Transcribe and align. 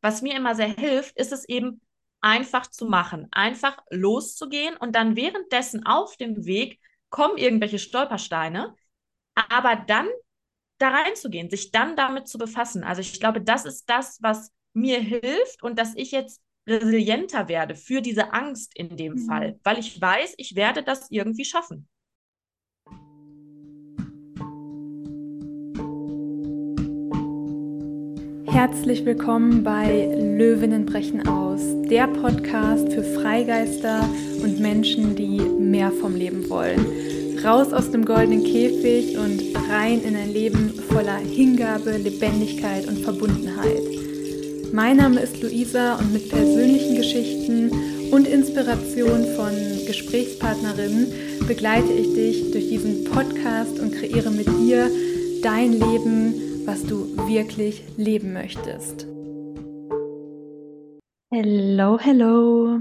was 0.00 0.22
mir 0.22 0.36
immer 0.36 0.54
sehr 0.54 0.68
hilft, 0.68 1.16
ist 1.16 1.32
es 1.32 1.48
eben 1.48 1.80
einfach 2.20 2.66
zu 2.66 2.86
machen, 2.86 3.28
einfach 3.30 3.78
loszugehen 3.90 4.76
und 4.76 4.94
dann 4.94 5.16
währenddessen 5.16 5.86
auf 5.86 6.16
dem 6.16 6.46
Weg 6.46 6.80
kommen 7.10 7.38
irgendwelche 7.38 7.78
Stolpersteine, 7.78 8.74
aber 9.34 9.76
dann 9.76 10.08
da 10.78 10.90
reinzugehen, 10.90 11.50
sich 11.50 11.70
dann 11.70 11.96
damit 11.96 12.28
zu 12.28 12.38
befassen. 12.38 12.84
Also 12.84 13.00
ich 13.00 13.18
glaube, 13.18 13.40
das 13.40 13.64
ist 13.64 13.88
das, 13.88 14.18
was 14.20 14.52
mir 14.72 15.00
hilft 15.00 15.62
und 15.62 15.78
dass 15.78 15.94
ich 15.96 16.12
jetzt 16.12 16.40
resilienter 16.66 17.48
werde 17.48 17.74
für 17.74 18.02
diese 18.02 18.32
Angst 18.32 18.76
in 18.76 18.96
dem 18.96 19.14
mhm. 19.14 19.26
Fall, 19.26 19.60
weil 19.64 19.78
ich 19.78 20.00
weiß, 20.00 20.34
ich 20.36 20.54
werde 20.54 20.82
das 20.82 21.10
irgendwie 21.10 21.44
schaffen. 21.44 21.88
Herzlich 28.58 29.04
willkommen 29.04 29.62
bei 29.62 30.08
Löwinnen 30.18 30.84
brechen 30.84 31.28
aus, 31.28 31.60
der 31.88 32.08
Podcast 32.08 32.92
für 32.92 33.04
Freigeister 33.04 34.00
und 34.42 34.58
Menschen, 34.58 35.14
die 35.14 35.38
mehr 35.38 35.92
vom 35.92 36.16
Leben 36.16 36.50
wollen. 36.50 36.84
Raus 37.44 37.72
aus 37.72 37.92
dem 37.92 38.04
goldenen 38.04 38.42
Käfig 38.42 39.16
und 39.16 39.40
rein 39.70 40.02
in 40.02 40.16
ein 40.16 40.32
Leben 40.32 40.74
voller 40.90 41.18
Hingabe, 41.18 41.98
Lebendigkeit 41.98 42.88
und 42.88 42.98
Verbundenheit. 42.98 43.80
Mein 44.72 44.96
Name 44.96 45.20
ist 45.20 45.40
Luisa 45.40 45.94
und 45.94 46.12
mit 46.12 46.28
persönlichen 46.28 46.96
Geschichten 46.96 47.70
und 48.10 48.26
Inspiration 48.26 49.24
von 49.36 49.52
Gesprächspartnerinnen 49.86 51.12
begleite 51.46 51.92
ich 51.92 52.12
dich 52.12 52.50
durch 52.50 52.68
diesen 52.70 53.04
Podcast 53.04 53.78
und 53.78 53.94
kreiere 53.94 54.32
mit 54.32 54.48
dir 54.48 54.90
dein 55.44 55.74
Leben 55.74 56.47
was 56.68 56.84
du 56.84 57.16
wirklich 57.26 57.82
leben 57.96 58.34
möchtest. 58.34 59.06
Hello, 61.30 61.98
hello. 61.98 62.78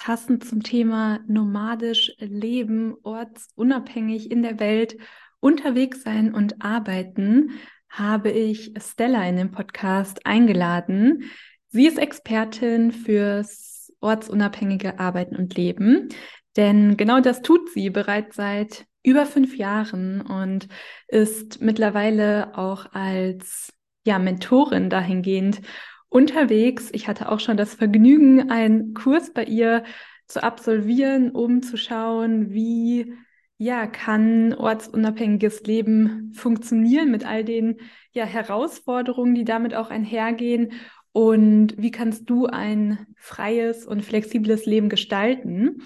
Passend 0.00 0.44
zum 0.44 0.64
Thema 0.64 1.20
nomadisch 1.28 2.10
leben, 2.18 2.96
ortsunabhängig 3.04 4.32
in 4.32 4.42
der 4.42 4.58
Welt 4.58 4.96
unterwegs 5.38 6.02
sein 6.02 6.34
und 6.34 6.60
arbeiten, 6.60 7.52
habe 7.88 8.32
ich 8.32 8.74
Stella 8.80 9.28
in 9.28 9.36
den 9.36 9.52
Podcast 9.52 10.26
eingeladen. 10.26 11.22
Sie 11.68 11.86
ist 11.86 12.00
Expertin 12.00 12.90
fürs 12.90 13.92
ortsunabhängige 14.00 14.98
Arbeiten 14.98 15.36
und 15.36 15.54
Leben. 15.54 16.08
Denn 16.56 16.96
genau 16.96 17.20
das 17.20 17.42
tut 17.42 17.70
sie 17.70 17.90
bereits 17.90 18.34
seit 18.34 18.86
über 19.02 19.26
fünf 19.26 19.56
Jahren 19.56 20.20
und 20.20 20.68
ist 21.06 21.60
mittlerweile 21.60 22.56
auch 22.56 22.92
als 22.92 23.72
ja, 24.04 24.18
Mentorin 24.18 24.90
dahingehend 24.90 25.60
unterwegs. 26.08 26.88
Ich 26.92 27.08
hatte 27.08 27.30
auch 27.30 27.40
schon 27.40 27.56
das 27.56 27.74
Vergnügen, 27.74 28.50
einen 28.50 28.94
Kurs 28.94 29.32
bei 29.32 29.44
ihr 29.44 29.84
zu 30.26 30.42
absolvieren, 30.42 31.30
um 31.30 31.62
zu 31.62 31.76
schauen, 31.76 32.52
wie 32.52 33.14
ja, 33.56 33.86
kann 33.86 34.54
ortsunabhängiges 34.54 35.62
Leben 35.64 36.32
funktionieren 36.34 37.10
mit 37.10 37.26
all 37.26 37.44
den 37.44 37.78
ja, 38.12 38.24
Herausforderungen, 38.24 39.34
die 39.34 39.44
damit 39.44 39.74
auch 39.74 39.90
einhergehen 39.90 40.72
und 41.12 41.74
wie 41.76 41.90
kannst 41.90 42.30
du 42.30 42.46
ein 42.46 43.06
freies 43.16 43.84
und 43.84 44.04
flexibles 44.04 44.66
Leben 44.66 44.88
gestalten? 44.88 45.82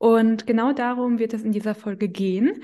Und 0.00 0.46
genau 0.46 0.72
darum 0.72 1.18
wird 1.18 1.34
es 1.34 1.42
in 1.42 1.52
dieser 1.52 1.74
Folge 1.74 2.08
gehen. 2.08 2.62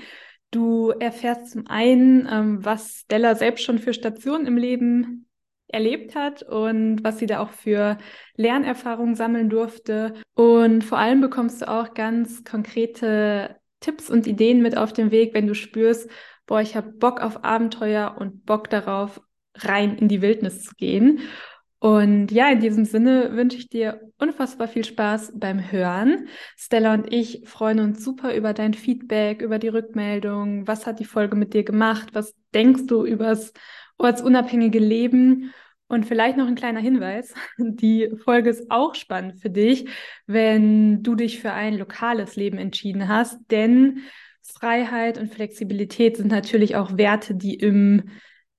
Du 0.49 0.89
erfährst 0.89 1.51
zum 1.51 1.67
einen, 1.67 2.27
ähm, 2.27 2.65
was 2.65 3.01
Stella 3.01 3.35
selbst 3.35 3.63
schon 3.63 3.77
für 3.77 3.93
Stationen 3.93 4.47
im 4.47 4.57
Leben 4.57 5.29
erlebt 5.67 6.15
hat 6.15 6.41
und 6.41 7.03
was 7.03 7.19
sie 7.19 7.27
da 7.27 7.39
auch 7.39 7.51
für 7.51 7.99
Lernerfahrungen 8.37 9.13
sammeln 9.13 9.51
durfte. 9.51 10.15
Und 10.33 10.83
vor 10.83 10.97
allem 10.97 11.21
bekommst 11.21 11.61
du 11.61 11.69
auch 11.69 11.93
ganz 11.93 12.43
konkrete 12.43 13.57
Tipps 13.81 14.09
und 14.09 14.25
Ideen 14.25 14.63
mit 14.63 14.75
auf 14.75 14.91
den 14.91 15.11
Weg, 15.11 15.35
wenn 15.35 15.45
du 15.45 15.53
spürst, 15.53 16.09
boah, 16.47 16.61
ich 16.61 16.75
habe 16.75 16.91
Bock 16.91 17.21
auf 17.21 17.43
Abenteuer 17.43 18.15
und 18.17 18.45
Bock 18.47 18.67
darauf, 18.71 19.21
rein 19.53 19.95
in 19.97 20.07
die 20.07 20.23
Wildnis 20.23 20.63
zu 20.63 20.73
gehen. 20.75 21.19
Und 21.79 22.31
ja, 22.31 22.49
in 22.49 22.59
diesem 22.59 22.85
Sinne 22.85 23.35
wünsche 23.35 23.57
ich 23.57 23.69
dir 23.69 24.01
unfassbar 24.17 24.67
viel 24.67 24.83
Spaß 24.83 25.33
beim 25.35 25.71
Hören. 25.71 26.27
Stella 26.55 26.93
und 26.95 27.13
ich 27.13 27.43
freuen 27.45 27.79
uns 27.79 28.03
super 28.03 28.35
über 28.35 28.53
dein 28.53 28.73
Feedback, 28.73 29.41
über 29.41 29.59
die 29.59 29.67
Rückmeldung. 29.67 30.67
Was 30.67 30.87
hat 30.87 30.99
die 30.99 31.05
Folge 31.05 31.35
mit 31.35 31.53
dir 31.53 31.63
gemacht? 31.63 32.09
Was 32.13 32.33
denkst 32.53 32.87
du 32.87 33.05
übers 33.05 33.53
ortsunabhängige 33.97 34.79
Leben? 34.79 35.53
Und 35.89 36.05
vielleicht 36.05 36.35
noch 36.35 36.47
ein 36.47 36.55
kleiner 36.55 36.81
Hinweis. 36.81 37.33
Die 37.57 38.11
Folge 38.23 38.49
ist 38.49 38.69
auch 38.69 38.93
spannend 38.93 39.39
für 39.39 39.49
dich, 39.49 39.87
wenn 40.25 41.01
du 41.01 41.15
dich 41.15 41.39
für 41.39 41.53
ein 41.53 41.77
lokales 41.77 42.35
Leben 42.35 42.57
entschieden 42.57 43.07
hast, 43.07 43.39
denn 43.51 44.01
Freiheit 44.41 45.17
und 45.17 45.33
Flexibilität 45.33 46.17
sind 46.17 46.27
natürlich 46.29 46.75
auch 46.75 46.97
Werte, 46.97 47.35
die 47.35 47.55
im 47.55 48.09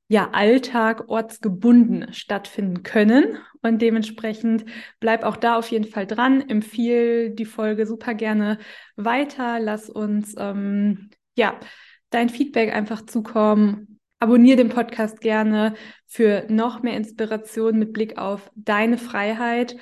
ja, 0.08 0.30
Alltag 0.32 1.08
ortsgebunden 1.08 2.12
stattfinden 2.12 2.82
können. 2.82 3.38
Und 3.62 3.82
dementsprechend 3.82 4.64
bleib 5.00 5.22
auch 5.22 5.36
da 5.36 5.56
auf 5.56 5.70
jeden 5.70 5.84
Fall 5.84 6.06
dran. 6.06 6.48
Empfiehl 6.48 7.30
die 7.30 7.44
Folge 7.44 7.86
super 7.86 8.14
gerne 8.14 8.58
weiter. 8.96 9.60
Lass 9.60 9.90
uns 9.90 10.34
ähm, 10.38 11.10
ja 11.36 11.58
dein 12.10 12.30
Feedback 12.30 12.74
einfach 12.74 13.04
zukommen. 13.04 14.00
Abonnier 14.18 14.56
den 14.56 14.70
Podcast 14.70 15.20
gerne 15.20 15.74
für 16.06 16.46
noch 16.48 16.82
mehr 16.82 16.96
Inspiration 16.96 17.78
mit 17.78 17.92
Blick 17.92 18.18
auf 18.18 18.50
deine 18.56 18.96
Freiheit. 18.98 19.76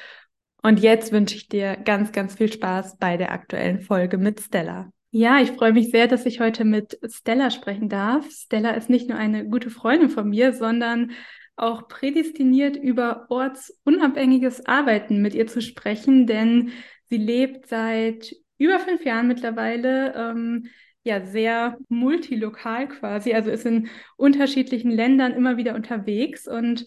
Und 0.62 0.80
jetzt 0.80 1.12
wünsche 1.12 1.36
ich 1.36 1.48
dir 1.48 1.76
ganz, 1.76 2.10
ganz 2.10 2.34
viel 2.34 2.52
Spaß 2.52 2.98
bei 2.98 3.16
der 3.16 3.30
aktuellen 3.30 3.80
Folge 3.80 4.18
mit 4.18 4.40
Stella. 4.40 4.90
Ja, 5.18 5.40
ich 5.40 5.52
freue 5.52 5.72
mich 5.72 5.90
sehr, 5.90 6.08
dass 6.08 6.26
ich 6.26 6.40
heute 6.40 6.66
mit 6.66 6.98
Stella 7.08 7.50
sprechen 7.50 7.88
darf. 7.88 8.30
Stella 8.30 8.72
ist 8.72 8.90
nicht 8.90 9.08
nur 9.08 9.16
eine 9.16 9.48
gute 9.48 9.70
Freundin 9.70 10.10
von 10.10 10.28
mir, 10.28 10.52
sondern 10.52 11.12
auch 11.56 11.88
prädestiniert 11.88 12.76
über 12.76 13.24
ortsunabhängiges 13.30 14.66
Arbeiten 14.66 15.22
mit 15.22 15.34
ihr 15.34 15.46
zu 15.46 15.62
sprechen, 15.62 16.26
denn 16.26 16.70
sie 17.08 17.16
lebt 17.16 17.66
seit 17.66 18.36
über 18.58 18.78
fünf 18.78 19.06
Jahren 19.06 19.26
mittlerweile 19.26 20.12
ähm, 20.14 20.66
ja 21.02 21.24
sehr 21.24 21.78
multilokal 21.88 22.86
quasi, 22.86 23.32
also 23.32 23.50
ist 23.50 23.64
in 23.64 23.88
unterschiedlichen 24.18 24.90
Ländern 24.90 25.32
immer 25.32 25.56
wieder 25.56 25.74
unterwegs 25.76 26.46
und 26.46 26.84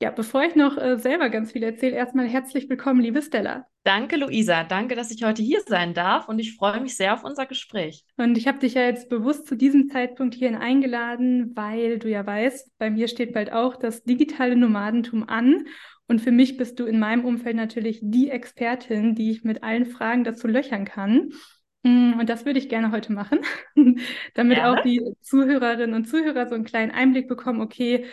ja, 0.00 0.10
bevor 0.10 0.42
ich 0.42 0.54
noch 0.54 0.78
äh, 0.78 0.96
selber 0.96 1.28
ganz 1.28 1.52
viel 1.52 1.62
erzähle, 1.62 1.94
erstmal 1.94 2.26
herzlich 2.26 2.70
willkommen, 2.70 3.02
liebe 3.02 3.20
Stella. 3.20 3.66
Danke, 3.84 4.16
Luisa. 4.16 4.64
Danke, 4.64 4.96
dass 4.96 5.10
ich 5.10 5.22
heute 5.24 5.42
hier 5.42 5.60
sein 5.66 5.92
darf 5.92 6.26
und 6.26 6.38
ich 6.38 6.56
freue 6.56 6.80
mich 6.80 6.96
sehr 6.96 7.12
auf 7.12 7.22
unser 7.22 7.44
Gespräch. 7.44 8.04
Und 8.16 8.38
ich 8.38 8.48
habe 8.48 8.58
dich 8.58 8.74
ja 8.74 8.82
jetzt 8.82 9.10
bewusst 9.10 9.46
zu 9.46 9.56
diesem 9.56 9.90
Zeitpunkt 9.90 10.34
hierhin 10.34 10.56
eingeladen, 10.56 11.52
weil 11.54 11.98
du 11.98 12.08
ja 12.08 12.26
weißt, 12.26 12.78
bei 12.78 12.90
mir 12.90 13.08
steht 13.08 13.34
bald 13.34 13.52
auch 13.52 13.76
das 13.76 14.02
digitale 14.02 14.56
Nomadentum 14.56 15.28
an. 15.28 15.66
Und 16.08 16.20
für 16.20 16.32
mich 16.32 16.56
bist 16.56 16.80
du 16.80 16.86
in 16.86 16.98
meinem 16.98 17.26
Umfeld 17.26 17.56
natürlich 17.56 18.00
die 18.02 18.30
Expertin, 18.30 19.14
die 19.14 19.30
ich 19.30 19.44
mit 19.44 19.62
allen 19.62 19.84
Fragen 19.84 20.24
dazu 20.24 20.48
löchern 20.48 20.86
kann. 20.86 21.30
Mm, 21.82 22.18
und 22.18 22.28
das 22.28 22.46
würde 22.46 22.58
ich 22.58 22.70
gerne 22.70 22.90
heute 22.90 23.12
machen, 23.12 23.40
damit 24.34 24.58
ja. 24.58 24.72
auch 24.72 24.82
die 24.82 25.02
Zuhörerinnen 25.20 25.94
und 25.94 26.06
Zuhörer 26.06 26.48
so 26.48 26.54
einen 26.54 26.64
kleinen 26.64 26.90
Einblick 26.90 27.28
bekommen, 27.28 27.60
okay, 27.60 28.06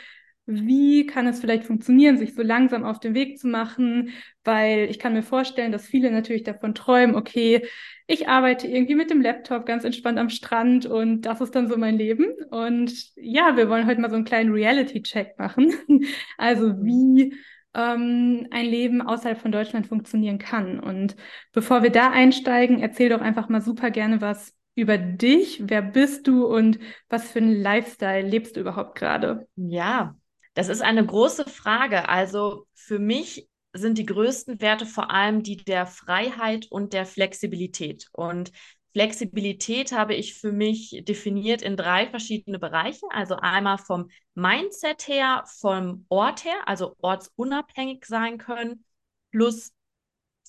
wie 0.47 1.05
kann 1.05 1.27
es 1.27 1.41
vielleicht 1.41 1.65
funktionieren, 1.65 2.17
sich 2.17 2.33
so 2.33 2.41
langsam 2.41 2.85
auf 2.85 2.99
den 2.99 3.13
Weg 3.13 3.37
zu 3.37 3.47
machen, 3.47 4.11
weil 4.45 4.89
ich 4.89 4.97
kann 4.97 5.13
mir 5.13 5.21
vorstellen, 5.21 5.73
dass 5.73 5.85
viele 5.85 6.09
natürlich 6.09 6.43
davon 6.43 6.73
träumen, 6.73 7.15
okay, 7.15 7.67
ich 8.07 8.29
arbeite 8.29 8.67
irgendwie 8.67 8.95
mit 8.95 9.09
dem 9.09 9.21
Laptop 9.21 9.65
ganz 9.65 9.83
entspannt 9.83 10.17
am 10.17 10.29
Strand 10.29 10.85
und 10.85 11.21
das 11.23 11.41
ist 11.41 11.53
dann 11.53 11.67
so 11.67 11.75
mein 11.75 11.97
Leben. 11.97 12.25
Und 12.49 12.93
ja, 13.17 13.57
wir 13.57 13.69
wollen 13.69 13.85
heute 13.85 13.99
mal 13.99 14.09
so 14.09 14.15
einen 14.15 14.23
kleinen 14.23 14.53
Reality-Check 14.53 15.37
machen. 15.37 15.73
Also 16.37 16.81
wie 16.83 17.35
ähm, 17.73 18.47
ein 18.51 18.65
Leben 18.65 19.01
außerhalb 19.01 19.39
von 19.39 19.51
Deutschland 19.51 19.87
funktionieren 19.87 20.37
kann. 20.37 20.79
Und 20.79 21.17
bevor 21.51 21.83
wir 21.83 21.89
da 21.89 22.09
einsteigen, 22.11 22.79
erzähl 22.79 23.09
doch 23.09 23.21
einfach 23.21 23.49
mal 23.49 23.61
super 23.61 23.91
gerne 23.91 24.21
was 24.21 24.55
über 24.75 24.97
dich. 24.97 25.63
Wer 25.65 25.81
bist 25.81 26.27
du 26.27 26.45
und 26.45 26.79
was 27.09 27.31
für 27.31 27.39
einen 27.39 27.61
Lifestyle 27.61 28.25
lebst 28.25 28.55
du 28.55 28.61
überhaupt 28.61 28.97
gerade? 28.97 29.47
Ja, 29.55 30.15
das 30.57 30.69
ist 30.69 30.81
eine 30.81 31.05
große 31.05 31.45
Frage. 31.45 32.09
Also 32.09 32.65
für 32.73 32.97
mich 32.97 33.47
sind 33.73 33.99
die 33.99 34.07
größten 34.07 34.59
Werte 34.59 34.87
vor 34.87 35.11
allem 35.11 35.43
die 35.43 35.57
der 35.57 35.85
Freiheit 35.85 36.65
und 36.71 36.93
der 36.93 37.05
Flexibilität. 37.05 38.07
Und 38.11 38.51
Flexibilität 38.91 39.91
habe 39.91 40.15
ich 40.15 40.33
für 40.33 40.51
mich 40.51 41.03
definiert 41.07 41.61
in 41.61 41.77
drei 41.77 42.07
verschiedene 42.09 42.57
Bereiche. 42.57 43.05
Also 43.11 43.35
einmal 43.35 43.77
vom 43.77 44.09
Mindset 44.33 45.07
her, 45.07 45.43
vom 45.59 46.07
Ort 46.09 46.43
her, 46.43 46.57
also 46.65 46.95
ortsunabhängig 47.01 48.05
sein 48.05 48.39
können, 48.39 48.83
plus 49.29 49.73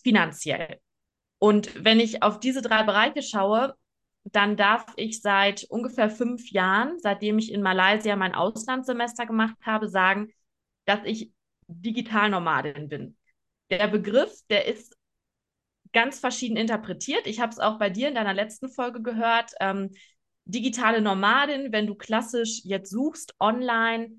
finanziell. 0.03 0.81
Und 1.39 1.85
wenn 1.85 2.01
ich 2.01 2.23
auf 2.23 2.41
diese 2.41 2.63
drei 2.63 2.83
Bereiche 2.83 3.21
schaue, 3.21 3.75
dann 4.33 4.57
darf 4.57 4.85
ich 4.97 5.21
seit 5.23 5.65
ungefähr 5.65 6.11
fünf 6.11 6.51
Jahren, 6.51 6.99
seitdem 6.99 7.39
ich 7.39 7.53
in 7.53 7.63
Malaysia 7.63 8.15
mein 8.17 8.35
Auslandssemester 8.35 9.27
gemacht 9.27 9.57
habe, 9.63 9.89
sagen, 9.89 10.29
dass 10.85 11.01
ich 11.05 11.33
Digitalnomadin 11.69 12.89
bin. 12.89 13.17
Der 13.71 13.89
Begriff, 13.89 14.33
der 14.49 14.67
ist 14.67 14.97
ganz 15.93 16.19
verschieden 16.19 16.57
interpretiert. 16.57 17.27
Ich 17.27 17.41
habe 17.41 17.53
es 17.53 17.59
auch 17.59 17.79
bei 17.79 17.91
dir 17.91 18.09
in 18.09 18.15
deiner 18.15 18.35
letzten 18.35 18.69
Folge 18.69 19.03
gehört. 19.03 19.53
Ähm, 19.61 19.91
digitale 20.45 21.01
Nomadin, 21.01 21.73
wenn 21.73 21.87
du 21.87 21.95
klassisch 21.95 22.61
jetzt 22.65 22.91
suchst 22.91 23.35
online, 23.39 24.11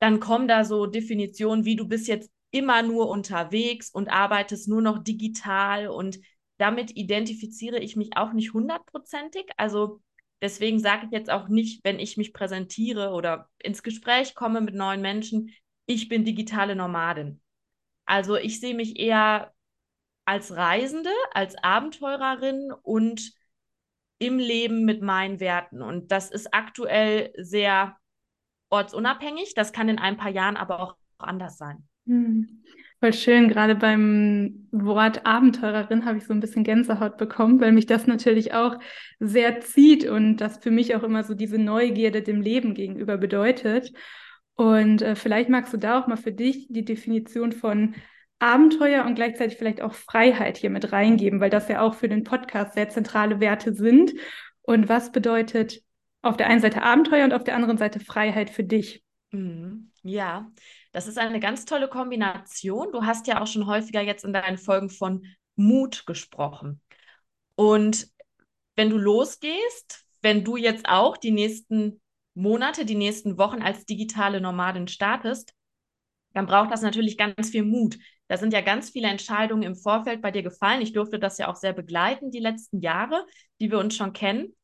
dann 0.00 0.20
kommen 0.20 0.48
da 0.48 0.64
so 0.64 0.86
Definitionen 0.86 1.64
wie 1.64 1.76
du 1.76 1.88
bist 1.88 2.06
jetzt 2.06 2.30
immer 2.50 2.82
nur 2.82 3.08
unterwegs 3.08 3.90
und 3.90 4.08
arbeitest 4.08 4.68
nur 4.68 4.80
noch 4.80 5.02
digital 5.02 5.88
und 5.88 6.18
damit 6.58 6.96
identifiziere 6.96 7.78
ich 7.78 7.96
mich 7.96 8.16
auch 8.16 8.32
nicht 8.32 8.52
hundertprozentig. 8.52 9.46
Also 9.56 10.00
deswegen 10.40 10.78
sage 10.78 11.06
ich 11.06 11.12
jetzt 11.12 11.30
auch 11.30 11.48
nicht, 11.48 11.84
wenn 11.84 11.98
ich 11.98 12.16
mich 12.16 12.32
präsentiere 12.32 13.10
oder 13.10 13.48
ins 13.58 13.82
Gespräch 13.82 14.34
komme 14.34 14.60
mit 14.60 14.74
neuen 14.74 15.00
Menschen, 15.00 15.52
ich 15.86 16.08
bin 16.08 16.24
digitale 16.24 16.74
Nomadin. 16.74 17.40
Also 18.06 18.36
ich 18.36 18.60
sehe 18.60 18.74
mich 18.74 18.98
eher 18.98 19.52
als 20.24 20.54
Reisende, 20.56 21.10
als 21.32 21.56
Abenteurerin 21.62 22.72
und 22.82 23.32
im 24.18 24.38
Leben 24.38 24.84
mit 24.84 25.02
meinen 25.02 25.40
Werten. 25.40 25.82
Und 25.82 26.10
das 26.10 26.30
ist 26.30 26.52
aktuell 26.52 27.32
sehr 27.36 27.96
ortsunabhängig. 28.70 29.54
Das 29.54 29.72
kann 29.72 29.88
in 29.88 29.98
ein 29.98 30.16
paar 30.16 30.30
Jahren 30.30 30.56
aber 30.56 30.80
auch 30.80 30.96
anders 31.18 31.56
sein. 31.58 31.86
Hm. 32.06 32.64
Voll 33.06 33.12
schön, 33.12 33.48
gerade 33.48 33.76
beim 33.76 34.66
Wort 34.72 35.24
Abenteurerin 35.24 36.06
habe 36.06 36.18
ich 36.18 36.26
so 36.26 36.32
ein 36.32 36.40
bisschen 36.40 36.64
Gänsehaut 36.64 37.18
bekommen, 37.18 37.60
weil 37.60 37.70
mich 37.70 37.86
das 37.86 38.08
natürlich 38.08 38.52
auch 38.52 38.80
sehr 39.20 39.60
zieht 39.60 40.08
und 40.08 40.38
das 40.38 40.58
für 40.58 40.72
mich 40.72 40.96
auch 40.96 41.04
immer 41.04 41.22
so 41.22 41.34
diese 41.34 41.56
Neugierde 41.56 42.20
dem 42.20 42.40
Leben 42.40 42.74
gegenüber 42.74 43.16
bedeutet. 43.16 43.92
Und 44.56 45.02
äh, 45.02 45.14
vielleicht 45.14 45.50
magst 45.50 45.72
du 45.72 45.76
da 45.76 46.00
auch 46.00 46.08
mal 46.08 46.16
für 46.16 46.32
dich 46.32 46.66
die 46.68 46.84
Definition 46.84 47.52
von 47.52 47.94
Abenteuer 48.40 49.04
und 49.04 49.14
gleichzeitig 49.14 49.56
vielleicht 49.56 49.82
auch 49.82 49.94
Freiheit 49.94 50.56
hier 50.56 50.70
mit 50.70 50.90
reingeben, 50.90 51.38
weil 51.38 51.50
das 51.50 51.68
ja 51.68 51.82
auch 51.82 51.94
für 51.94 52.08
den 52.08 52.24
Podcast 52.24 52.74
sehr 52.74 52.88
zentrale 52.88 53.38
Werte 53.38 53.72
sind. 53.72 54.14
Und 54.62 54.88
was 54.88 55.12
bedeutet 55.12 55.80
auf 56.22 56.36
der 56.36 56.48
einen 56.48 56.60
Seite 56.60 56.82
Abenteuer 56.82 57.22
und 57.22 57.34
auf 57.34 57.44
der 57.44 57.54
anderen 57.54 57.78
Seite 57.78 58.00
Freiheit 58.00 58.50
für 58.50 58.64
dich? 58.64 59.04
Mhm. 59.30 59.92
Ja, 60.08 60.48
das 60.92 61.08
ist 61.08 61.18
eine 61.18 61.40
ganz 61.40 61.64
tolle 61.64 61.88
Kombination. 61.88 62.92
Du 62.92 63.04
hast 63.04 63.26
ja 63.26 63.42
auch 63.42 63.46
schon 63.46 63.66
häufiger 63.66 64.00
jetzt 64.00 64.24
in 64.24 64.32
deinen 64.32 64.56
Folgen 64.56 64.88
von 64.88 65.26
Mut 65.56 66.06
gesprochen. 66.06 66.80
Und 67.56 68.08
wenn 68.76 68.90
du 68.90 68.98
losgehst, 68.98 70.04
wenn 70.22 70.44
du 70.44 70.56
jetzt 70.56 70.88
auch 70.88 71.16
die 71.16 71.32
nächsten 71.32 72.00
Monate, 72.34 72.84
die 72.84 72.94
nächsten 72.94 73.36
Wochen 73.36 73.62
als 73.62 73.84
digitale 73.84 74.40
Nomadin 74.40 74.86
startest, 74.86 75.54
dann 76.34 76.46
braucht 76.46 76.70
das 76.70 76.82
natürlich 76.82 77.18
ganz 77.18 77.50
viel 77.50 77.64
Mut. 77.64 77.98
Da 78.28 78.36
sind 78.36 78.52
ja 78.52 78.60
ganz 78.60 78.90
viele 78.90 79.08
Entscheidungen 79.08 79.62
im 79.64 79.74
Vorfeld 79.74 80.22
bei 80.22 80.30
dir 80.30 80.42
gefallen. 80.42 80.82
Ich 80.82 80.92
durfte 80.92 81.18
das 81.18 81.38
ja 81.38 81.48
auch 81.48 81.56
sehr 81.56 81.72
begleiten, 81.72 82.30
die 82.30 82.40
letzten 82.40 82.80
Jahre, 82.80 83.26
die 83.60 83.70
wir 83.70 83.78
uns 83.78 83.96
schon 83.96 84.12
kennen. 84.12 84.54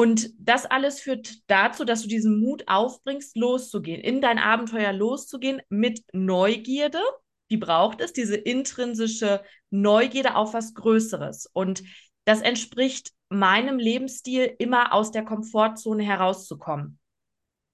Und 0.00 0.30
das 0.38 0.64
alles 0.64 0.98
führt 0.98 1.30
dazu, 1.46 1.84
dass 1.84 2.00
du 2.00 2.08
diesen 2.08 2.40
Mut 2.40 2.62
aufbringst, 2.68 3.36
loszugehen, 3.36 4.00
in 4.00 4.22
dein 4.22 4.38
Abenteuer 4.38 4.94
loszugehen 4.94 5.60
mit 5.68 6.00
Neugierde. 6.14 7.02
Die 7.50 7.58
braucht 7.58 8.00
es, 8.00 8.14
diese 8.14 8.36
intrinsische 8.36 9.42
Neugierde 9.68 10.36
auf 10.36 10.54
was 10.54 10.72
Größeres. 10.72 11.50
Und 11.52 11.82
das 12.24 12.40
entspricht 12.40 13.12
meinem 13.28 13.78
Lebensstil, 13.78 14.54
immer 14.58 14.94
aus 14.94 15.10
der 15.10 15.22
Komfortzone 15.22 16.02
herauszukommen. 16.02 16.98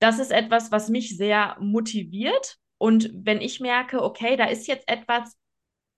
Das 0.00 0.18
ist 0.18 0.32
etwas, 0.32 0.72
was 0.72 0.88
mich 0.88 1.16
sehr 1.16 1.56
motiviert. 1.60 2.56
Und 2.76 3.08
wenn 3.14 3.40
ich 3.40 3.60
merke, 3.60 4.02
okay, 4.02 4.36
da 4.36 4.46
ist 4.46 4.66
jetzt 4.66 4.88
etwas, 4.88 5.36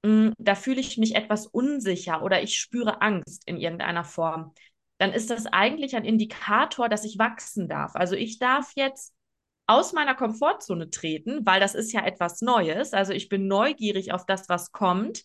mm, 0.05 0.33
da 0.37 0.55
fühle 0.55 0.81
ich 0.81 0.99
mich 0.99 1.15
etwas 1.15 1.47
unsicher 1.47 2.23
oder 2.23 2.43
ich 2.43 2.59
spüre 2.59 3.01
Angst 3.01 3.45
in 3.47 3.57
irgendeiner 3.57 4.05
Form, 4.05 4.53
dann 4.99 5.13
ist 5.13 5.31
das 5.31 5.47
eigentlich 5.47 5.97
ein 5.97 6.05
Indikator, 6.05 6.89
dass 6.89 7.05
ich 7.05 7.19
wachsen 7.19 7.69
darf. 7.69 7.95
Also 7.95 8.15
ich 8.15 8.39
darf 8.39 8.73
jetzt 8.75 9.15
aus 9.67 9.93
meiner 9.93 10.15
Komfortzone 10.15 10.91
treten, 10.91 11.47
weil 11.47 11.61
das 11.61 11.75
ist 11.75 11.93
ja 11.93 12.05
etwas 12.05 12.41
Neues. 12.41 12.93
Also 12.93 13.13
ich 13.13 13.29
bin 13.29 13.47
neugierig 13.47 14.13
auf 14.13 14.27
das, 14.27 14.49
was 14.49 14.73
kommt 14.73 15.25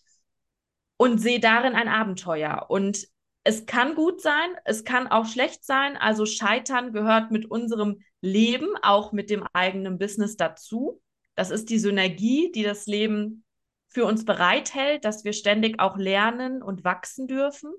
und 0.96 1.18
sehe 1.18 1.40
darin 1.40 1.74
ein 1.74 1.88
Abenteuer. 1.88 2.66
Und 2.68 3.08
es 3.42 3.66
kann 3.66 3.94
gut 3.94 4.20
sein, 4.20 4.50
es 4.64 4.84
kann 4.84 5.08
auch 5.08 5.26
schlecht 5.26 5.64
sein. 5.64 5.96
Also 5.96 6.24
Scheitern 6.24 6.92
gehört 6.92 7.30
mit 7.30 7.50
unserem 7.50 8.00
Leben, 8.20 8.68
auch 8.82 9.12
mit 9.12 9.28
dem 9.28 9.44
eigenen 9.52 9.98
Business 9.98 10.36
dazu. 10.36 11.02
Das 11.34 11.50
ist 11.50 11.68
die 11.68 11.78
Synergie, 11.78 12.52
die 12.52 12.62
das 12.62 12.86
Leben 12.86 13.44
für 13.88 14.06
uns 14.06 14.24
bereithält, 14.24 15.04
dass 15.04 15.24
wir 15.24 15.32
ständig 15.32 15.80
auch 15.80 15.96
lernen 15.96 16.62
und 16.62 16.84
wachsen 16.84 17.28
dürfen. 17.28 17.72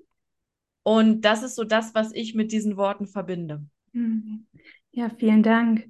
Und 0.86 1.22
das 1.22 1.42
ist 1.42 1.56
so 1.56 1.64
das, 1.64 1.96
was 1.96 2.12
ich 2.14 2.36
mit 2.36 2.52
diesen 2.52 2.76
Worten 2.76 3.08
verbinde. 3.08 3.60
Mhm. 3.92 4.46
Ja, 4.92 5.10
vielen 5.10 5.42
Dank. 5.42 5.88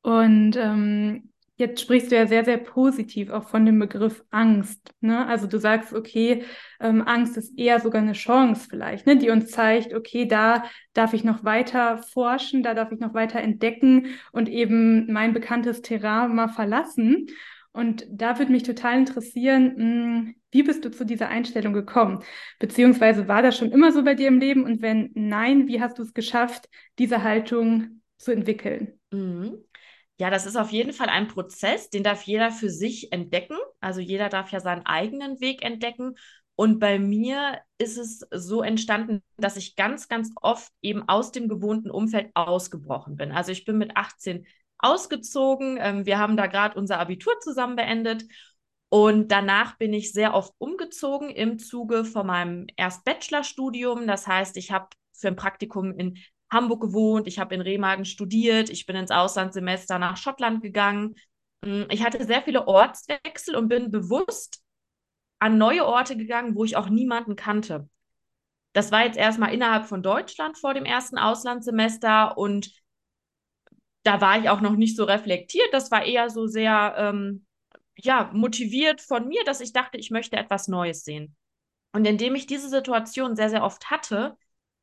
Und 0.00 0.56
ähm, 0.56 1.28
jetzt 1.56 1.82
sprichst 1.82 2.10
du 2.10 2.16
ja 2.16 2.26
sehr, 2.26 2.42
sehr 2.42 2.56
positiv 2.56 3.28
auch 3.28 3.50
von 3.50 3.66
dem 3.66 3.78
Begriff 3.78 4.24
Angst. 4.30 4.94
Ne? 5.02 5.26
Also 5.26 5.46
du 5.46 5.58
sagst, 5.58 5.92
okay, 5.92 6.44
ähm, 6.80 7.06
Angst 7.06 7.36
ist 7.36 7.58
eher 7.58 7.78
sogar 7.78 8.00
eine 8.00 8.14
Chance 8.14 8.68
vielleicht, 8.70 9.06
ne? 9.06 9.18
die 9.18 9.28
uns 9.28 9.50
zeigt, 9.50 9.92
okay, 9.92 10.24
da 10.24 10.64
darf 10.94 11.12
ich 11.12 11.24
noch 11.24 11.44
weiter 11.44 11.98
forschen, 11.98 12.62
da 12.62 12.72
darf 12.72 12.90
ich 12.90 13.00
noch 13.00 13.12
weiter 13.12 13.38
entdecken 13.38 14.06
und 14.32 14.48
eben 14.48 15.12
mein 15.12 15.34
bekanntes 15.34 15.82
Terrain 15.82 16.34
mal 16.34 16.48
verlassen. 16.48 17.26
Und 17.72 18.04
da 18.10 18.38
würde 18.38 18.52
mich 18.52 18.64
total 18.64 18.98
interessieren, 18.98 19.74
hm, 19.76 20.34
wie 20.50 20.62
bist 20.62 20.84
du 20.84 20.90
zu 20.90 21.04
dieser 21.04 21.28
Einstellung 21.28 21.72
gekommen? 21.72 22.22
Beziehungsweise 22.58 23.28
war 23.28 23.42
das 23.42 23.56
schon 23.56 23.72
immer 23.72 23.92
so 23.92 24.04
bei 24.04 24.14
dir 24.14 24.28
im 24.28 24.38
Leben? 24.38 24.64
Und 24.64 24.82
wenn 24.82 25.10
nein, 25.14 25.66
wie 25.68 25.80
hast 25.80 25.98
du 25.98 26.02
es 26.02 26.12
geschafft, 26.12 26.68
diese 26.98 27.22
Haltung 27.22 28.02
zu 28.18 28.30
entwickeln? 28.32 29.00
Mhm. 29.10 29.58
Ja, 30.18 30.30
das 30.30 30.46
ist 30.46 30.56
auf 30.56 30.70
jeden 30.70 30.92
Fall 30.92 31.08
ein 31.08 31.26
Prozess, 31.26 31.88
den 31.88 32.02
darf 32.02 32.22
jeder 32.24 32.50
für 32.50 32.68
sich 32.68 33.12
entdecken. 33.12 33.56
Also 33.80 34.00
jeder 34.00 34.28
darf 34.28 34.52
ja 34.52 34.60
seinen 34.60 34.84
eigenen 34.84 35.40
Weg 35.40 35.64
entdecken. 35.64 36.14
Und 36.54 36.78
bei 36.78 36.98
mir 36.98 37.58
ist 37.78 37.96
es 37.96 38.20
so 38.30 38.62
entstanden, 38.62 39.22
dass 39.38 39.56
ich 39.56 39.74
ganz, 39.74 40.08
ganz 40.08 40.30
oft 40.40 40.70
eben 40.82 41.08
aus 41.08 41.32
dem 41.32 41.48
gewohnten 41.48 41.90
Umfeld 41.90 42.30
ausgebrochen 42.34 43.16
bin. 43.16 43.32
Also 43.32 43.50
ich 43.52 43.64
bin 43.64 43.78
mit 43.78 43.96
18 43.96 44.46
ausgezogen. 44.82 45.78
Ähm, 45.80 46.06
wir 46.06 46.18
haben 46.18 46.36
da 46.36 46.46
gerade 46.46 46.78
unser 46.78 46.98
Abitur 46.98 47.38
zusammen 47.40 47.76
beendet. 47.76 48.24
Und 48.88 49.28
danach 49.28 49.78
bin 49.78 49.94
ich 49.94 50.12
sehr 50.12 50.34
oft 50.34 50.52
umgezogen 50.58 51.30
im 51.30 51.58
Zuge 51.58 52.04
von 52.04 52.26
meinem 52.26 52.66
erst 52.76 53.04
Bachelorstudium. 53.04 54.06
Das 54.06 54.26
heißt, 54.26 54.58
ich 54.58 54.70
habe 54.70 54.88
für 55.14 55.28
ein 55.28 55.36
Praktikum 55.36 55.98
in 55.98 56.18
Hamburg 56.50 56.82
gewohnt, 56.82 57.26
ich 57.26 57.38
habe 57.38 57.54
in 57.54 57.62
Remagen 57.62 58.04
studiert, 58.04 58.68
ich 58.68 58.84
bin 58.84 58.94
ins 58.94 59.10
Auslandssemester 59.10 59.98
nach 59.98 60.18
Schottland 60.18 60.62
gegangen. 60.62 61.14
Mm, 61.64 61.84
ich 61.88 62.04
hatte 62.04 62.22
sehr 62.26 62.42
viele 62.42 62.68
Ortswechsel 62.68 63.56
und 63.56 63.68
bin 63.68 63.90
bewusst 63.90 64.62
an 65.38 65.56
neue 65.56 65.86
Orte 65.86 66.16
gegangen, 66.16 66.54
wo 66.54 66.64
ich 66.64 66.76
auch 66.76 66.90
niemanden 66.90 67.34
kannte. 67.34 67.88
Das 68.74 68.92
war 68.92 69.04
jetzt 69.04 69.18
erstmal 69.18 69.54
innerhalb 69.54 69.86
von 69.86 70.02
Deutschland 70.02 70.58
vor 70.58 70.74
dem 70.74 70.84
ersten 70.84 71.18
Auslandssemester 71.18 72.36
und 72.36 72.70
da 74.02 74.20
war 74.20 74.38
ich 74.38 74.48
auch 74.48 74.60
noch 74.60 74.76
nicht 74.76 74.96
so 74.96 75.04
reflektiert. 75.04 75.68
Das 75.72 75.90
war 75.90 76.04
eher 76.04 76.30
so 76.30 76.46
sehr, 76.46 76.94
ähm, 76.98 77.46
ja, 77.96 78.30
motiviert 78.32 79.00
von 79.00 79.28
mir, 79.28 79.44
dass 79.44 79.60
ich 79.60 79.72
dachte, 79.72 79.98
ich 79.98 80.10
möchte 80.10 80.36
etwas 80.36 80.68
Neues 80.68 81.04
sehen. 81.04 81.36
Und 81.92 82.06
indem 82.06 82.34
ich 82.34 82.46
diese 82.46 82.68
Situation 82.68 83.36
sehr, 83.36 83.50
sehr 83.50 83.62
oft 83.62 83.90
hatte, 83.90 84.36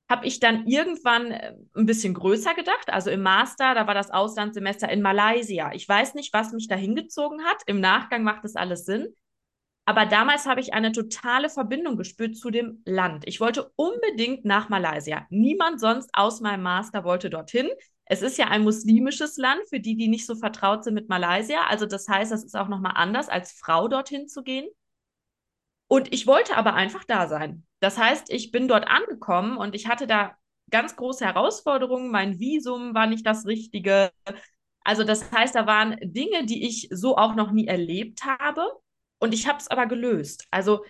habe 0.10 0.26
ich 0.26 0.40
dann 0.40 0.68
irgendwann 0.68 1.32
äh, 1.32 1.56
ein 1.76 1.86
bisschen 1.86 2.14
größer 2.14 2.56
gedacht. 2.56 2.90
Also 2.90 3.10
im 3.12 3.22
Master, 3.22 3.76
da 3.76 3.88
war 3.88 3.94
das 3.94 4.12
Auslandssemester 4.12 4.90
in 4.90 5.02
Malaysia. 5.02 5.72
Ich 5.74 5.88
weiß 5.88 6.16
nicht, 6.16 6.34
was 6.34 6.52
mich 6.52 6.68
da 6.68 6.76
hingezogen 6.76 7.44
hat. 7.46 7.62
Im 7.68 7.80
Nachgang 7.80 8.24
macht 8.24 8.44
das 8.44 8.56
alles 8.56 8.86
Sinn. 8.86 9.14
Aber 9.86 10.06
damals 10.06 10.46
habe 10.46 10.62
ich 10.62 10.74
eine 10.74 10.92
totale 10.92 11.50
Verbindung 11.50 11.98
gespürt 11.98 12.38
zu 12.38 12.52
dem 12.52 12.84
Land. 12.86 13.28
Ich 13.28 13.40
wollte 13.40 13.72
unbedingt 13.76 14.46
nach 14.46 14.70
Malaysia. 14.70 15.26
Niemand 15.30 15.80
sonst 15.80 16.12
aus 16.14 16.42
meinem 16.42 16.62
Master 16.62 17.04
wollte 17.04 17.30
dorthin. 17.32 17.70
Es 18.12 18.24
ist 18.24 18.40
ja 18.40 18.48
ein 18.48 18.64
muslimisches 18.64 19.38
Land, 19.38 19.62
für 19.70 19.80
die, 19.80 19.96
die 19.96 20.08
nicht 20.08 20.26
so 20.26 20.36
vertraut 20.36 20.84
sind 20.84 20.96
mit 20.96 21.10
Malaysia. 21.10 21.62
Also 21.68 21.86
das 21.86 22.10
heißt, 22.10 22.32
das 22.32 22.44
ist 22.44 22.56
auch 22.56 22.68
nochmal 22.68 22.94
anders, 22.96 23.30
als 23.30 23.52
Frau 23.52 23.88
dorthin 23.88 24.28
zu 24.28 24.42
gehen. 24.44 24.68
Und 25.88 26.12
ich 26.12 26.26
wollte 26.26 26.58
aber 26.58 26.74
einfach 26.74 27.04
da 27.04 27.28
sein. 27.28 27.66
Das 27.80 28.00
heißt, 28.00 28.32
ich 28.32 28.52
bin 28.52 28.68
dort 28.68 28.88
angekommen 28.88 29.58
und 29.58 29.76
ich 29.76 29.88
hatte 29.88 30.08
da 30.08 30.36
ganz 30.72 30.96
große 30.96 31.24
Herausforderungen. 31.24 32.10
Mein 32.10 32.40
Visum 32.40 32.96
war 32.96 33.06
nicht 33.06 33.26
das 33.28 33.46
Richtige. 33.46 34.12
Also 34.84 35.04
das 35.04 35.32
heißt, 35.32 35.54
da 35.54 35.68
waren 35.68 35.98
Dinge, 36.02 36.46
die 36.46 36.68
ich 36.68 36.90
so 36.92 37.16
auch 37.16 37.36
noch 37.36 37.52
nie 37.52 37.68
erlebt 37.68 38.24
habe. 38.26 38.68
Und 39.20 39.36
ich 39.36 39.48
habe 39.48 39.60
es 39.60 39.68
aber 39.68 39.86
gelöst. 39.86 40.48
Also 40.50 40.84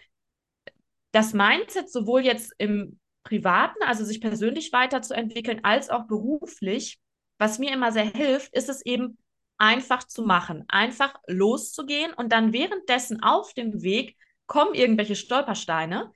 das 1.11 1.33
Mindset 1.33 1.91
sowohl 1.91 2.21
jetzt 2.21 2.53
im 2.57 2.97
Privaten, 3.23 3.83
also 3.83 4.05
sich 4.05 4.21
persönlich 4.21 4.71
weiterzuentwickeln, 4.71 5.63
als 5.63 5.89
auch 5.89 6.07
beruflich, 6.07 6.97
was 7.39 7.57
mir 7.57 7.73
immer 7.73 7.91
sehr 7.91 8.05
hilft, 8.05 8.53
ist 8.53 8.69
es 8.69 8.85
eben 8.85 9.17
einfach 9.57 10.03
zu 10.03 10.21
machen, 10.23 10.65
einfach 10.67 11.15
loszugehen 11.27 12.13
und 12.13 12.31
dann 12.31 12.53
währenddessen 12.53 13.23
auf 13.23 13.53
dem 13.53 13.81
Weg 13.81 14.15
kommen 14.45 14.73
irgendwelche 14.73 15.15
Stolpersteine, 15.15 16.11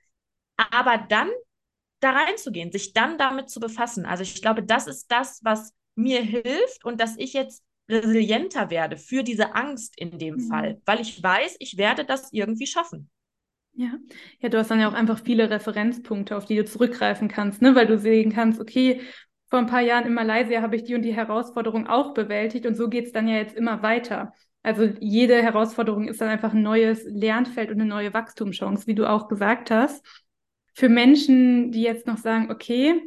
aber 0.56 0.98
dann 1.08 1.30
da 2.00 2.10
reinzugehen, 2.10 2.70
sich 2.70 2.92
dann 2.92 3.18
damit 3.18 3.50
zu 3.50 3.60
befassen. 3.60 4.06
Also 4.06 4.22
ich 4.22 4.40
glaube, 4.40 4.62
das 4.62 4.86
ist 4.86 5.10
das, 5.10 5.40
was 5.42 5.72
mir 5.94 6.20
hilft 6.22 6.84
und 6.84 7.00
dass 7.00 7.16
ich 7.16 7.32
jetzt 7.32 7.64
resilienter 7.88 8.70
werde 8.70 8.96
für 8.96 9.22
diese 9.22 9.54
Angst 9.54 9.98
in 9.98 10.18
dem 10.18 10.36
mhm. 10.36 10.48
Fall, 10.48 10.82
weil 10.84 11.00
ich 11.00 11.22
weiß, 11.22 11.56
ich 11.58 11.76
werde 11.76 12.04
das 12.04 12.32
irgendwie 12.32 12.66
schaffen. 12.66 13.10
Ja. 13.76 13.98
ja, 14.38 14.48
du 14.48 14.58
hast 14.58 14.70
dann 14.70 14.80
ja 14.80 14.88
auch 14.88 14.94
einfach 14.94 15.20
viele 15.24 15.50
Referenzpunkte, 15.50 16.36
auf 16.36 16.44
die 16.44 16.54
du 16.54 16.64
zurückgreifen 16.64 17.28
kannst, 17.28 17.60
ne? 17.60 17.74
weil 17.74 17.88
du 17.88 17.98
sehen 17.98 18.32
kannst, 18.32 18.60
okay, 18.60 19.00
vor 19.54 19.60
ein 19.60 19.66
paar 19.66 19.82
Jahren 19.82 20.06
in 20.06 20.14
Malaysia 20.14 20.62
habe 20.62 20.74
ich 20.74 20.82
die 20.82 20.96
und 20.96 21.02
die 21.02 21.14
Herausforderung 21.14 21.86
auch 21.86 22.12
bewältigt 22.12 22.66
und 22.66 22.74
so 22.74 22.88
geht 22.88 23.06
es 23.06 23.12
dann 23.12 23.28
ja 23.28 23.36
jetzt 23.36 23.54
immer 23.54 23.84
weiter. 23.84 24.32
Also 24.64 24.82
jede 24.98 25.40
Herausforderung 25.40 26.08
ist 26.08 26.20
dann 26.20 26.28
einfach 26.28 26.54
ein 26.54 26.62
neues 26.62 27.04
Lernfeld 27.04 27.70
und 27.70 27.80
eine 27.80 27.88
neue 27.88 28.12
Wachstumschance, 28.12 28.88
wie 28.88 28.96
du 28.96 29.08
auch 29.08 29.28
gesagt 29.28 29.70
hast. 29.70 30.04
Für 30.72 30.88
Menschen, 30.88 31.70
die 31.70 31.82
jetzt 31.82 32.08
noch 32.08 32.18
sagen, 32.18 32.50
okay, 32.50 33.00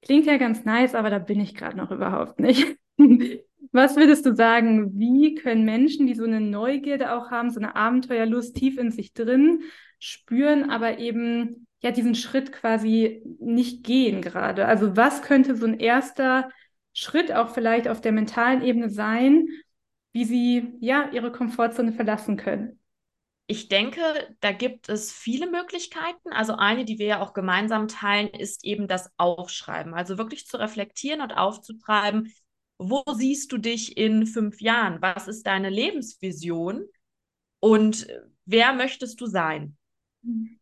klingt 0.00 0.26
ja 0.26 0.36
ganz 0.36 0.64
nice, 0.64 0.94
aber 0.94 1.10
da 1.10 1.18
bin 1.18 1.40
ich 1.40 1.56
gerade 1.56 1.76
noch 1.76 1.90
überhaupt 1.90 2.38
nicht. 2.38 2.76
Was 3.72 3.96
würdest 3.96 4.24
du 4.26 4.32
sagen, 4.36 4.96
wie 4.96 5.34
können 5.34 5.64
Menschen, 5.64 6.06
die 6.06 6.14
so 6.14 6.22
eine 6.22 6.40
Neugierde 6.40 7.12
auch 7.12 7.32
haben, 7.32 7.50
so 7.50 7.58
eine 7.58 7.74
Abenteuerlust 7.74 8.54
tief 8.54 8.78
in 8.78 8.92
sich 8.92 9.12
drin 9.12 9.62
spüren, 9.98 10.70
aber 10.70 11.00
eben 11.00 11.66
ja 11.80 11.90
diesen 11.90 12.14
Schritt 12.14 12.52
quasi 12.52 13.22
nicht 13.38 13.84
gehen 13.84 14.22
gerade? 14.22 14.66
Also 14.66 14.96
was 14.96 15.22
könnte 15.22 15.56
so 15.56 15.66
ein 15.66 15.78
erster 15.78 16.50
Schritt 16.92 17.32
auch 17.32 17.50
vielleicht 17.50 17.88
auf 17.88 18.00
der 18.00 18.12
mentalen 18.12 18.62
Ebene 18.62 18.90
sein, 18.90 19.48
wie 20.12 20.24
sie 20.24 20.74
ja 20.80 21.10
ihre 21.12 21.32
Komfortzone 21.32 21.92
verlassen 21.92 22.36
können? 22.36 22.78
Ich 23.46 23.66
denke, 23.68 24.00
da 24.40 24.52
gibt 24.52 24.88
es 24.88 25.12
viele 25.12 25.50
Möglichkeiten. 25.50 26.32
Also 26.32 26.54
eine, 26.54 26.84
die 26.84 27.00
wir 27.00 27.06
ja 27.06 27.20
auch 27.20 27.32
gemeinsam 27.32 27.88
teilen, 27.88 28.28
ist 28.28 28.64
eben 28.64 28.86
das 28.86 29.10
Aufschreiben. 29.16 29.92
Also 29.92 30.18
wirklich 30.18 30.46
zu 30.46 30.56
reflektieren 30.56 31.20
und 31.20 31.32
aufzutreiben, 31.32 32.32
wo 32.78 33.02
siehst 33.12 33.50
du 33.50 33.58
dich 33.58 33.96
in 33.96 34.26
fünf 34.26 34.60
Jahren? 34.60 35.02
Was 35.02 35.26
ist 35.26 35.48
deine 35.48 35.68
Lebensvision? 35.68 36.84
Und 37.58 38.06
wer 38.44 38.72
möchtest 38.72 39.20
du 39.20 39.26
sein? 39.26 39.76
Mhm. 40.22 40.59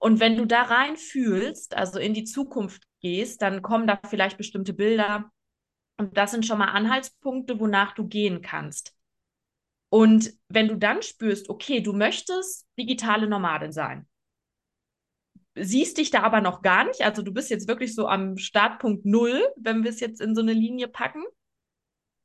Und 0.00 0.18
wenn 0.18 0.36
du 0.36 0.46
da 0.46 0.62
rein 0.62 0.96
fühlst, 0.96 1.76
also 1.76 1.98
in 1.98 2.14
die 2.14 2.24
Zukunft 2.24 2.84
gehst, 3.00 3.42
dann 3.42 3.60
kommen 3.60 3.86
da 3.86 4.00
vielleicht 4.08 4.38
bestimmte 4.38 4.72
Bilder. 4.72 5.30
Und 5.98 6.16
das 6.16 6.30
sind 6.30 6.46
schon 6.46 6.58
mal 6.58 6.70
Anhaltspunkte, 6.70 7.60
wonach 7.60 7.94
du 7.94 8.08
gehen 8.08 8.40
kannst. 8.40 8.96
Und 9.90 10.32
wenn 10.48 10.68
du 10.68 10.76
dann 10.76 11.02
spürst, 11.02 11.50
okay, 11.50 11.80
du 11.82 11.92
möchtest 11.92 12.66
digitale 12.78 13.28
Nomadin 13.28 13.72
sein, 13.72 14.08
siehst 15.54 15.98
dich 15.98 16.10
da 16.10 16.22
aber 16.22 16.40
noch 16.40 16.62
gar 16.62 16.84
nicht, 16.84 17.02
also 17.02 17.20
du 17.20 17.32
bist 17.32 17.50
jetzt 17.50 17.68
wirklich 17.68 17.94
so 17.94 18.08
am 18.08 18.38
Startpunkt 18.38 19.04
Null, 19.04 19.46
wenn 19.56 19.82
wir 19.82 19.90
es 19.90 20.00
jetzt 20.00 20.22
in 20.22 20.34
so 20.34 20.40
eine 20.40 20.54
Linie 20.54 20.88
packen, 20.88 21.24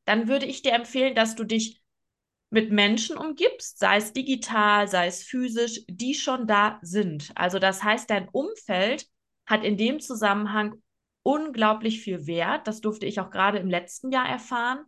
dann 0.05 0.29
würde 0.29 0.45
ich 0.45 0.61
dir 0.61 0.73
empfehlen, 0.73 1.13
dass 1.13 1.35
du 1.35 1.43
dich 1.43 1.81
mit 2.55 2.71
Menschen 2.71 3.17
umgibst, 3.17 3.79
sei 3.79 3.97
es 3.97 4.13
digital, 4.13 4.87
sei 4.87 5.07
es 5.07 5.23
physisch, 5.23 5.81
die 5.89 6.13
schon 6.13 6.47
da 6.47 6.79
sind. 6.81 7.33
Also 7.35 7.59
das 7.59 7.83
heißt, 7.83 8.09
dein 8.09 8.29
Umfeld 8.29 9.09
hat 9.45 9.65
in 9.65 9.75
dem 9.75 9.99
Zusammenhang 9.99 10.81
unglaublich 11.21 11.99
viel 11.99 12.27
Wert. 12.27 12.65
Das 12.65 12.79
durfte 12.79 13.07
ich 13.07 13.19
auch 13.19 13.29
gerade 13.29 13.57
im 13.57 13.69
letzten 13.69 14.09
Jahr 14.09 14.29
erfahren. 14.29 14.85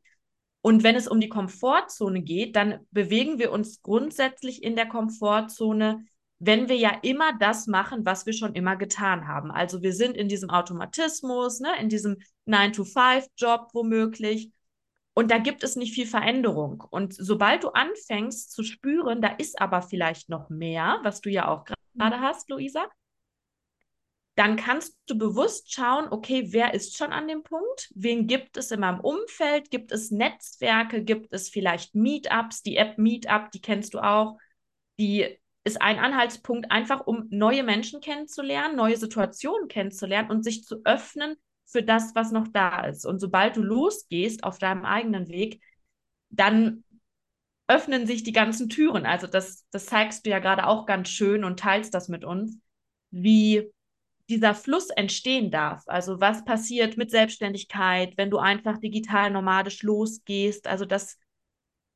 Und 0.62 0.84
wenn 0.84 0.96
es 0.96 1.10
um 1.10 1.20
die 1.20 1.28
Komfortzone 1.28 2.22
geht, 2.22 2.56
dann 2.56 2.80
bewegen 2.92 3.38
wir 3.38 3.52
uns 3.52 3.82
grundsätzlich 3.82 4.64
in 4.64 4.78
der 4.78 4.88
Komfortzone, 4.88 6.06
wenn 6.40 6.70
wir 6.70 6.78
ja 6.78 6.98
immer 7.02 7.38
das 7.38 7.68
machen, 7.68 8.06
was 8.06 8.26
wir 8.26 8.32
schon 8.32 8.54
immer 8.54 8.78
getan 8.78 9.28
haben. 9.28 9.52
Also 9.52 9.82
wir 9.82 9.92
sind 9.92 10.16
in 10.16 10.30
diesem 10.30 10.50
Automatismus, 10.50 11.60
ne, 11.60 11.72
in 11.82 11.90
diesem 11.90 12.16
9-to-5-Job 12.46 13.72
womöglich. 13.74 14.54
Und 15.18 15.32
da 15.32 15.40
gibt 15.40 15.64
es 15.64 15.76
nicht 15.76 15.96
viel 15.96 16.06
Veränderung. 16.06 16.84
Und 16.92 17.12
sobald 17.12 17.64
du 17.64 17.70
anfängst 17.70 18.52
zu 18.52 18.62
spüren, 18.62 19.20
da 19.20 19.30
ist 19.30 19.60
aber 19.60 19.82
vielleicht 19.82 20.30
noch 20.30 20.52
mehr, 20.52 21.00
was 21.02 21.22
du 21.22 21.32
ja 21.32 21.48
auch 21.48 21.64
gerade 21.64 22.18
mhm. 22.18 22.22
hast, 22.22 22.52
Luisa, 22.52 22.86
dann 24.36 24.58
kannst 24.58 24.96
du 25.08 25.18
bewusst 25.18 25.74
schauen, 25.74 26.08
okay, 26.12 26.50
wer 26.52 26.76
ist 26.76 26.98
schon 26.98 27.14
an 27.14 27.28
dem 27.28 27.42
Punkt? 27.42 27.92
Wen 27.96 28.28
gibt 28.28 28.58
es 28.58 28.70
in 28.70 28.82
meinem 28.82 29.00
Umfeld? 29.00 29.72
Gibt 29.72 29.92
es 29.92 30.12
Netzwerke? 30.12 31.04
Gibt 31.04 31.34
es 31.34 31.50
vielleicht 31.50 31.96
Meetups? 31.96 32.62
Die 32.62 32.78
App 32.78 33.00
Meetup, 33.00 33.50
die 33.50 33.62
kennst 33.62 33.96
du 33.96 34.00
auch. 34.02 34.38
Die 35.00 35.40
ist 35.64 35.82
ein 35.82 35.98
Anhaltspunkt, 35.98 36.70
einfach 36.70 37.08
um 37.08 37.26
neue 37.32 37.64
Menschen 37.64 38.02
kennenzulernen, 38.02 38.76
neue 38.76 38.98
Situationen 38.98 39.68
kennenzulernen 39.68 40.30
und 40.30 40.44
sich 40.44 40.64
zu 40.64 40.82
öffnen 40.86 41.38
für 41.68 41.84
das, 41.84 42.16
was 42.16 42.32
noch 42.32 42.48
da 42.48 42.86
ist. 42.86 43.06
Und 43.06 43.20
sobald 43.20 43.58
du 43.58 43.62
losgehst 43.62 44.44
auf 44.44 44.58
deinem 44.58 44.86
eigenen 44.86 45.28
Weg, 45.28 45.62
dann 46.30 46.84
öffnen 47.68 48.08
sich 48.08 48.24
die 48.24 48.32
ganzen 48.32 48.70
Türen. 48.70 49.06
Also 49.06 49.28
das, 49.28 49.66
das 49.72 49.86
zeigst 49.86 50.26
du 50.26 50.30
ja 50.30 50.40
gerade 50.40 50.66
auch 50.66 50.86
ganz 50.86 51.10
schön 51.10 51.44
und 51.44 51.60
teilst 51.60 51.94
das 51.94 52.08
mit 52.08 52.24
uns, 52.24 52.58
wie 53.12 53.70
dieser 54.30 54.56
Fluss 54.56 54.90
entstehen 54.90 55.52
darf. 55.52 55.84
Also 55.88 56.20
was 56.20 56.46
passiert 56.46 56.98
mit 56.98 57.12
Selbstständigkeit, 57.12 58.18
wenn 58.18 58.30
du 58.30 58.38
einfach 58.38 58.78
digital 58.78 59.32
nomadisch 59.32 59.84
losgehst. 59.84 60.68
Also 60.68 60.86
das 60.86 61.18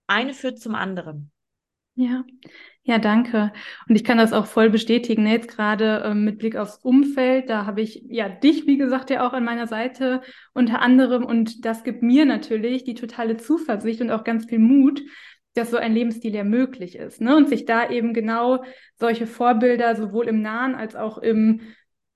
eine 0.08 0.34
führt 0.34 0.60
zum 0.60 0.76
anderen. 0.76 1.32
Ja, 1.96 2.24
ja, 2.84 3.00
danke. 3.00 3.52
Und 3.88 3.96
ich 3.96 4.04
kann 4.04 4.18
das 4.18 4.34
auch 4.34 4.46
voll 4.46 4.70
bestätigen. 4.70 5.24
Ne? 5.24 5.34
Jetzt 5.34 5.50
gerade 5.50 6.04
ähm, 6.06 6.24
mit 6.24 6.40
Blick 6.40 6.56
aufs 6.56 6.78
Umfeld, 6.78 7.50
da 7.50 7.66
habe 7.66 7.82
ich 7.82 8.04
ja 8.08 8.30
dich, 8.30 8.66
wie 8.66 8.78
gesagt, 8.78 9.10
ja 9.10 9.28
auch 9.28 9.34
an 9.34 9.44
meiner 9.44 9.68
Seite 9.68 10.22
unter 10.54 10.82
anderem. 10.82 11.26
Und 11.26 11.66
das 11.66 11.84
gibt 11.84 12.02
mir 12.02 12.26
natürlich 12.26 12.84
die 12.86 12.96
totale 12.96 13.38
Zuversicht 13.38 14.02
und 14.02 14.10
auch 14.10 14.24
ganz 14.24 14.46
viel 14.46 14.60
Mut, 14.60 15.04
dass 15.54 15.70
so 15.70 15.78
ein 15.78 15.94
Lebensstil 15.94 16.34
ja 16.34 16.46
möglich 16.46 16.96
ist. 16.96 17.20
Ne? 17.22 17.36
Und 17.36 17.50
sich 17.50 17.66
da 17.66 17.90
eben 17.90 18.14
genau 18.14 18.64
solche 18.96 19.28
Vorbilder 19.28 19.96
sowohl 19.96 20.28
im 20.28 20.42
nahen 20.42 20.76
als 20.76 20.96
auch 20.96 21.18
im 21.18 21.62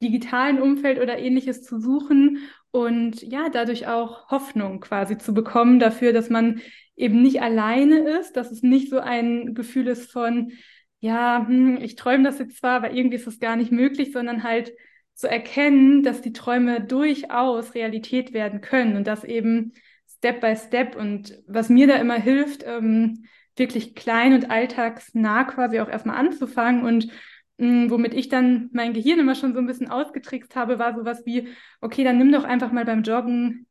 digitalen 0.01 0.61
Umfeld 0.61 0.99
oder 0.99 1.19
ähnliches 1.19 1.63
zu 1.63 1.79
suchen 1.79 2.39
und 2.75 3.21
ja, 3.21 3.47
dadurch 3.47 3.87
auch 3.87 4.29
Hoffnung 4.29 4.81
quasi 4.81 5.17
zu 5.17 5.33
bekommen 5.33 5.79
dafür, 5.79 6.11
dass 6.11 6.29
man 6.29 6.59
eben 6.97 7.21
nicht 7.21 7.41
alleine 7.41 8.19
ist, 8.19 8.33
dass 8.35 8.51
es 8.51 8.63
nicht 8.63 8.89
so 8.89 8.99
ein 8.99 9.55
Gefühl 9.55 9.87
ist 9.87 10.11
von, 10.11 10.51
ja, 10.99 11.45
hm, 11.47 11.77
ich 11.81 11.95
träume 11.95 12.25
das 12.25 12.37
jetzt 12.37 12.57
zwar, 12.57 12.75
aber 12.75 12.91
irgendwie 12.91 13.15
ist 13.15 13.27
es 13.27 13.39
gar 13.39 13.55
nicht 13.55 13.71
möglich, 13.71 14.11
sondern 14.11 14.43
halt 14.43 14.73
zu 15.13 15.29
erkennen, 15.29 16.03
dass 16.03 16.21
die 16.21 16.33
Träume 16.33 16.81
durchaus 16.81 17.75
Realität 17.75 18.33
werden 18.33 18.59
können 18.59 18.97
und 18.97 19.07
das 19.07 19.23
eben 19.23 19.71
Step 20.17 20.41
by 20.41 20.53
Step. 20.57 20.97
Und 20.97 21.41
was 21.47 21.69
mir 21.69 21.87
da 21.87 21.95
immer 21.95 22.19
hilft, 22.19 22.65
ähm, 22.67 23.23
wirklich 23.55 23.95
klein 23.95 24.33
und 24.33 24.51
alltagsnah 24.51 25.45
quasi 25.45 25.79
auch 25.79 25.87
erstmal 25.87 26.17
anzufangen 26.17 26.83
und 26.83 27.07
womit 27.57 28.13
ich 28.13 28.29
dann 28.29 28.69
mein 28.73 28.93
Gehirn 28.93 29.19
immer 29.19 29.35
schon 29.35 29.53
so 29.53 29.59
ein 29.59 29.67
bisschen 29.67 29.89
ausgetrickst 29.89 30.55
habe, 30.55 30.79
war 30.79 30.95
sowas 30.95 31.25
wie, 31.25 31.47
okay, 31.81 32.03
dann 32.03 32.17
nimm 32.17 32.31
doch 32.31 32.43
einfach 32.43 32.71
mal 32.71 32.85
beim 32.85 33.03
Joggen 33.03 33.67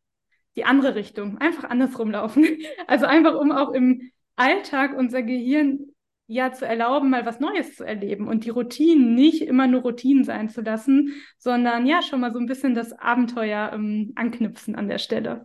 die 0.57 0.65
andere 0.65 0.95
Richtung, 0.95 1.39
einfach 1.39 1.65
andersrum 1.65 2.11
laufen. 2.11 2.45
Also 2.87 3.07
einfach, 3.07 3.35
um 3.35 3.53
auch 3.53 3.73
im 3.73 4.11
Alltag 4.37 4.97
unser 4.97 5.23
Gehirn 5.23 5.95
ja 6.27 6.53
zu 6.53 6.67
erlauben, 6.67 7.11
mal 7.11 7.27
was 7.27 7.41
Neues 7.41 7.77
zu 7.77 7.85
erleben 7.85 8.29
und 8.29 8.45
die 8.45 8.51
Routinen 8.51 9.15
nicht 9.15 9.43
immer 9.43 9.67
nur 9.67 9.83
Routinen 9.83 10.25
sein 10.25 10.49
zu 10.49 10.63
lassen, 10.63 11.13
sondern 11.39 11.87
ja 11.87 12.03
schon 12.03 12.21
mal 12.21 12.33
so 12.33 12.39
ein 12.39 12.47
bisschen 12.47 12.75
das 12.75 12.93
Abenteuer 12.93 13.73
ähm, 13.75 14.13
anknüpfen 14.15 14.75
an 14.75 14.89
der 14.89 14.99
Stelle. 14.99 15.45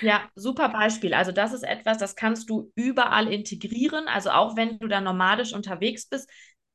Ja, 0.00 0.28
super 0.34 0.70
Beispiel. 0.70 1.14
Also 1.14 1.32
das 1.32 1.52
ist 1.52 1.62
etwas, 1.62 1.98
das 1.98 2.16
kannst 2.16 2.50
du 2.50 2.72
überall 2.74 3.32
integrieren. 3.32 4.08
Also 4.08 4.30
auch 4.30 4.56
wenn 4.56 4.78
du 4.78 4.88
da 4.88 5.00
nomadisch 5.00 5.52
unterwegs 5.52 6.06
bist, 6.06 6.28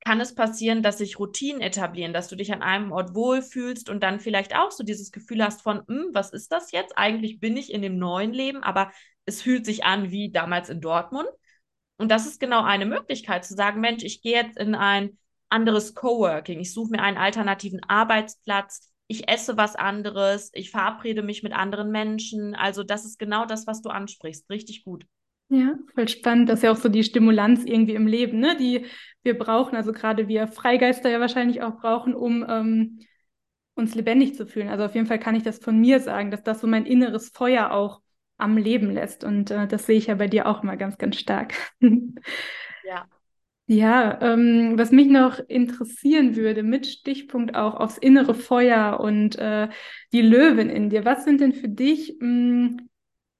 kann 0.05 0.19
es 0.21 0.35
passieren, 0.35 0.83
dass 0.83 0.97
sich 0.97 1.19
Routinen 1.19 1.61
etablieren, 1.61 2.13
dass 2.13 2.27
du 2.27 2.35
dich 2.35 2.53
an 2.53 2.61
einem 2.61 2.91
Ort 2.91 3.15
wohlfühlst 3.15 3.89
und 3.89 4.03
dann 4.03 4.19
vielleicht 4.19 4.55
auch 4.55 4.71
so 4.71 4.83
dieses 4.83 5.11
Gefühl 5.11 5.43
hast 5.43 5.61
von, 5.61 5.83
hm, 5.87 6.09
was 6.13 6.31
ist 6.31 6.51
das 6.51 6.71
jetzt? 6.71 6.97
Eigentlich 6.97 7.39
bin 7.39 7.57
ich 7.57 7.71
in 7.71 7.81
dem 7.81 7.97
neuen 7.97 8.33
Leben, 8.33 8.63
aber 8.63 8.91
es 9.25 9.41
fühlt 9.41 9.65
sich 9.65 9.85
an 9.85 10.11
wie 10.11 10.31
damals 10.31 10.69
in 10.69 10.81
Dortmund. 10.81 11.27
Und 11.97 12.09
das 12.09 12.25
ist 12.25 12.39
genau 12.39 12.63
eine 12.63 12.85
Möglichkeit 12.85 13.45
zu 13.45 13.55
sagen, 13.55 13.79
Mensch, 13.79 14.03
ich 14.03 14.21
gehe 14.21 14.35
jetzt 14.35 14.57
in 14.57 14.75
ein 14.75 15.17
anderes 15.49 15.93
Coworking, 15.95 16.59
ich 16.59 16.73
suche 16.73 16.91
mir 16.91 17.01
einen 17.01 17.17
alternativen 17.17 17.81
Arbeitsplatz, 17.87 18.91
ich 19.07 19.29
esse 19.29 19.57
was 19.57 19.75
anderes, 19.75 20.49
ich 20.53 20.71
verabrede 20.71 21.21
mich 21.21 21.43
mit 21.43 21.53
anderen 21.53 21.91
Menschen. 21.91 22.55
Also 22.55 22.83
das 22.83 23.05
ist 23.05 23.19
genau 23.19 23.45
das, 23.45 23.67
was 23.67 23.81
du 23.81 23.89
ansprichst. 23.89 24.49
Richtig 24.49 24.83
gut. 24.83 25.05
Ja, 25.53 25.75
voll 25.93 26.07
spannend. 26.07 26.49
Das 26.49 26.59
ist 26.59 26.63
ja 26.63 26.71
auch 26.71 26.77
so 26.77 26.89
die 26.89 27.03
Stimulanz 27.03 27.63
irgendwie 27.63 27.93
im 27.93 28.07
Leben, 28.07 28.39
ne? 28.39 28.57
die 28.57 28.87
wir 29.21 29.37
brauchen, 29.37 29.75
also 29.75 29.91
gerade 29.91 30.27
wir 30.27 30.47
Freigeister 30.47 31.11
ja 31.11 31.19
wahrscheinlich 31.19 31.61
auch 31.61 31.77
brauchen, 31.77 32.15
um 32.15 32.43
ähm, 32.49 32.99
uns 33.75 33.93
lebendig 33.93 34.33
zu 34.33 34.47
fühlen. 34.47 34.69
Also 34.69 34.83
auf 34.83 34.95
jeden 34.95 35.05
Fall 35.05 35.19
kann 35.19 35.35
ich 35.35 35.43
das 35.43 35.59
von 35.59 35.79
mir 35.79 35.99
sagen, 35.99 36.31
dass 36.31 36.41
das 36.41 36.59
so 36.59 36.65
mein 36.65 36.87
inneres 36.87 37.29
Feuer 37.29 37.69
auch 37.69 38.01
am 38.37 38.57
Leben 38.57 38.89
lässt. 38.89 39.23
Und 39.23 39.51
äh, 39.51 39.67
das 39.67 39.85
sehe 39.85 39.97
ich 39.97 40.07
ja 40.07 40.15
bei 40.15 40.27
dir 40.27 40.47
auch 40.47 40.63
immer 40.63 40.75
ganz, 40.75 40.97
ganz 40.97 41.17
stark. 41.17 41.53
ja. 41.79 43.05
Ja, 43.67 44.19
ähm, 44.21 44.73
was 44.75 44.91
mich 44.91 45.07
noch 45.07 45.39
interessieren 45.39 46.35
würde, 46.35 46.63
mit 46.63 46.87
Stichpunkt 46.87 47.55
auch 47.55 47.75
aufs 47.75 47.99
innere 47.99 48.33
Feuer 48.33 48.99
und 48.99 49.37
äh, 49.37 49.69
die 50.13 50.21
Löwen 50.21 50.71
in 50.71 50.89
dir. 50.89 51.05
Was 51.05 51.25
sind 51.25 51.41
denn 51.41 51.53
für 51.53 51.69
dich 51.69 52.17
mh, 52.19 52.27
hm, 52.27 52.89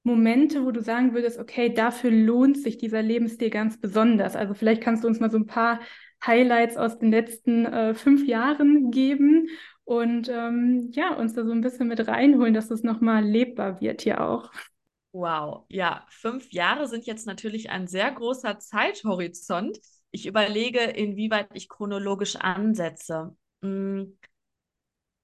Momente, 0.03 0.65
wo 0.65 0.71
du 0.71 0.81
sagen 0.81 1.13
würdest, 1.13 1.39
okay, 1.39 1.73
dafür 1.73 2.11
lohnt 2.11 2.57
sich 2.57 2.77
dieser 2.77 3.01
Lebensstil 3.01 3.49
ganz 3.49 3.79
besonders? 3.79 4.35
Also 4.35 4.53
vielleicht 4.53 4.81
kannst 4.81 5.03
du 5.03 5.07
uns 5.07 5.19
mal 5.19 5.31
so 5.31 5.37
ein 5.37 5.47
paar 5.47 5.79
Highlights 6.25 6.77
aus 6.77 6.99
den 6.99 7.11
letzten 7.11 7.65
äh, 7.65 7.93
fünf 7.93 8.25
Jahren 8.25 8.91
geben 8.91 9.47
und 9.85 10.29
ähm, 10.29 10.89
ja, 10.91 11.13
uns 11.15 11.33
da 11.33 11.45
so 11.45 11.51
ein 11.51 11.61
bisschen 11.61 11.87
mit 11.87 12.07
reinholen, 12.07 12.53
dass 12.53 12.71
es 12.71 12.83
nochmal 12.83 13.23
lebbar 13.23 13.81
wird 13.81 14.01
hier 14.01 14.21
auch. 14.21 14.51
Wow, 15.11 15.65
ja, 15.69 16.05
fünf 16.09 16.51
Jahre 16.51 16.87
sind 16.87 17.05
jetzt 17.05 17.27
natürlich 17.27 17.69
ein 17.69 17.87
sehr 17.87 18.11
großer 18.11 18.59
Zeithorizont. 18.59 19.79
Ich 20.11 20.25
überlege, 20.25 20.79
inwieweit 20.79 21.49
ich 21.53 21.69
chronologisch 21.69 22.35
ansetze. 22.35 23.35
Hm, 23.61 24.17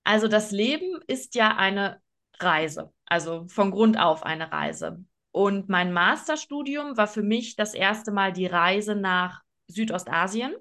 also 0.03 0.27
das 0.27 0.51
Leben 0.51 0.99
ist 1.07 1.35
ja 1.35 1.55
eine 1.55 2.01
Reise, 2.39 2.93
also 3.05 3.47
von 3.47 3.71
Grund 3.71 3.99
auf 3.99 4.23
eine 4.23 4.51
Reise. 4.51 5.03
Und 5.31 5.69
mein 5.69 5.93
Masterstudium 5.93 6.97
war 6.97 7.07
für 7.07 7.21
mich 7.21 7.55
das 7.55 7.73
erste 7.73 8.11
Mal 8.11 8.33
die 8.33 8.47
Reise 8.47 8.95
nach 8.95 9.41
Südostasien. 9.67 10.55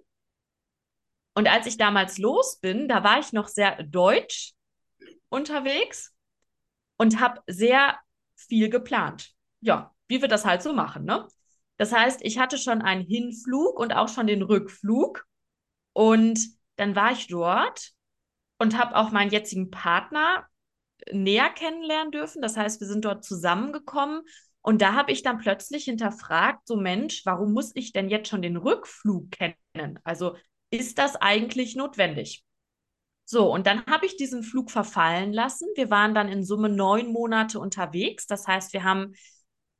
Und 1.34 1.48
als 1.48 1.66
ich 1.66 1.76
damals 1.76 2.18
los 2.18 2.58
bin, 2.60 2.88
da 2.88 3.04
war 3.04 3.18
ich 3.18 3.32
noch 3.32 3.48
sehr 3.48 3.82
deutsch 3.82 4.52
unterwegs 5.28 6.14
und 6.96 7.20
habe 7.20 7.40
sehr 7.46 7.98
viel 8.34 8.68
geplant. 8.68 9.34
Ja, 9.60 9.94
wie 10.08 10.20
wir 10.20 10.28
das 10.28 10.44
halt 10.44 10.62
so 10.62 10.72
machen, 10.72 11.04
ne? 11.04 11.26
Das 11.76 11.92
heißt, 11.92 12.22
ich 12.22 12.38
hatte 12.38 12.58
schon 12.58 12.82
einen 12.82 13.06
Hinflug 13.06 13.78
und 13.78 13.92
auch 13.92 14.08
schon 14.08 14.26
den 14.26 14.42
Rückflug. 14.42 15.24
Und 15.92 16.40
dann 16.76 16.96
war 16.96 17.12
ich 17.12 17.28
dort 17.28 17.92
und 18.58 18.76
habe 18.76 18.96
auch 18.96 19.12
meinen 19.12 19.30
jetzigen 19.30 19.70
Partner 19.70 20.44
näher 21.12 21.50
kennenlernen 21.50 22.12
dürfen. 22.12 22.42
Das 22.42 22.56
heißt, 22.56 22.80
wir 22.80 22.86
sind 22.86 23.04
dort 23.04 23.24
zusammengekommen. 23.24 24.22
Und 24.60 24.82
da 24.82 24.94
habe 24.94 25.12
ich 25.12 25.22
dann 25.22 25.38
plötzlich 25.38 25.84
hinterfragt, 25.84 26.66
so 26.66 26.76
Mensch, 26.76 27.24
warum 27.24 27.52
muss 27.52 27.72
ich 27.74 27.92
denn 27.92 28.08
jetzt 28.08 28.28
schon 28.28 28.42
den 28.42 28.56
Rückflug 28.56 29.30
kennen? 29.30 29.98
Also 30.04 30.36
ist 30.70 30.98
das 30.98 31.16
eigentlich 31.16 31.76
notwendig? 31.76 32.44
So, 33.24 33.52
und 33.52 33.66
dann 33.66 33.84
habe 33.86 34.06
ich 34.06 34.16
diesen 34.16 34.42
Flug 34.42 34.70
verfallen 34.70 35.32
lassen. 35.32 35.68
Wir 35.74 35.90
waren 35.90 36.14
dann 36.14 36.28
in 36.28 36.44
Summe 36.44 36.70
neun 36.70 37.12
Monate 37.12 37.60
unterwegs. 37.60 38.26
Das 38.26 38.46
heißt, 38.46 38.72
wir 38.72 38.84
haben 38.84 39.12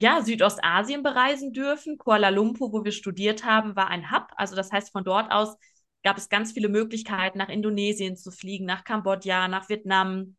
ja 0.01 0.23
Südostasien 0.23 1.03
bereisen 1.03 1.53
dürfen. 1.53 1.99
Kuala 1.99 2.29
Lumpur, 2.29 2.73
wo 2.73 2.85
wir 2.85 2.93
studiert 2.93 3.45
haben, 3.45 3.75
war 3.75 3.89
ein 3.89 4.11
Hub. 4.11 4.29
Also 4.37 4.55
das 4.55 4.71
heißt, 4.71 4.93
von 4.93 5.05
dort 5.05 5.31
aus 5.33 5.57
gab 6.03 6.19
es 6.19 6.29
ganz 6.29 6.53
viele 6.53 6.69
Möglichkeiten, 6.69 7.39
nach 7.39 7.49
Indonesien 7.49 8.17
zu 8.17 8.31
fliegen, 8.31 8.67
nach 8.67 8.85
Kambodscha, 8.85 9.49
nach 9.49 9.69
Vietnam. 9.69 10.37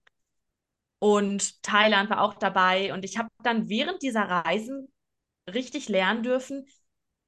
Und 0.99 1.63
Thailand 1.63 2.09
war 2.09 2.21
auch 2.21 2.35
dabei. 2.35 2.93
Und 2.93 3.05
ich 3.05 3.17
habe 3.17 3.29
dann 3.43 3.69
während 3.69 4.01
dieser 4.01 4.23
Reisen 4.23 4.91
richtig 5.51 5.89
lernen 5.89 6.23
dürfen, 6.23 6.65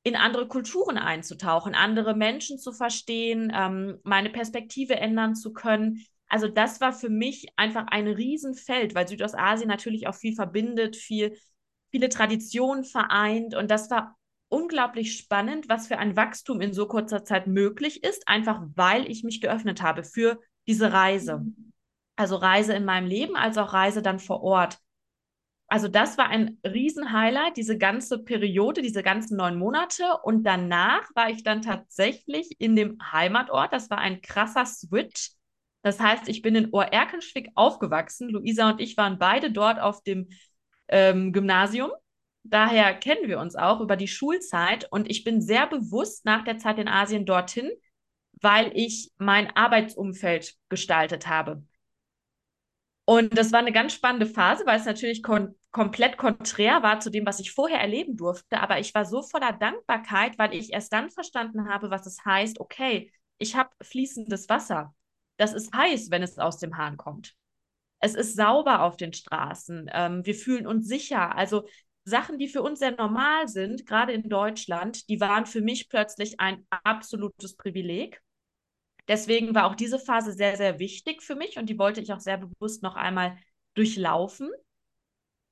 in 0.04 0.16
andere 0.16 0.48
Kulturen 0.48 0.98
einzutauchen, 0.98 1.76
andere 1.76 2.16
Menschen 2.16 2.58
zu 2.58 2.72
verstehen, 2.72 3.52
ähm, 3.56 4.00
meine 4.04 4.30
Perspektive 4.30 4.96
ändern 4.96 5.36
zu 5.36 5.54
können. 5.54 6.06
Also 6.28 6.48
das 6.48 6.82
war 6.82 6.92
für 6.94 7.10
mich 7.10 7.48
einfach 7.56 7.86
ein 7.88 8.08
Riesenfeld, 8.08 8.96
weil 8.96 9.08
Südostasien 9.08 9.68
natürlich 9.68 10.08
auch 10.08 10.16
viel 10.16 10.34
verbindet, 10.34 10.96
viel, 10.96 11.38
viele 11.92 12.10
Traditionen 12.10 12.84
vereint. 12.84 13.54
Und 13.54 13.70
das 13.70 13.92
war 13.92 14.18
unglaublich 14.50 15.18
spannend, 15.18 15.70
was 15.70 15.88
für 15.88 15.98
ein 15.98 16.16
Wachstum 16.16 16.62
in 16.62 16.74
so 16.74 16.88
kurzer 16.88 17.24
Zeit 17.24 17.48
möglich 17.48 18.04
ist, 18.04 18.28
einfach 18.28 18.62
weil 18.76 19.10
ich 19.10 19.24
mich 19.24 19.40
geöffnet 19.40 19.82
habe 19.82 20.04
für 20.04 20.40
diese 20.68 20.92
Reise. 20.92 21.46
Also 22.16 22.36
Reise 22.36 22.74
in 22.74 22.86
meinem 22.86 23.08
Leben, 23.08 23.36
als 23.36 23.58
auch 23.58 23.74
Reise 23.74 24.02
dann 24.02 24.20
vor 24.20 24.42
Ort 24.44 24.80
also 25.72 25.88
das 25.88 26.18
war 26.18 26.28
ein 26.28 26.58
Riesenhighlight, 26.66 27.56
diese 27.56 27.78
ganze 27.78 28.22
Periode, 28.22 28.82
diese 28.82 29.04
ganzen 29.04 29.38
neun 29.38 29.58
Monate. 29.58 30.04
Und 30.22 30.44
danach 30.44 31.10
war 31.16 31.30
ich 31.30 31.44
dann 31.44 31.62
tatsächlich 31.62 32.60
in 32.60 32.76
dem 32.76 32.98
Heimatort. 33.14 33.72
Das 33.72 33.90
war 33.90 34.00
ein 34.00 34.22
krasser 34.22 34.66
Switch. 34.66 35.32
Das 35.82 35.98
heißt, 36.02 36.28
ich 36.28 36.42
bin 36.42 36.56
in 36.56 36.74
Oerkenschwick 36.74 37.52
aufgewachsen. 37.56 38.28
Luisa 38.28 38.70
und 38.70 38.82
ich 38.82 38.98
waren 38.98 39.18
beide 39.18 39.50
dort 39.50 39.80
auf 39.80 40.04
dem 40.04 40.28
ähm, 40.90 41.32
Gymnasium. 41.32 41.92
Daher 42.44 42.94
kennen 42.94 43.30
wir 43.30 43.40
uns 43.40 43.56
auch 43.56 43.80
über 43.80 43.96
die 43.96 44.10
Schulzeit. 44.10 44.92
Und 44.92 45.10
ich 45.10 45.24
bin 45.24 45.42
sehr 45.42 45.68
bewusst 45.68 46.26
nach 46.26 46.44
der 46.44 46.58
Zeit 46.58 46.80
in 46.80 46.90
Asien 46.90 47.26
dorthin, 47.26 47.72
weil 48.42 48.74
ich 48.76 49.12
mein 49.20 49.56
Arbeitsumfeld 49.56 50.54
gestaltet 50.68 51.30
habe. 51.30 51.64
Und 53.12 53.38
das 53.38 53.52
war 53.52 53.60
eine 53.60 53.74
ganz 53.74 53.92
spannende 53.92 54.26
Phase, 54.26 54.66
weil 54.66 54.80
es 54.80 54.86
natürlich 54.86 55.22
kon 55.22 55.54
komplett 55.72 56.16
konträr 56.16 56.82
war 56.82 57.02
zu 57.02 57.10
dem, 57.10 57.26
was 57.26 57.42
ich 57.42 57.52
vorher 57.52 57.82
erleben 57.82 58.16
durfte. 58.16 58.62
Aber 58.62 58.80
ich 58.80 58.96
war 58.96 59.04
so 59.04 59.22
voller 59.22 59.52
Dankbarkeit, 59.52 60.40
weil 60.40 60.54
ich 60.54 60.72
erst 60.72 60.94
dann 60.94 61.10
verstanden 61.10 61.68
habe, 61.68 61.90
was 61.90 62.06
es 62.06 62.24
heißt, 62.24 62.62
okay, 62.62 63.12
ich 63.38 63.58
habe 63.58 63.70
fließendes 63.82 64.48
Wasser. 64.48 64.96
Das 65.36 65.52
ist 65.52 65.74
heiß, 65.74 66.10
wenn 66.10 66.24
es 66.24 66.40
aus 66.40 66.58
dem 66.58 66.78
Hahn 66.78 66.96
kommt. 66.96 67.36
Es 68.00 68.16
ist 68.16 68.38
sauber 68.38 68.82
auf 68.82 68.96
den 68.96 69.12
Straßen. 69.12 69.90
Ähm, 69.94 70.26
wir 70.26 70.36
fühlen 70.36 70.66
uns 70.66 70.88
sicher. 70.88 71.36
Also 71.36 71.68
Sachen, 72.06 72.38
die 72.38 72.48
für 72.48 72.62
uns 72.62 72.80
sehr 72.80 72.96
normal 72.96 73.50
sind, 73.50 73.86
gerade 73.86 74.14
in 74.14 74.30
Deutschland, 74.30 75.10
die 75.10 75.20
waren 75.20 75.46
für 75.46 75.60
mich 75.60 75.90
plötzlich 75.90 76.40
ein 76.40 76.66
absolutes 76.70 77.58
Privileg. 77.58 78.22
Deswegen 79.08 79.56
war 79.56 79.66
auch 79.66 79.76
diese 79.76 80.00
Phase 80.00 80.34
sehr, 80.34 80.58
sehr 80.58 80.80
wichtig 80.80 81.22
für 81.22 81.36
mich 81.36 81.58
und 81.58 81.70
die 81.70 81.78
wollte 81.78 82.02
ich 82.02 82.14
auch 82.14 82.20
sehr 82.20 82.38
bewusst 82.38 82.84
noch 82.84 82.96
einmal 82.96 83.38
durchlaufen. 83.74 84.50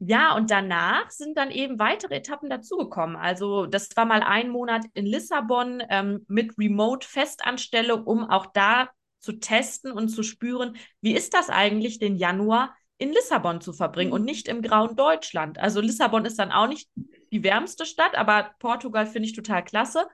Ja, 0.02 0.34
und 0.36 0.50
danach 0.50 1.12
sind 1.12 1.38
dann 1.38 1.52
eben 1.52 1.78
weitere 1.78 2.16
Etappen 2.16 2.50
dazugekommen. 2.50 3.18
Also 3.18 3.66
das 3.66 3.90
war 3.96 4.06
mal 4.06 4.24
ein 4.24 4.50
Monat 4.50 4.86
in 4.94 5.06
Lissabon 5.06 5.84
ähm, 5.90 6.26
mit 6.30 6.58
Remote-Festanstellung, 6.58 8.06
um 8.06 8.24
auch 8.24 8.46
da 8.54 8.90
zu 9.20 9.34
testen 9.34 9.92
und 9.92 10.08
zu 10.08 10.24
spüren, 10.24 10.78
wie 11.02 11.14
ist 11.14 11.34
das 11.34 11.50
eigentlich, 11.50 12.00
den 12.00 12.16
Januar 12.16 12.74
in 12.98 13.12
Lissabon 13.12 13.60
zu 13.60 13.74
verbringen 13.74 14.14
und 14.14 14.24
nicht 14.24 14.48
im 14.48 14.62
grauen 14.62 14.96
Deutschland. 14.96 15.58
Also 15.58 15.82
Lissabon 15.82 16.24
ist 16.24 16.40
dann 16.40 16.54
auch 16.54 16.68
nicht 16.68 16.90
die 17.34 17.44
wärmste 17.44 17.86
Stadt, 17.86 18.16
aber 18.16 18.52
Portugal 18.60 19.06
finde 19.06 19.28
ich 19.28 19.36
total 19.36 19.66
klasse. 19.66 20.08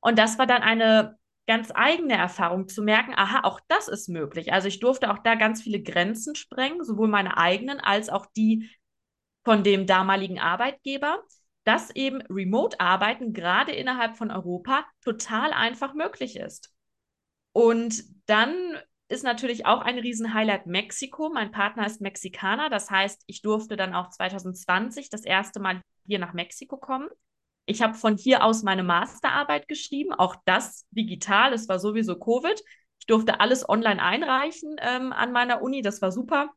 Und 0.00 0.18
das 0.18 0.38
war 0.38 0.46
dann 0.46 0.62
eine 0.62 1.18
ganz 1.50 1.72
eigene 1.74 2.16
Erfahrung 2.16 2.68
zu 2.68 2.80
merken, 2.80 3.12
aha, 3.16 3.40
auch 3.42 3.58
das 3.66 3.88
ist 3.88 4.08
möglich. 4.08 4.52
Also 4.52 4.68
ich 4.68 4.78
durfte 4.78 5.10
auch 5.10 5.18
da 5.18 5.34
ganz 5.34 5.60
viele 5.60 5.82
Grenzen 5.82 6.36
sprengen, 6.36 6.84
sowohl 6.84 7.08
meine 7.08 7.38
eigenen 7.38 7.80
als 7.80 8.08
auch 8.08 8.26
die 8.36 8.70
von 9.42 9.64
dem 9.64 9.84
damaligen 9.84 10.38
Arbeitgeber, 10.38 11.24
dass 11.64 11.90
eben 11.90 12.22
Remote-Arbeiten 12.22 13.32
gerade 13.32 13.72
innerhalb 13.72 14.16
von 14.16 14.30
Europa 14.30 14.84
total 15.02 15.52
einfach 15.52 15.92
möglich 15.92 16.36
ist. 16.36 16.72
Und 17.50 18.04
dann 18.26 18.54
ist 19.08 19.24
natürlich 19.24 19.66
auch 19.66 19.80
ein 19.80 19.98
Riesenhighlight 19.98 20.66
Mexiko. 20.66 21.30
Mein 21.30 21.50
Partner 21.50 21.84
ist 21.84 22.00
Mexikaner, 22.00 22.70
das 22.70 22.92
heißt, 22.92 23.24
ich 23.26 23.42
durfte 23.42 23.76
dann 23.76 23.92
auch 23.92 24.10
2020 24.10 25.10
das 25.10 25.24
erste 25.24 25.58
Mal 25.58 25.82
hier 26.06 26.20
nach 26.20 26.32
Mexiko 26.32 26.76
kommen. 26.76 27.08
Ich 27.70 27.82
habe 27.82 27.94
von 27.94 28.16
hier 28.16 28.42
aus 28.42 28.64
meine 28.64 28.82
Masterarbeit 28.82 29.68
geschrieben, 29.68 30.12
auch 30.12 30.34
das 30.44 30.88
digital. 30.90 31.52
Es 31.52 31.68
war 31.68 31.78
sowieso 31.78 32.18
Covid. 32.18 32.60
Ich 32.98 33.06
durfte 33.06 33.38
alles 33.38 33.68
online 33.68 34.02
einreichen 34.02 34.74
ähm, 34.80 35.12
an 35.12 35.30
meiner 35.30 35.62
Uni. 35.62 35.80
Das 35.80 36.02
war 36.02 36.10
super. 36.10 36.50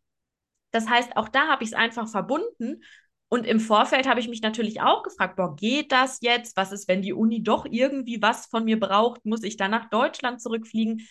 Das 0.71 0.89
heißt, 0.89 1.15
auch 1.15 1.29
da 1.29 1.47
habe 1.49 1.63
ich 1.63 1.69
es 1.69 1.75
einfach 1.75 2.07
verbunden. 2.07 2.81
Und 3.29 3.45
im 3.45 3.59
Vorfeld 3.59 4.07
habe 4.07 4.21
ich 4.21 4.27
mich 4.27 4.41
natürlich 4.41 4.81
auch 4.81 5.03
gefragt, 5.03 5.35
boah, 5.35 5.55
geht 5.55 5.91
das 5.91 6.17
jetzt? 6.21 6.57
Was 6.57 6.71
ist, 6.71 6.87
wenn 6.87 7.03
die 7.03 7.13
Uni 7.13 7.43
doch 7.43 7.67
irgendwie 7.69 8.19
was 8.19 8.47
von 8.47 8.63
mir 8.65 8.79
braucht? 8.79 9.23
Muss 9.23 9.43
ich 9.43 9.55
dann 9.55 9.69
nach 9.69 9.91
Deutschland 9.91 10.41
zurückfliegen? 10.41 11.07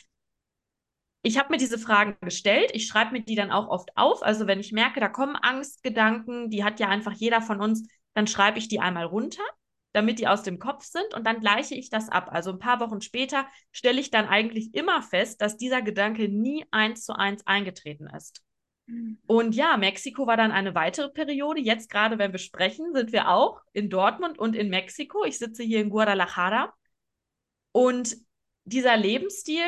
Ich 1.23 1.39
habe 1.39 1.51
mir 1.51 1.59
diese 1.59 1.79
Fragen 1.79 2.17
gestellt. 2.23 2.73
Ich 2.75 2.89
schreibe 2.89 3.13
mir 3.13 3.23
die 3.23 3.37
dann 3.37 3.53
auch 3.53 3.69
oft 3.69 3.97
auf. 3.97 4.25
Also 4.25 4.49
wenn 4.49 4.59
ich 4.59 4.73
merke, 4.73 4.99
da 4.99 5.09
kommen 5.09 5.37
Angstgedanken, 5.37 6.51
die 6.51 6.65
hat 6.65 6.81
ja 6.81 6.89
einfach 6.89 7.13
jeder 7.13 7.41
von 7.41 7.61
uns, 7.61 7.89
dann 8.15 8.27
schreibe 8.27 8.59
ich 8.59 8.67
die 8.67 8.81
einmal 8.81 9.05
runter, 9.05 9.45
damit 9.93 10.19
die 10.19 10.29
aus 10.29 10.43
dem 10.43 10.59
Kopf 10.59 10.85
sind 10.85 11.15
und 11.15 11.27
dann 11.27 11.41
gleiche 11.41 11.75
ich 11.75 11.91
das 11.91 12.09
ab. 12.09 12.29
Also 12.33 12.51
ein 12.51 12.59
paar 12.59 12.81
Wochen 12.81 13.01
später 13.01 13.47
stelle 13.71 14.01
ich 14.01 14.11
dann 14.11 14.27
eigentlich 14.27 14.75
immer 14.75 15.03
fest, 15.03 15.41
dass 15.43 15.57
dieser 15.57 15.83
Gedanke 15.83 16.29
nie 16.29 16.65
eins 16.71 17.05
zu 17.05 17.15
eins 17.15 17.47
eingetreten 17.47 18.09
ist. 18.09 18.43
Und 19.27 19.55
ja, 19.55 19.77
Mexiko 19.77 20.27
war 20.27 20.37
dann 20.37 20.51
eine 20.51 20.75
weitere 20.75 21.09
Periode. 21.09 21.61
Jetzt 21.61 21.89
gerade, 21.91 22.19
wenn 22.19 22.33
wir 22.33 22.39
sprechen, 22.39 22.93
sind 22.95 23.13
wir 23.13 23.29
auch 23.29 23.61
in 23.73 23.89
Dortmund 23.89 24.39
und 24.39 24.57
in 24.57 24.69
Mexiko. 24.69 25.25
Ich 25.25 25.39
sitze 25.39 25.63
hier 25.63 25.81
in 25.81 25.91
Guadalajara. 25.91 26.75
Und 27.71 28.17
dieser 28.65 28.97
Lebensstil, 28.97 29.63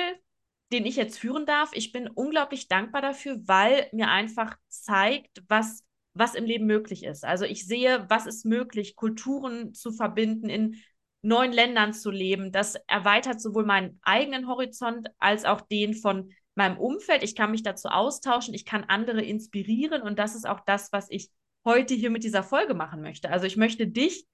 den 0.73 0.85
ich 0.85 0.97
jetzt 0.97 1.19
führen 1.19 1.47
darf, 1.47 1.71
ich 1.73 1.93
bin 1.93 2.09
unglaublich 2.09 2.69
dankbar 2.69 3.03
dafür, 3.03 3.39
weil 3.47 3.89
mir 3.93 4.09
einfach 4.09 4.57
zeigt, 4.69 5.43
was 5.49 5.84
was 6.15 6.35
im 6.35 6.45
Leben 6.45 6.67
möglich 6.67 7.05
ist. 7.05 7.25
Also 7.25 7.45
ich 7.45 7.67
sehe, 7.67 8.07
was 8.09 8.27
ist 8.27 8.45
möglich, 8.45 8.97
Kulturen 8.97 9.75
zu 9.75 9.93
verbinden, 9.93 10.49
in 10.49 10.77
neuen 11.23 11.53
Ländern 11.53 11.93
zu 11.93 12.11
leben. 12.11 12.53
Das 12.53 12.77
erweitert 12.87 13.41
sowohl 13.41 13.65
meinen 13.65 13.99
eigenen 14.03 14.47
Horizont 14.47 15.09
als 15.19 15.45
auch 15.45 15.61
den 15.61 15.95
von 15.95 16.33
meinem 16.55 16.79
Umfeld. 16.79 17.23
Ich 17.23 17.35
kann 17.35 17.51
mich 17.51 17.63
dazu 17.63 17.89
austauschen, 17.89 18.55
ich 18.55 18.65
kann 18.65 18.85
andere 18.85 19.23
inspirieren 19.23 20.03
und 20.03 20.19
das 20.19 20.35
ist 20.35 20.47
auch 20.47 20.61
das, 20.61 20.93
was 20.93 21.11
ich 21.11 21.31
heute 21.65 21.95
hier 21.95 22.11
mit 22.11 22.25
dieser 22.25 22.43
Folge 22.43 22.75
machen 22.75 23.01
möchte. 23.01 23.31
Also 23.31 23.47
ich 23.47 23.57
möchte 23.57 23.87
dich, 23.87 24.27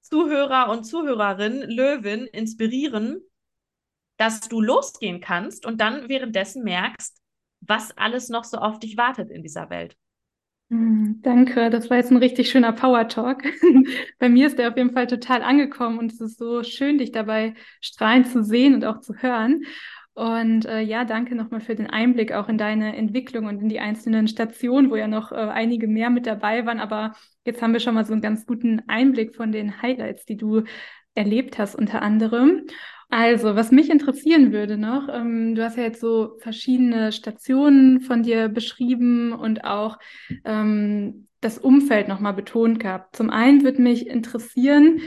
Zuhörer 0.00 0.70
und 0.70 0.84
Zuhörerin, 0.84 1.62
Löwin, 1.62 2.26
inspirieren, 2.26 3.20
dass 4.16 4.40
du 4.40 4.60
losgehen 4.60 5.20
kannst 5.20 5.66
und 5.66 5.80
dann 5.80 6.08
währenddessen 6.08 6.62
merkst, 6.62 7.20
was 7.60 7.96
alles 7.98 8.28
noch 8.28 8.44
so 8.44 8.58
auf 8.58 8.78
dich 8.78 8.96
wartet 8.96 9.30
in 9.30 9.42
dieser 9.42 9.68
Welt. 9.68 9.96
Hm, 10.70 11.20
danke, 11.22 11.70
das 11.70 11.90
war 11.90 11.96
jetzt 11.96 12.10
ein 12.10 12.16
richtig 12.16 12.50
schöner 12.50 12.72
Power 12.72 13.06
Talk. 13.08 13.44
Bei 14.18 14.28
mir 14.28 14.48
ist 14.48 14.58
der 14.58 14.68
auf 14.70 14.76
jeden 14.76 14.92
Fall 14.92 15.06
total 15.06 15.42
angekommen 15.42 15.98
und 15.98 16.12
es 16.12 16.20
ist 16.20 16.38
so 16.38 16.64
schön, 16.64 16.98
dich 16.98 17.12
dabei 17.12 17.54
strahlen 17.80 18.24
zu 18.24 18.42
sehen 18.42 18.74
und 18.74 18.84
auch 18.84 19.00
zu 19.00 19.14
hören. 19.14 19.62
Und 20.14 20.64
äh, 20.64 20.80
ja, 20.80 21.04
danke 21.04 21.36
nochmal 21.36 21.60
für 21.60 21.74
den 21.76 21.88
Einblick 21.88 22.32
auch 22.32 22.48
in 22.48 22.58
deine 22.58 22.96
Entwicklung 22.96 23.44
und 23.46 23.60
in 23.60 23.68
die 23.68 23.80
einzelnen 23.80 24.26
Stationen, 24.28 24.90
wo 24.90 24.96
ja 24.96 25.06
noch 25.06 25.30
äh, 25.30 25.36
einige 25.36 25.86
mehr 25.86 26.10
mit 26.10 26.26
dabei 26.26 26.66
waren. 26.66 26.80
Aber 26.80 27.12
jetzt 27.44 27.62
haben 27.62 27.72
wir 27.72 27.80
schon 27.80 27.94
mal 27.94 28.06
so 28.06 28.12
einen 28.14 28.22
ganz 28.22 28.46
guten 28.46 28.82
Einblick 28.88 29.36
von 29.36 29.52
den 29.52 29.82
Highlights, 29.82 30.24
die 30.24 30.36
du 30.36 30.64
erlebt 31.14 31.58
hast, 31.58 31.76
unter 31.76 32.02
anderem. 32.02 32.66
Also, 33.08 33.54
was 33.54 33.70
mich 33.70 33.88
interessieren 33.88 34.52
würde 34.52 34.76
noch, 34.76 35.08
ähm, 35.08 35.54
du 35.54 35.64
hast 35.64 35.76
ja 35.76 35.84
jetzt 35.84 36.00
so 36.00 36.36
verschiedene 36.40 37.12
Stationen 37.12 38.00
von 38.00 38.22
dir 38.24 38.48
beschrieben 38.48 39.32
und 39.32 39.64
auch 39.64 39.98
ähm, 40.44 41.28
das 41.40 41.58
Umfeld 41.58 42.08
nochmal 42.08 42.34
betont 42.34 42.80
gehabt. 42.80 43.14
Zum 43.14 43.30
einen 43.30 43.62
würde 43.62 43.80
mich 43.80 44.08
interessieren, 44.08 45.00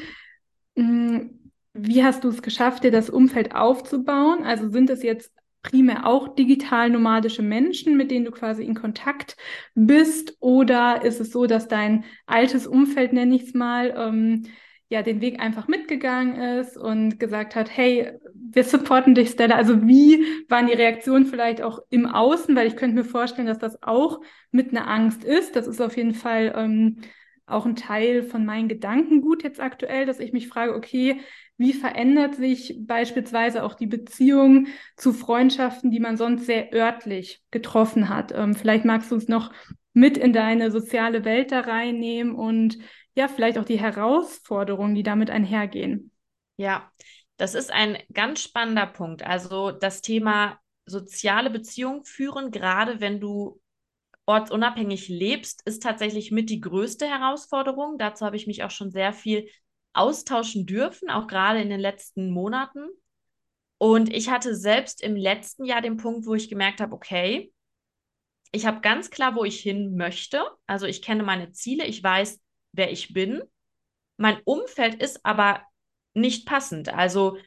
mh, 0.75 0.85
hm, 0.85 1.39
wie 1.73 2.03
hast 2.03 2.23
du 2.23 2.29
es 2.29 2.41
geschafft, 2.41 2.83
dir 2.83 2.91
das 2.91 3.09
Umfeld 3.09 3.53
aufzubauen? 3.53 4.43
Also 4.43 4.69
sind 4.69 4.89
es 4.89 5.03
jetzt 5.03 5.31
primär 5.61 6.07
auch 6.07 6.35
digital 6.35 6.89
nomadische 6.89 7.41
Menschen, 7.41 7.97
mit 7.97 8.11
denen 8.11 8.25
du 8.25 8.31
quasi 8.31 8.63
in 8.63 8.75
Kontakt 8.75 9.35
bist? 9.75 10.35
Oder 10.39 11.03
ist 11.03 11.19
es 11.19 11.31
so, 11.31 11.45
dass 11.45 11.67
dein 11.67 12.05
altes 12.25 12.65
Umfeld, 12.65 13.13
nenne 13.13 13.35
ich 13.35 13.43
es 13.43 13.53
mal, 13.53 13.93
ähm, 13.95 14.45
ja, 14.89 15.03
den 15.03 15.21
Weg 15.21 15.39
einfach 15.39 15.67
mitgegangen 15.67 16.35
ist 16.59 16.75
und 16.75 17.19
gesagt 17.19 17.55
hat, 17.55 17.69
hey, 17.75 18.11
wir 18.33 18.63
supporten 18.63 19.13
dich, 19.13 19.29
Stella. 19.29 19.55
Also 19.55 19.85
wie 19.87 20.25
waren 20.49 20.65
die 20.65 20.73
Reaktionen 20.73 21.27
vielleicht 21.27 21.61
auch 21.61 21.79
im 21.91 22.07
Außen? 22.07 22.55
Weil 22.55 22.67
ich 22.67 22.75
könnte 22.75 22.95
mir 22.95 23.03
vorstellen, 23.03 23.47
dass 23.47 23.59
das 23.59 23.83
auch 23.83 24.19
mit 24.51 24.71
einer 24.71 24.89
Angst 24.89 25.23
ist. 25.23 25.55
Das 25.55 25.67
ist 25.67 25.79
auf 25.79 25.95
jeden 25.95 26.15
Fall 26.15 26.53
ähm, 26.55 27.01
auch 27.45 27.67
ein 27.67 27.75
Teil 27.75 28.23
von 28.23 28.45
meinen 28.45 28.67
Gedankengut 28.67 29.43
jetzt 29.43 29.59
aktuell, 29.59 30.07
dass 30.07 30.19
ich 30.19 30.33
mich 30.33 30.47
frage, 30.47 30.73
okay, 30.73 31.21
wie 31.57 31.73
verändert 31.73 32.35
sich 32.35 32.79
beispielsweise 32.79 33.63
auch 33.63 33.75
die 33.75 33.87
Beziehung 33.87 34.67
zu 34.97 35.13
Freundschaften, 35.13 35.91
die 35.91 35.99
man 35.99 36.17
sonst 36.17 36.47
sehr 36.47 36.73
örtlich 36.73 37.43
getroffen 37.51 38.09
hat? 38.09 38.31
Ähm, 38.35 38.55
vielleicht 38.55 38.85
magst 38.85 39.11
du 39.11 39.15
uns 39.15 39.27
noch 39.27 39.51
mit 39.93 40.17
in 40.17 40.33
deine 40.33 40.71
soziale 40.71 41.25
Welt 41.25 41.51
da 41.51 41.59
reinnehmen 41.59 42.33
und 42.33 42.77
ja, 43.19 43.27
vielleicht 43.27 43.57
auch 43.57 43.65
die 43.65 43.79
Herausforderungen, 43.79 44.95
die 44.95 45.03
damit 45.03 45.29
einhergehen. 45.29 46.09
Ja, 46.55 46.89
das 47.35 47.53
ist 47.53 47.69
ein 47.69 47.97
ganz 48.13 48.41
spannender 48.41 48.87
Punkt. 48.87 49.23
Also 49.23 49.71
das 49.71 50.01
Thema 50.01 50.57
soziale 50.85 51.49
Beziehungen 51.49 52.05
führen, 52.05 52.49
gerade 52.49 53.01
wenn 53.01 53.19
du 53.19 53.61
ortsunabhängig 54.25 55.09
lebst, 55.09 55.61
ist 55.65 55.83
tatsächlich 55.83 56.31
mit 56.31 56.49
die 56.49 56.61
größte 56.61 57.07
Herausforderung. 57.07 57.97
Dazu 57.97 58.25
habe 58.25 58.37
ich 58.37 58.47
mich 58.47 58.63
auch 58.63 58.71
schon 58.71 58.89
sehr 58.89 59.11
viel 59.11 59.49
austauschen 59.91 60.65
dürfen, 60.65 61.09
auch 61.09 61.27
gerade 61.27 61.61
in 61.61 61.69
den 61.69 61.81
letzten 61.81 62.31
Monaten. 62.31 62.87
Und 63.79 64.13
ich 64.13 64.29
hatte 64.29 64.55
selbst 64.55 65.01
im 65.03 65.17
letzten 65.17 65.65
Jahr 65.65 65.81
den 65.81 65.97
Punkt, 65.97 66.25
wo 66.25 66.35
ich 66.35 66.49
gemerkt 66.49 66.79
habe, 66.79 66.95
okay, 66.95 67.51
ich 68.53 68.65
habe 68.65 68.79
ganz 68.79 69.09
klar, 69.09 69.35
wo 69.35 69.43
ich 69.43 69.59
hin 69.59 69.97
möchte. 69.97 70.41
Also 70.67 70.85
ich 70.85 71.01
kenne 71.01 71.23
meine 71.23 71.51
Ziele, 71.51 71.85
ich 71.85 72.01
weiß, 72.01 72.39
wer 72.71 72.91
ich 72.91 73.13
bin. 73.13 73.41
Mein 74.17 74.39
Umfeld 74.45 74.95
ist 75.01 75.25
aber 75.25 75.61
nicht 76.13 76.47
passend. 76.47 76.93
Also 76.93 77.37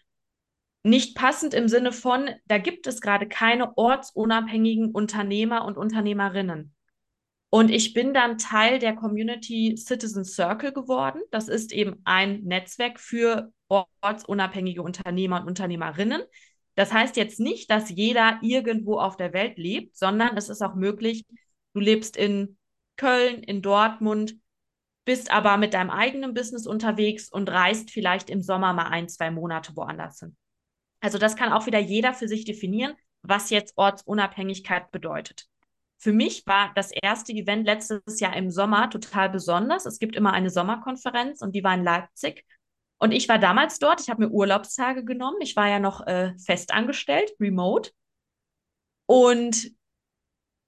nicht 0.82 1.16
passend 1.16 1.54
im 1.54 1.68
Sinne 1.68 1.92
von, 1.92 2.30
da 2.46 2.58
gibt 2.58 2.86
es 2.86 3.00
gerade 3.00 3.28
keine 3.28 3.76
ortsunabhängigen 3.76 4.90
Unternehmer 4.90 5.64
und 5.64 5.76
Unternehmerinnen. 5.76 6.74
Und 7.50 7.70
ich 7.70 7.92
bin 7.92 8.14
dann 8.14 8.38
Teil 8.38 8.78
der 8.78 8.94
Community 8.94 9.76
Citizen 9.76 10.24
Circle 10.24 10.72
geworden. 10.72 11.20
Das 11.30 11.48
ist 11.48 11.72
eben 11.72 12.00
ein 12.04 12.42
Netzwerk 12.44 12.98
für 12.98 13.52
ortsunabhängige 14.00 14.82
Unternehmer 14.82 15.42
und 15.42 15.48
Unternehmerinnen. 15.48 16.22
Das 16.74 16.92
heißt 16.92 17.16
jetzt 17.16 17.40
nicht, 17.40 17.70
dass 17.70 17.90
jeder 17.90 18.38
irgendwo 18.42 18.98
auf 18.98 19.16
der 19.16 19.34
Welt 19.34 19.58
lebt, 19.58 19.96
sondern 19.96 20.36
es 20.36 20.48
ist 20.48 20.62
auch 20.62 20.74
möglich, 20.74 21.26
du 21.74 21.80
lebst 21.80 22.16
in 22.16 22.56
Köln, 22.96 23.42
in 23.42 23.60
Dortmund, 23.60 24.36
bist 25.04 25.30
aber 25.30 25.56
mit 25.56 25.74
deinem 25.74 25.90
eigenen 25.90 26.34
Business 26.34 26.66
unterwegs 26.66 27.28
und 27.28 27.50
reist 27.50 27.90
vielleicht 27.90 28.30
im 28.30 28.42
Sommer 28.42 28.72
mal 28.72 28.86
ein, 28.86 29.08
zwei 29.08 29.30
Monate 29.30 29.76
woanders 29.76 30.20
hin. 30.20 30.36
Also 31.00 31.18
das 31.18 31.36
kann 31.36 31.52
auch 31.52 31.66
wieder 31.66 31.80
jeder 31.80 32.14
für 32.14 32.28
sich 32.28 32.44
definieren, 32.44 32.94
was 33.22 33.50
jetzt 33.50 33.74
Ortsunabhängigkeit 33.76 34.90
bedeutet. 34.92 35.46
Für 35.98 36.12
mich 36.12 36.46
war 36.46 36.72
das 36.74 36.90
erste 36.90 37.32
Event 37.32 37.64
letztes 37.64 38.20
Jahr 38.20 38.36
im 38.36 38.50
Sommer 38.50 38.90
total 38.90 39.30
besonders. 39.30 39.86
Es 39.86 39.98
gibt 39.98 40.16
immer 40.16 40.32
eine 40.32 40.50
Sommerkonferenz 40.50 41.42
und 41.42 41.54
die 41.54 41.62
war 41.62 41.74
in 41.74 41.84
Leipzig. 41.84 42.44
Und 42.98 43.12
ich 43.12 43.28
war 43.28 43.38
damals 43.38 43.78
dort. 43.78 44.00
Ich 44.00 44.10
habe 44.10 44.22
mir 44.26 44.30
Urlaubstage 44.30 45.04
genommen. 45.04 45.40
Ich 45.40 45.56
war 45.56 45.68
ja 45.68 45.80
noch 45.80 46.06
äh, 46.06 46.36
fest 46.38 46.72
angestellt, 46.72 47.32
remote. 47.40 47.90
Und 49.06 49.72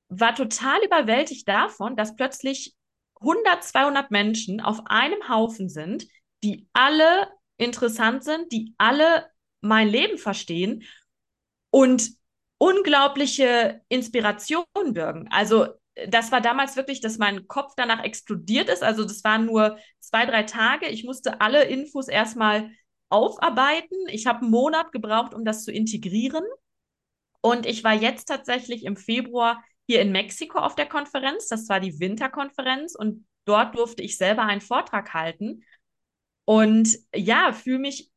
war 0.09 0.35
total 0.35 0.85
überwältigt 0.85 1.49
davon, 1.49 1.97
dass 1.97 2.17
plötzlich 2.17 2.75
100, 3.21 3.65
200 3.65 4.11
Menschen 4.11 4.61
auf 4.61 4.83
einem 4.87 5.29
Haufen 5.29 5.69
sind, 5.69 6.07
die 6.43 6.69
alle 6.73 7.29
interessant 7.57 8.25
sind, 8.25 8.53
die 8.53 8.75
alle 8.79 9.27
mein 9.61 9.89
Leben 9.89 10.19
verstehen 10.19 10.85
und 11.71 12.11
unglaubliche 12.59 13.81
Inspiration 13.89 14.65
birgen. 14.93 15.29
Also 15.31 15.69
das 16.09 16.33
war 16.33 16.41
damals 16.41 16.77
wirklich, 16.77 17.01
dass 17.01 17.19
mein 17.19 17.47
Kopf 17.47 17.75
danach 17.77 18.03
explodiert 18.03 18.69
ist. 18.69 18.83
Also 18.83 19.05
das 19.05 19.23
waren 19.25 19.47
nur 19.47 19.79
zwei, 20.01 20.27
drei 20.27 20.43
Tage. 20.43 20.87
Ich 20.87 21.05
musste 21.05 21.41
alle 21.41 21.65
Infos 21.65 22.09
erstmal 22.09 22.71
aufarbeiten. 23.09 23.97
Ich 24.09 24.27
habe 24.27 24.43
einen 24.43 24.51
Monat 24.51 24.93
gebraucht, 24.93 25.35
um 25.35 25.45
das 25.45 25.65
zu 25.65 25.73
integrieren. 25.73 26.45
Und 27.41 27.67
ich 27.67 27.85
war 27.85 27.95
jetzt 27.95 28.27
tatsächlich 28.27 28.85
im 28.85 28.97
Februar 28.97 29.63
hier 29.87 30.01
in 30.01 30.13
Mexiko 30.13 30.59
auf 30.59 30.75
der 30.75 30.87
Konferenz. 30.87 31.49
Das 31.49 31.69
war 31.69 31.81
die 31.81 31.99
Winterkonferenz 32.01 32.95
und 32.95 33.27
dort 33.45 33.77
durfte 33.77 34.03
ich 34.03 34.17
selber 34.17 34.43
einen 34.43 34.61
Vortrag 34.61 35.13
halten. 35.15 35.65
Und 36.45 36.99
ja, 37.15 37.53
fühle 37.53 37.79
mich 37.79 38.11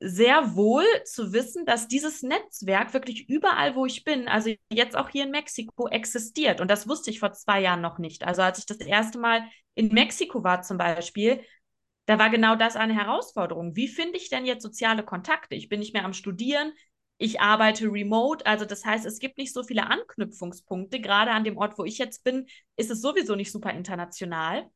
sehr 0.00 0.54
wohl 0.54 0.84
zu 1.04 1.32
wissen, 1.32 1.64
dass 1.64 1.88
dieses 1.88 2.22
Netzwerk 2.22 2.92
wirklich 2.92 3.28
überall, 3.28 3.74
wo 3.74 3.86
ich 3.86 4.04
bin, 4.04 4.28
also 4.28 4.52
jetzt 4.70 4.96
auch 4.96 5.08
hier 5.08 5.24
in 5.24 5.30
Mexiko, 5.30 5.88
existiert. 5.88 6.60
Und 6.60 6.70
das 6.70 6.88
wusste 6.88 7.10
ich 7.10 7.20
vor 7.20 7.32
zwei 7.32 7.60
Jahren 7.60 7.80
noch 7.80 7.98
nicht. 7.98 8.24
Also 8.24 8.42
als 8.42 8.58
ich 8.58 8.66
das 8.66 8.78
erste 8.78 9.18
Mal 9.18 9.44
in 9.74 9.88
Mexiko 9.88 10.44
war 10.44 10.62
zum 10.62 10.76
Beispiel, 10.76 11.42
da 12.06 12.18
war 12.18 12.28
genau 12.28 12.54
das 12.54 12.76
eine 12.76 12.94
Herausforderung. 12.94 13.76
Wie 13.76 13.88
finde 13.88 14.18
ich 14.18 14.28
denn 14.28 14.44
jetzt 14.44 14.62
soziale 14.62 15.04
Kontakte? 15.04 15.54
Ich 15.54 15.68
bin 15.68 15.80
nicht 15.80 15.94
mehr 15.94 16.04
am 16.04 16.12
Studieren, 16.12 16.72
ich 17.24 17.40
arbeite 17.40 17.90
remote, 17.90 18.44
also 18.44 18.66
das 18.66 18.84
heißt, 18.84 19.06
es 19.06 19.18
gibt 19.18 19.38
nicht 19.38 19.54
so 19.54 19.62
viele 19.62 19.86
Anknüpfungspunkte. 19.86 21.00
Gerade 21.00 21.30
an 21.30 21.42
dem 21.42 21.56
Ort, 21.56 21.78
wo 21.78 21.84
ich 21.84 21.96
jetzt 21.96 22.22
bin, 22.22 22.46
ist 22.76 22.90
es 22.90 23.00
sowieso 23.00 23.34
nicht 23.34 23.50
super 23.50 23.70
international. 23.70 24.68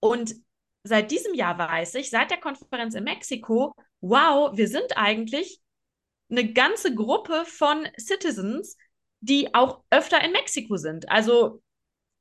Und 0.00 0.34
seit 0.82 1.10
diesem 1.10 1.34
Jahr 1.34 1.58
weiß 1.58 1.96
ich, 1.96 2.08
seit 2.08 2.30
der 2.30 2.40
Konferenz 2.40 2.94
in 2.94 3.04
Mexiko, 3.04 3.74
wow, 4.00 4.56
wir 4.56 4.66
sind 4.66 4.96
eigentlich 4.96 5.60
eine 6.30 6.54
ganze 6.54 6.94
Gruppe 6.94 7.44
von 7.44 7.86
Citizens, 7.98 8.78
die 9.20 9.54
auch 9.54 9.82
öfter 9.90 10.24
in 10.24 10.32
Mexiko 10.32 10.78
sind. 10.78 11.10
Also 11.10 11.62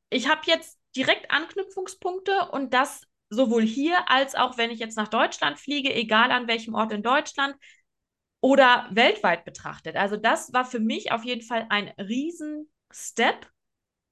ich 0.10 0.28
habe 0.28 0.42
jetzt 0.44 0.78
direkt 0.94 1.32
Anknüpfungspunkte 1.32 2.50
und 2.52 2.74
das 2.74 3.04
sowohl 3.30 3.64
hier 3.64 4.10
als 4.10 4.36
auch 4.36 4.58
wenn 4.58 4.72
ich 4.72 4.80
jetzt 4.80 4.98
nach 4.98 5.08
Deutschland 5.08 5.58
fliege, 5.58 5.94
egal 5.94 6.32
an 6.32 6.50
welchem 6.50 6.76
Ort 6.76 6.92
in 6.92 7.02
Deutschland 7.02 7.56
oder 8.46 8.86
weltweit 8.92 9.44
betrachtet. 9.44 9.96
Also 9.96 10.18
das 10.18 10.54
war 10.54 10.66
für 10.66 10.80
mich 10.80 11.12
auf 11.12 11.24
jeden 11.24 11.42
Fall 11.42 11.66
ein 11.70 11.88
Riesen-Step, 11.98 13.50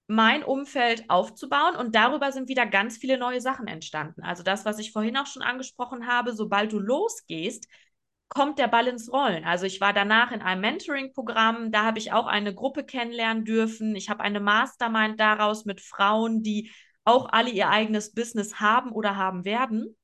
mein 0.07 0.43
Umfeld 0.43 1.07
aufzubauen 1.07 1.75
und 1.75 1.93
darüber 1.93 2.31
sind 2.31 2.49
wieder 2.49 2.65
ganz 2.65 2.97
viele 2.97 3.19
neue 3.19 3.41
Sachen 3.41 3.67
entstanden. 3.67 4.23
Also 4.23 4.41
das, 4.41 4.65
was 4.65 4.79
ich 4.79 4.91
vorhin 4.91 5.17
auch 5.17 5.27
schon 5.27 5.43
angesprochen 5.43 6.07
habe, 6.07 6.33
sobald 6.33 6.73
du 6.73 6.79
losgehst, 6.79 7.67
kommt 8.27 8.57
der 8.57 8.67
Ball 8.69 8.87
ins 8.87 9.13
Rollen. 9.13 9.45
Also 9.45 9.67
ich 9.67 9.79
war 9.81 9.93
danach 9.93 10.31
in 10.31 10.41
einem 10.41 10.61
Mentoring-Programm, 10.61 11.71
da 11.71 11.83
habe 11.85 11.99
ich 11.99 12.11
auch 12.11 12.25
eine 12.25 12.55
Gruppe 12.55 12.83
kennenlernen 12.83 13.45
dürfen. 13.45 13.95
Ich 13.95 14.09
habe 14.09 14.23
eine 14.23 14.39
Mastermind 14.39 15.19
daraus 15.19 15.65
mit 15.65 15.79
Frauen, 15.79 16.41
die 16.41 16.71
auch 17.03 17.29
alle 17.31 17.51
ihr 17.51 17.69
eigenes 17.69 18.15
Business 18.15 18.59
haben 18.59 18.93
oder 18.93 19.15
haben 19.15 19.45
werden. 19.45 19.95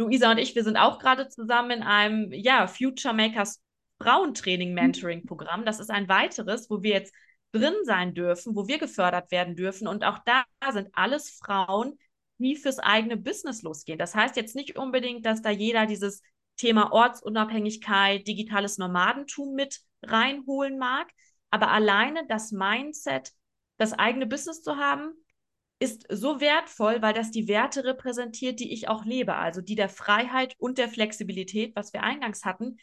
Luisa 0.00 0.30
und 0.30 0.38
ich, 0.38 0.54
wir 0.54 0.64
sind 0.64 0.78
auch 0.78 0.98
gerade 0.98 1.28
zusammen 1.28 1.70
in 1.70 1.82
einem, 1.82 2.32
ja, 2.32 2.66
Future 2.66 3.12
Makers 3.14 3.60
Frauentraining-Mentoring-Programm. 4.02 5.66
Das 5.66 5.78
ist 5.78 5.90
ein 5.90 6.08
weiteres, 6.08 6.70
wo 6.70 6.82
wir 6.82 6.92
jetzt 6.92 7.14
drin 7.52 7.74
sein 7.84 8.14
dürfen, 8.14 8.56
wo 8.56 8.66
wir 8.66 8.78
gefördert 8.78 9.30
werden 9.30 9.56
dürfen. 9.56 9.86
Und 9.86 10.04
auch 10.04 10.18
da 10.24 10.44
sind 10.72 10.88
alles 10.92 11.30
Frauen, 11.30 11.98
die 12.38 12.56
fürs 12.56 12.78
eigene 12.78 13.18
Business 13.18 13.60
losgehen. 13.60 13.98
Das 13.98 14.14
heißt 14.14 14.36
jetzt 14.36 14.56
nicht 14.56 14.78
unbedingt, 14.78 15.26
dass 15.26 15.42
da 15.42 15.50
jeder 15.50 15.84
dieses 15.84 16.22
Thema 16.56 16.92
Ortsunabhängigkeit, 16.92 18.26
digitales 18.26 18.78
Nomadentum 18.78 19.54
mit 19.54 19.80
reinholen 20.02 20.78
mag, 20.78 21.08
aber 21.50 21.70
alleine 21.70 22.26
das 22.26 22.52
Mindset, 22.52 23.32
das 23.76 23.92
eigene 23.92 24.26
Business 24.26 24.62
zu 24.62 24.76
haben, 24.76 25.12
ist 25.80 26.06
so 26.10 26.40
wertvoll, 26.40 27.00
weil 27.00 27.14
das 27.14 27.30
die 27.30 27.48
Werte 27.48 27.84
repräsentiert, 27.84 28.60
die 28.60 28.72
ich 28.72 28.88
auch 28.88 29.04
lebe, 29.04 29.34
also 29.34 29.62
die 29.62 29.74
der 29.74 29.88
Freiheit 29.88 30.54
und 30.58 30.78
der 30.78 30.88
Flexibilität, 30.88 31.74
was 31.74 31.92
wir 31.92 32.02
eingangs 32.02 32.44
hatten, 32.44 32.76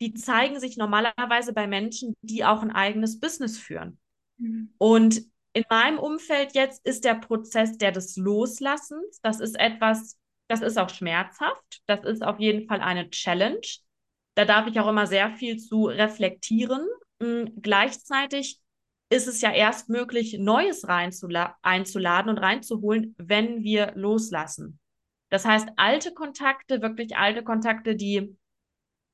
die 0.00 0.14
zeigen 0.14 0.58
sich 0.58 0.76
normalerweise 0.76 1.52
bei 1.52 1.66
Menschen, 1.66 2.14
die 2.22 2.44
auch 2.44 2.62
ein 2.62 2.72
eigenes 2.72 3.20
Business 3.20 3.56
führen. 3.58 3.98
Mhm. 4.38 4.74
Und 4.78 5.22
in 5.52 5.64
meinem 5.68 5.98
Umfeld 5.98 6.54
jetzt 6.54 6.84
ist 6.84 7.04
der 7.04 7.14
Prozess 7.14 7.76
der 7.78 7.92
des 7.92 8.16
Loslassens, 8.16 9.20
das 9.22 9.40
ist 9.40 9.58
etwas, 9.58 10.18
das 10.48 10.60
ist 10.60 10.78
auch 10.78 10.90
schmerzhaft, 10.90 11.82
das 11.86 12.04
ist 12.04 12.22
auf 12.24 12.40
jeden 12.40 12.66
Fall 12.66 12.80
eine 12.80 13.10
Challenge. 13.10 13.60
Da 14.34 14.44
darf 14.44 14.66
ich 14.66 14.80
auch 14.80 14.88
immer 14.88 15.06
sehr 15.06 15.30
viel 15.32 15.58
zu 15.58 15.86
reflektieren. 15.86 16.86
Mhm. 17.20 17.52
Gleichzeitig 17.60 18.58
ist 19.10 19.26
es 19.26 19.40
ja 19.40 19.52
erst 19.52 19.88
möglich, 19.88 20.38
Neues 20.38 20.84
einzuladen 20.84 22.30
und 22.30 22.38
reinzuholen, 22.38 23.14
wenn 23.18 23.62
wir 23.62 23.92
loslassen. 23.96 24.78
Das 25.30 25.44
heißt, 25.44 25.68
alte 25.76 26.14
Kontakte, 26.14 26.80
wirklich 26.80 27.16
alte 27.16 27.42
Kontakte, 27.42 27.96
die 27.96 28.36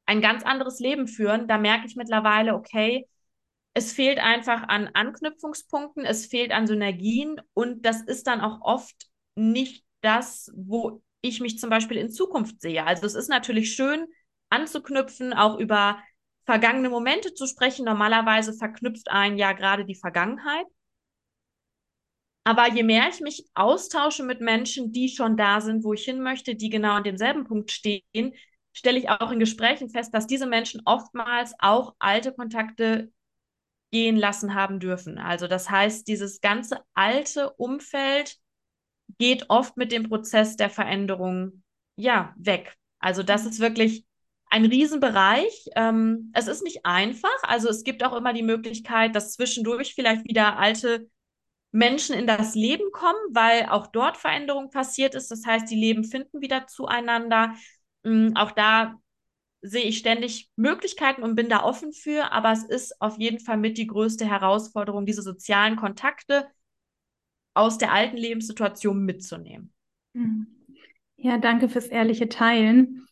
ein 0.06 0.20
ganz 0.20 0.44
anderes 0.44 0.78
Leben 0.78 1.08
führen, 1.08 1.48
da 1.48 1.58
merke 1.58 1.86
ich 1.86 1.96
mittlerweile, 1.96 2.54
okay, 2.54 3.08
es 3.74 3.92
fehlt 3.92 4.18
einfach 4.18 4.68
an 4.68 4.88
Anknüpfungspunkten, 4.94 6.04
es 6.04 6.26
fehlt 6.26 6.52
an 6.52 6.66
Synergien 6.66 7.40
und 7.52 7.84
das 7.84 8.02
ist 8.02 8.26
dann 8.26 8.40
auch 8.40 8.60
oft 8.62 9.08
nicht 9.34 9.84
das, 10.00 10.52
wo 10.54 11.02
ich 11.20 11.40
mich 11.40 11.58
zum 11.58 11.70
Beispiel 11.70 11.96
in 11.96 12.10
Zukunft 12.10 12.60
sehe. 12.60 12.86
Also 12.86 13.04
es 13.04 13.14
ist 13.14 13.28
natürlich 13.28 13.74
schön 13.74 14.06
anzuknüpfen, 14.50 15.32
auch 15.32 15.58
über 15.58 15.98
vergangene 16.46 16.88
Momente 16.88 17.34
zu 17.34 17.46
sprechen. 17.46 17.84
Normalerweise 17.84 18.54
verknüpft 18.54 19.10
ein 19.10 19.36
ja 19.36 19.52
gerade 19.52 19.84
die 19.84 19.94
Vergangenheit. 19.94 20.66
Aber 22.44 22.68
je 22.72 22.84
mehr 22.84 23.08
ich 23.08 23.20
mich 23.20 23.44
austausche 23.54 24.22
mit 24.22 24.40
Menschen, 24.40 24.92
die 24.92 25.08
schon 25.08 25.36
da 25.36 25.60
sind, 25.60 25.82
wo 25.82 25.92
ich 25.92 26.04
hin 26.04 26.22
möchte, 26.22 26.54
die 26.54 26.70
genau 26.70 26.92
an 26.92 27.04
demselben 27.04 27.44
Punkt 27.44 27.72
stehen, 27.72 28.34
stelle 28.72 28.98
ich 28.98 29.08
auch 29.08 29.32
in 29.32 29.40
Gesprächen 29.40 29.90
fest, 29.90 30.14
dass 30.14 30.28
diese 30.28 30.46
Menschen 30.46 30.80
oftmals 30.84 31.54
auch 31.58 31.96
alte 31.98 32.32
Kontakte 32.32 33.10
gehen 33.90 34.16
lassen 34.16 34.54
haben 34.54 34.78
dürfen. 34.78 35.18
Also 35.18 35.48
das 35.48 35.70
heißt, 35.70 36.06
dieses 36.06 36.40
ganze 36.40 36.80
alte 36.94 37.50
Umfeld 37.54 38.36
geht 39.18 39.46
oft 39.48 39.76
mit 39.76 39.92
dem 39.92 40.08
Prozess 40.08 40.56
der 40.56 40.70
Veränderung 40.70 41.62
ja 41.96 42.34
weg. 42.36 42.76
Also 43.00 43.22
das 43.22 43.46
ist 43.46 43.58
wirklich 43.60 44.04
ein 44.56 44.64
Riesenbereich. 44.64 45.70
Ähm, 45.76 46.30
es 46.34 46.48
ist 46.48 46.62
nicht 46.62 46.84
einfach. 46.84 47.42
Also 47.42 47.68
es 47.68 47.84
gibt 47.84 48.04
auch 48.04 48.16
immer 48.16 48.32
die 48.32 48.42
Möglichkeit, 48.42 49.14
dass 49.14 49.32
zwischendurch 49.32 49.94
vielleicht 49.94 50.24
wieder 50.24 50.58
alte 50.58 51.08
Menschen 51.72 52.14
in 52.14 52.26
das 52.26 52.54
Leben 52.54 52.90
kommen, 52.92 53.18
weil 53.30 53.66
auch 53.66 53.86
dort 53.86 54.16
Veränderung 54.16 54.70
passiert 54.70 55.14
ist. 55.14 55.30
Das 55.30 55.44
heißt, 55.44 55.70
die 55.70 55.76
Leben 55.76 56.04
finden 56.04 56.40
wieder 56.40 56.66
zueinander. 56.66 57.54
Ähm, 58.04 58.32
auch 58.34 58.50
da 58.52 58.94
sehe 59.62 59.84
ich 59.84 59.98
ständig 59.98 60.50
Möglichkeiten 60.56 61.22
und 61.22 61.34
bin 61.34 61.48
da 61.48 61.62
offen 61.62 61.92
für, 61.92 62.32
aber 62.32 62.52
es 62.52 62.64
ist 62.64 63.00
auf 63.00 63.18
jeden 63.18 63.40
Fall 63.40 63.56
mit 63.56 63.78
die 63.78 63.86
größte 63.86 64.24
Herausforderung, 64.24 65.06
diese 65.06 65.22
sozialen 65.22 65.76
Kontakte 65.76 66.46
aus 67.52 67.78
der 67.78 67.92
alten 67.92 68.16
Lebenssituation 68.16 69.04
mitzunehmen. 69.04 69.72
Hm. 70.14 70.46
Ja, 71.16 71.38
danke 71.38 71.68
fürs 71.68 71.86
ehrliche 71.86 72.28
Teilen. 72.28 73.06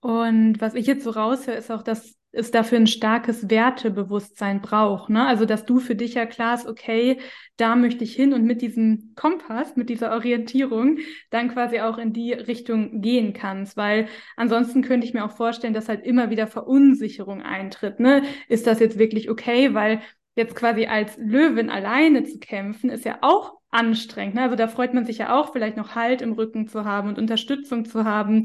Und 0.00 0.60
was 0.60 0.74
ich 0.74 0.86
jetzt 0.86 1.04
so 1.04 1.10
raushöre, 1.10 1.56
ist 1.56 1.70
auch, 1.70 1.82
dass 1.82 2.18
es 2.30 2.50
dafür 2.50 2.78
ein 2.78 2.86
starkes 2.86 3.48
Wertebewusstsein 3.48 4.60
braucht. 4.60 5.08
Ne? 5.08 5.26
Also, 5.26 5.44
dass 5.44 5.64
du 5.64 5.80
für 5.80 5.94
dich 5.94 6.14
ja 6.14 6.26
klar 6.26 6.54
ist, 6.54 6.66
okay, 6.66 7.18
da 7.56 7.74
möchte 7.74 8.04
ich 8.04 8.14
hin 8.14 8.34
und 8.34 8.44
mit 8.44 8.60
diesem 8.60 9.14
Kompass, 9.16 9.76
mit 9.76 9.88
dieser 9.88 10.12
Orientierung 10.12 10.98
dann 11.30 11.48
quasi 11.48 11.80
auch 11.80 11.98
in 11.98 12.12
die 12.12 12.32
Richtung 12.32 13.00
gehen 13.00 13.32
kannst. 13.32 13.76
Weil 13.76 14.08
ansonsten 14.36 14.82
könnte 14.82 15.06
ich 15.06 15.14
mir 15.14 15.24
auch 15.24 15.36
vorstellen, 15.36 15.74
dass 15.74 15.88
halt 15.88 16.04
immer 16.04 16.30
wieder 16.30 16.46
Verunsicherung 16.46 17.42
eintritt. 17.42 17.98
Ne? 17.98 18.22
Ist 18.48 18.66
das 18.66 18.78
jetzt 18.78 18.98
wirklich 18.98 19.30
okay? 19.30 19.74
Weil 19.74 20.00
jetzt 20.36 20.54
quasi 20.54 20.86
als 20.86 21.16
Löwin 21.16 21.70
alleine 21.70 22.24
zu 22.24 22.38
kämpfen, 22.38 22.90
ist 22.90 23.04
ja 23.04 23.18
auch 23.22 23.54
anstrengend. 23.70 24.36
Ne? 24.36 24.42
Also 24.42 24.56
da 24.56 24.68
freut 24.68 24.94
man 24.94 25.04
sich 25.04 25.18
ja 25.18 25.38
auch 25.38 25.52
vielleicht 25.52 25.76
noch 25.76 25.94
Halt 25.94 26.22
im 26.22 26.32
Rücken 26.32 26.68
zu 26.68 26.84
haben 26.84 27.08
und 27.08 27.18
Unterstützung 27.18 27.84
zu 27.86 28.04
haben. 28.04 28.44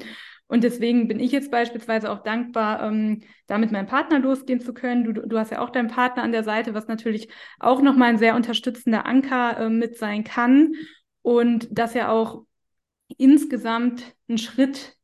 Und 0.54 0.64
deswegen 0.64 1.08
bin 1.08 1.20
ich 1.20 1.32
jetzt 1.32 1.50
beispielsweise 1.50 2.12
auch 2.12 2.22
dankbar, 2.22 2.84
ähm, 2.84 3.24
da 3.48 3.58
mit 3.58 3.72
meinem 3.72 3.88
Partner 3.88 4.20
losgehen 4.20 4.60
zu 4.60 4.72
können. 4.72 5.04
Du, 5.04 5.14
du 5.14 5.40
hast 5.40 5.50
ja 5.50 5.60
auch 5.60 5.72
deinen 5.72 5.88
Partner 5.88 6.22
an 6.22 6.32
der 6.32 6.44
Seite, 6.44 6.76
was 6.76 6.88
natürlich 6.88 7.28
auch 7.60 7.82
nochmal 7.82 8.10
ein 8.10 8.20
sehr 8.20 8.36
unterstützender 8.36 9.08
Anker 9.08 9.58
äh, 9.58 9.70
mit 9.72 9.98
sein 9.98 10.24
kann. 10.24 10.74
Und 11.24 11.70
dass 11.72 11.96
ja 11.96 12.12
auch 12.12 12.44
insgesamt 13.18 14.16
ein 14.30 14.38
Schritt 14.38 14.96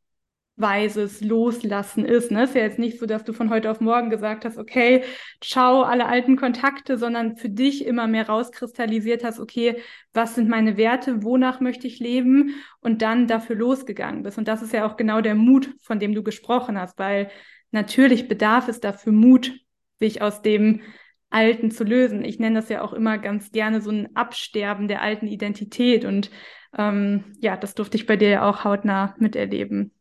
weises 0.59 1.21
Loslassen 1.21 2.05
ist. 2.05 2.31
Ne? 2.31 2.43
Ist 2.43 2.55
ja 2.55 2.61
jetzt 2.61 2.79
nicht 2.79 2.99
so, 2.99 3.05
dass 3.05 3.23
du 3.23 3.33
von 3.33 3.49
heute 3.49 3.71
auf 3.71 3.79
morgen 3.79 4.09
gesagt 4.09 4.45
hast, 4.45 4.57
okay, 4.57 5.03
ciao, 5.41 5.83
alle 5.83 6.05
alten 6.05 6.35
Kontakte, 6.35 6.97
sondern 6.97 7.37
für 7.37 7.49
dich 7.49 7.85
immer 7.85 8.07
mehr 8.07 8.27
rauskristallisiert 8.27 9.23
hast, 9.23 9.39
okay, 9.39 9.77
was 10.13 10.35
sind 10.35 10.49
meine 10.49 10.77
Werte, 10.77 11.23
wonach 11.23 11.61
möchte 11.61 11.87
ich 11.87 11.99
leben 11.99 12.55
und 12.81 13.01
dann 13.01 13.27
dafür 13.27 13.55
losgegangen 13.55 14.23
bist. 14.23 14.37
Und 14.37 14.47
das 14.47 14.61
ist 14.61 14.73
ja 14.73 14.85
auch 14.85 14.97
genau 14.97 15.21
der 15.21 15.35
Mut, 15.35 15.73
von 15.81 15.99
dem 15.99 16.13
du 16.13 16.23
gesprochen 16.23 16.79
hast, 16.79 16.99
weil 16.99 17.29
natürlich 17.71 18.27
bedarf 18.27 18.67
es 18.67 18.79
dafür 18.79 19.13
Mut, 19.13 19.53
sich 19.99 20.21
aus 20.21 20.41
dem 20.41 20.81
Alten 21.29 21.71
zu 21.71 21.83
lösen. 21.83 22.23
Ich 22.23 22.39
nenne 22.39 22.59
das 22.59 22.69
ja 22.69 22.81
auch 22.81 22.93
immer 22.93 23.17
ganz 23.17 23.51
gerne 23.51 23.81
so 23.81 23.91
ein 23.91 24.15
Absterben 24.15 24.87
der 24.87 25.01
alten 25.01 25.27
Identität 25.27 26.05
und 26.05 26.31
ähm, 26.77 27.35
ja, 27.39 27.57
das 27.57 27.75
durfte 27.75 27.97
ich 27.97 28.05
bei 28.05 28.15
dir 28.15 28.29
ja 28.29 28.49
auch 28.49 28.63
hautnah 28.63 29.15
miterleben. 29.19 29.91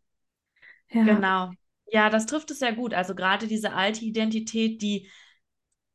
Ja. 0.90 1.04
Genau. 1.04 1.50
Ja, 1.90 2.10
das 2.10 2.26
trifft 2.26 2.50
es 2.50 2.58
sehr 2.58 2.72
gut. 2.72 2.94
Also 2.94 3.14
gerade 3.14 3.46
diese 3.46 3.72
alte 3.72 4.04
Identität, 4.04 4.82
die, 4.82 5.08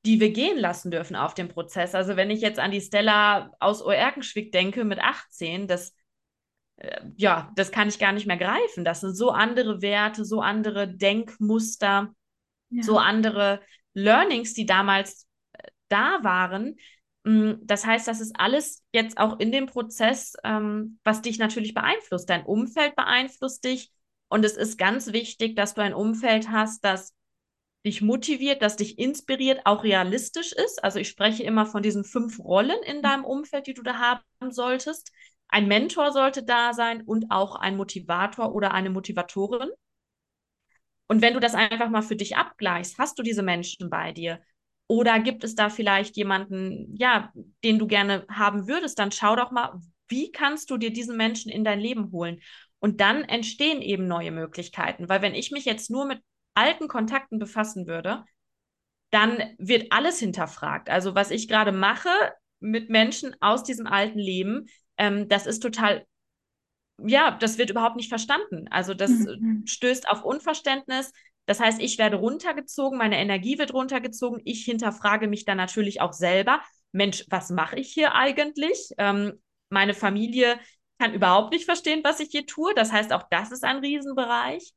die 0.05 0.19
wir 0.19 0.31
gehen 0.31 0.57
lassen 0.57 0.91
dürfen 0.91 1.15
auf 1.15 1.33
dem 1.33 1.47
Prozess. 1.47 1.95
Also 1.95 2.15
wenn 2.15 2.31
ich 2.31 2.41
jetzt 2.41 2.59
an 2.59 2.71
die 2.71 2.81
Stella 2.81 3.51
aus 3.59 3.83
Oerkenschwick 3.83 4.51
denke 4.51 4.83
mit 4.85 4.99
18, 4.99 5.67
das, 5.67 5.95
äh, 6.77 7.01
ja, 7.15 7.51
das 7.55 7.71
kann 7.71 7.87
ich 7.87 7.99
gar 7.99 8.11
nicht 8.11 8.25
mehr 8.25 8.37
greifen. 8.37 8.83
Das 8.83 9.01
sind 9.01 9.15
so 9.15 9.29
andere 9.29 9.81
Werte, 9.81 10.25
so 10.25 10.41
andere 10.41 10.87
Denkmuster, 10.87 12.13
ja. 12.69 12.83
so 12.83 12.97
andere 12.97 13.61
Learnings, 13.93 14.53
die 14.53 14.65
damals 14.65 15.27
äh, 15.53 15.67
da 15.89 16.19
waren. 16.23 16.75
Mm, 17.23 17.53
das 17.61 17.85
heißt, 17.85 18.07
das 18.07 18.19
ist 18.19 18.35
alles 18.37 18.83
jetzt 18.91 19.17
auch 19.19 19.39
in 19.39 19.51
dem 19.51 19.67
Prozess, 19.67 20.33
ähm, 20.43 20.99
was 21.03 21.21
dich 21.21 21.37
natürlich 21.37 21.75
beeinflusst. 21.75 22.29
Dein 22.29 22.45
Umfeld 22.45 22.95
beeinflusst 22.95 23.63
dich, 23.63 23.91
und 24.33 24.43
es 24.43 24.57
ist 24.57 24.79
ganz 24.79 25.13
wichtig, 25.13 25.55
dass 25.55 25.75
du 25.75 25.81
ein 25.81 25.93
Umfeld 25.93 26.49
hast, 26.49 26.83
das 26.83 27.13
dich 27.85 28.01
motiviert, 28.01 28.63
das 28.63 28.77
dich 28.77 28.97
inspiriert, 28.97 29.61
auch 29.65 29.83
realistisch 29.83 30.53
ist. 30.53 30.83
Also 30.83 30.97
ich 30.97 31.07
spreche 31.07 31.43
immer 31.43 31.67
von 31.67 31.83
diesen 31.83 32.03
fünf 32.03 32.39
Rollen 32.39 32.81
in 32.87 32.97
mhm. 32.97 33.01
deinem 33.03 33.25
Umfeld, 33.25 33.67
die 33.67 33.75
du 33.75 33.83
da 33.83 33.99
haben 33.99 34.51
solltest. 34.51 35.11
Ein 35.49 35.67
Mentor 35.67 36.11
sollte 36.11 36.41
da 36.41 36.73
sein 36.73 37.03
und 37.03 37.29
auch 37.29 37.53
ein 37.53 37.77
Motivator 37.77 38.55
oder 38.55 38.73
eine 38.73 38.89
Motivatorin. 38.89 39.69
Und 41.07 41.21
wenn 41.21 41.35
du 41.35 41.39
das 41.39 41.53
einfach 41.53 41.91
mal 41.91 42.01
für 42.01 42.15
dich 42.15 42.35
abgleichst, 42.35 42.97
hast 42.97 43.19
du 43.19 43.21
diese 43.21 43.43
Menschen 43.43 43.91
bei 43.91 44.13
dir? 44.13 44.41
Oder 44.87 45.19
gibt 45.19 45.43
es 45.43 45.53
da 45.53 45.69
vielleicht 45.69 46.17
jemanden, 46.17 46.95
ja, 46.97 47.31
den 47.63 47.77
du 47.77 47.85
gerne 47.85 48.25
haben 48.31 48.67
würdest? 48.67 48.97
Dann 48.97 49.11
schau 49.11 49.35
doch 49.35 49.51
mal, 49.51 49.79
wie 50.07 50.31
kannst 50.31 50.71
du 50.71 50.77
dir 50.77 50.91
diesen 50.91 51.17
Menschen 51.17 51.51
in 51.51 51.63
dein 51.63 51.79
Leben 51.79 52.11
holen? 52.11 52.41
Und 52.83 52.99
dann 52.99 53.23
entstehen 53.23 53.81
eben 53.81 54.07
neue 54.07 54.31
Möglichkeiten. 54.31 55.07
Weil 55.07 55.21
wenn 55.21 55.35
ich 55.35 55.51
mich 55.51 55.63
jetzt 55.63 55.89
nur 55.89 56.05
mit 56.05 56.19
alten 56.53 56.89
Kontakten 56.89 57.39
befassen 57.39 57.87
würde, 57.87 58.25
dann 59.09 59.41
wird 59.57 59.93
alles 59.93 60.19
hinterfragt. 60.19 60.89
Also 60.89 61.15
was 61.15 61.31
ich 61.31 61.47
gerade 61.47 61.71
mache 61.71 62.09
mit 62.59 62.89
Menschen 62.89 63.37
aus 63.39 63.63
diesem 63.63 63.87
alten 63.87 64.19
Leben, 64.19 64.65
ähm, 64.97 65.29
das 65.29 65.47
ist 65.47 65.61
total, 65.61 66.05
ja, 67.01 67.31
das 67.31 67.57
wird 67.57 67.69
überhaupt 67.69 67.95
nicht 67.95 68.09
verstanden. 68.09 68.67
Also 68.69 68.93
das 68.93 69.11
mhm. 69.11 69.63
stößt 69.65 70.09
auf 70.09 70.25
Unverständnis. 70.25 71.13
Das 71.45 71.61
heißt, 71.61 71.81
ich 71.81 71.97
werde 71.97 72.17
runtergezogen, 72.17 72.97
meine 72.97 73.17
Energie 73.17 73.57
wird 73.57 73.73
runtergezogen. 73.73 74.41
Ich 74.43 74.65
hinterfrage 74.65 75.29
mich 75.29 75.45
dann 75.45 75.55
natürlich 75.55 76.01
auch 76.01 76.11
selber. 76.11 76.59
Mensch, 76.91 77.23
was 77.29 77.49
mache 77.49 77.77
ich 77.77 77.93
hier 77.93 78.13
eigentlich? 78.13 78.89
Ähm, 78.97 79.41
meine 79.69 79.93
Familie 79.93 80.59
kann 81.03 81.13
überhaupt 81.13 81.51
nicht 81.51 81.65
verstehen, 81.65 82.01
was 82.03 82.21
ich 82.21 82.29
hier 82.31 82.45
tue. 82.45 82.73
Das 82.75 82.93
heißt, 82.93 83.11
auch 83.11 83.23
das 83.29 83.51
ist 83.51 83.65
ein 83.65 83.79
Riesenbereich. 83.79 84.71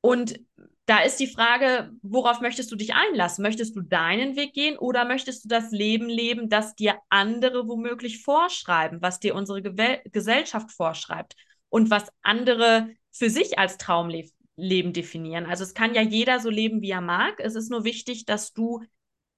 Und 0.00 0.38
da 0.86 1.00
ist 1.00 1.18
die 1.18 1.26
Frage, 1.26 1.90
worauf 2.02 2.40
möchtest 2.40 2.70
du 2.70 2.76
dich 2.76 2.94
einlassen? 2.94 3.42
Möchtest 3.42 3.74
du 3.74 3.80
deinen 3.80 4.36
Weg 4.36 4.52
gehen 4.52 4.78
oder 4.78 5.04
möchtest 5.04 5.44
du 5.44 5.48
das 5.48 5.72
Leben 5.72 6.08
leben, 6.08 6.48
das 6.48 6.76
dir 6.76 6.96
andere 7.08 7.66
womöglich 7.66 8.22
vorschreiben, 8.22 9.02
was 9.02 9.18
dir 9.18 9.34
unsere 9.34 9.62
Ge 9.62 10.00
Gesellschaft 10.12 10.70
vorschreibt 10.70 11.34
und 11.70 11.90
was 11.90 12.12
andere 12.22 12.90
für 13.10 13.30
sich 13.30 13.58
als 13.58 13.78
Traumleben 13.78 14.92
definieren? 14.92 15.46
Also 15.46 15.64
es 15.64 15.74
kann 15.74 15.94
ja 15.94 16.02
jeder 16.02 16.38
so 16.38 16.50
leben, 16.50 16.82
wie 16.82 16.90
er 16.90 17.00
mag. 17.00 17.40
Es 17.40 17.56
ist 17.56 17.70
nur 17.70 17.82
wichtig, 17.82 18.26
dass 18.26 18.52
du 18.52 18.84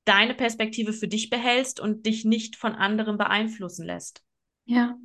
deine 0.05 0.35
Perspektive 0.35 0.93
für 0.93 1.09
dich 1.09 1.31
behältst 1.31 1.81
und 1.81 2.05
dich 2.05 2.27
nicht 2.27 2.57
von 2.57 2.75
anderen 2.75 3.17
beeinflussen 3.17 3.87
lässt. 3.87 4.23
Ja, 4.67 4.97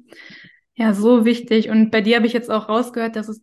ja, 0.76 0.94
so 0.94 1.26
wichtig. 1.26 1.70
Und 1.70 1.92
bei 1.92 2.02
dir 2.02 2.18
habe 2.18 2.28
ich 2.28 2.34
jetzt 2.34 2.50
auch 2.50 2.68
rausgehört, 2.68 3.16
dass 3.16 3.30
es 3.30 3.42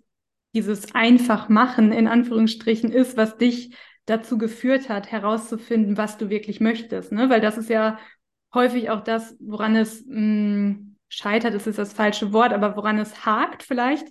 dieses 0.55 0.95
einfach 0.95 1.49
machen 1.49 1.93
in 1.93 2.09
Anführungsstrichen 2.09 2.91
ist, 2.91 3.17
was 3.17 3.37
dich 3.37 3.75
dazu 4.07 4.39
geführt 4.39 4.89
hat, 4.89 5.13
herauszufinden, 5.13 5.97
was 5.97 6.19
du 6.19 6.31
wirklich 6.31 6.61
möchtest. 6.61 7.13
Ne? 7.13 7.31
Weil 7.31 7.41
das 7.41 7.59
ist 7.59 7.71
ja 7.71 7.99
häufig 8.53 8.91
auch 8.91 9.05
das, 9.05 9.37
woran 9.41 9.77
es 9.77 10.05
mh, 10.07 10.17
hm, 10.17 10.97
scheitert, 11.09 11.55
ist 11.55 11.79
das 11.79 11.93
falsche 11.93 12.33
Wort, 12.33 12.53
aber 12.53 12.77
woran 12.77 12.99
es 12.99 13.25
hakt 13.25 13.63
vielleicht, 13.63 14.09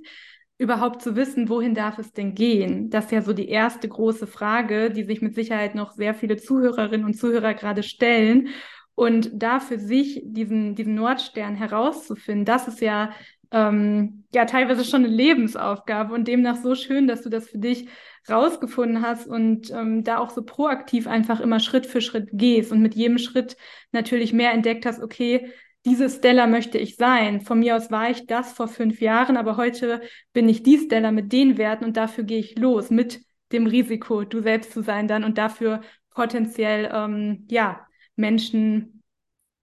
überhaupt 0.57 1.01
zu 1.01 1.15
wissen, 1.15 1.49
wohin 1.49 1.75
darf 1.75 1.99
es 1.99 2.13
denn 2.13 2.33
gehen? 2.33 2.89
Das 2.89 3.05
ist 3.05 3.11
ja 3.11 3.21
so 3.21 3.33
die 3.33 3.49
erste 3.49 3.87
große 3.87 4.25
Frage, 4.25 4.89
die 4.89 5.03
sich 5.03 5.21
mit 5.21 5.35
Sicherheit 5.35 5.75
noch 5.75 5.91
sehr 5.91 6.15
viele 6.15 6.37
Zuhörerinnen 6.37 7.05
und 7.05 7.13
Zuhörer 7.13 7.53
gerade 7.53 7.83
stellen. 7.83 8.49
Und 8.97 9.29
da 9.31 9.59
für 9.59 9.77
sich 9.77 10.23
diesen, 10.25 10.73
diesen 10.73 10.95
Nordstern 10.95 11.53
herauszufinden, 11.53 12.45
das 12.45 12.67
ist 12.67 12.81
ja 12.81 13.11
ähm, 13.51 14.23
ja 14.33 14.45
teilweise 14.45 14.83
schon 14.83 15.05
eine 15.05 15.13
Lebensaufgabe 15.13 16.15
und 16.15 16.27
demnach 16.27 16.55
so 16.55 16.73
schön, 16.73 17.07
dass 17.07 17.21
du 17.21 17.29
das 17.29 17.47
für 17.47 17.59
dich 17.59 17.87
rausgefunden 18.27 19.03
hast 19.03 19.27
und 19.27 19.69
ähm, 19.69 20.03
da 20.03 20.17
auch 20.17 20.31
so 20.31 20.43
proaktiv 20.43 21.05
einfach 21.05 21.39
immer 21.41 21.59
Schritt 21.59 21.85
für 21.85 22.01
Schritt 22.01 22.29
gehst 22.31 22.71
und 22.71 22.81
mit 22.81 22.95
jedem 22.95 23.19
Schritt 23.19 23.55
natürlich 23.91 24.33
mehr 24.33 24.51
entdeckt 24.51 24.87
hast, 24.87 24.99
okay, 24.99 25.51
diese 25.85 26.09
Stella 26.09 26.47
möchte 26.47 26.79
ich 26.79 26.95
sein. 26.95 27.41
Von 27.41 27.59
mir 27.59 27.75
aus 27.75 27.91
war 27.91 28.09
ich 28.09 28.25
das 28.25 28.51
vor 28.51 28.67
fünf 28.67 28.99
Jahren, 28.99 29.37
aber 29.37 29.57
heute 29.57 30.01
bin 30.33 30.49
ich 30.49 30.63
die 30.63 30.79
Stella 30.79 31.11
mit 31.11 31.31
den 31.31 31.59
Werten 31.59 31.85
und 31.85 31.97
dafür 31.97 32.23
gehe 32.23 32.39
ich 32.39 32.57
los 32.57 32.89
mit 32.89 33.21
dem 33.51 33.67
Risiko, 33.67 34.23
du 34.23 34.41
selbst 34.41 34.73
zu 34.73 34.81
sein 34.81 35.07
dann 35.07 35.23
und 35.23 35.37
dafür 35.37 35.81
potenziell 36.09 36.89
ähm, 36.91 37.45
ja 37.47 37.86
Menschen 38.17 39.01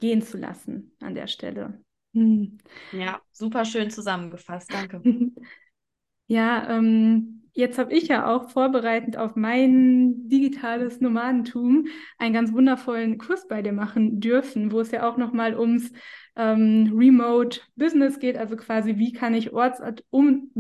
gehen 0.01 0.23
zu 0.23 0.39
lassen 0.39 0.93
an 1.01 1.15
der 1.15 1.27
Stelle. 1.27 1.83
Hm. 2.15 2.59
Ja, 2.93 3.21
super 3.33 3.65
schön 3.65 3.91
zusammengefasst. 3.91 4.73
Danke. 4.73 5.03
Ja, 6.27 6.71
ähm, 6.71 7.43
jetzt 7.53 7.79
habe 7.79 7.93
ich 7.93 8.09
ja 8.09 8.27
auch 8.35 8.49
vorbereitend 8.51 9.17
auf 9.19 9.37
mein 9.37 10.29
digitales 10.29 11.01
Nomadentum 11.01 11.87
einen 12.19 12.33
ganz 12.33 12.53
wundervollen 12.53 13.19
Kurs 13.19 13.47
bei 13.47 13.61
dir 13.63 13.73
machen 13.73 14.21
dürfen, 14.21 14.73
wo 14.73 14.81
es 14.81 14.91
ja 14.91 15.09
auch 15.09 15.19
nochmal 15.19 15.59
ums 15.59 15.93
ähm, 16.37 16.93
Remote 16.97 17.61
Business 17.77 18.19
geht, 18.19 18.39
also 18.39 18.57
quasi 18.57 18.97
wie 18.97 19.13
kann 19.13 19.35
ich 19.35 19.53
orts 19.53 19.83
um, 20.11 20.51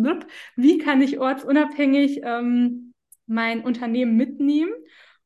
wie 0.56 0.78
kann 0.78 1.00
ich 1.00 1.18
ortsunabhängig 1.18 2.20
ähm, 2.22 2.92
mein 3.26 3.62
Unternehmen 3.62 4.16
mitnehmen. 4.16 4.72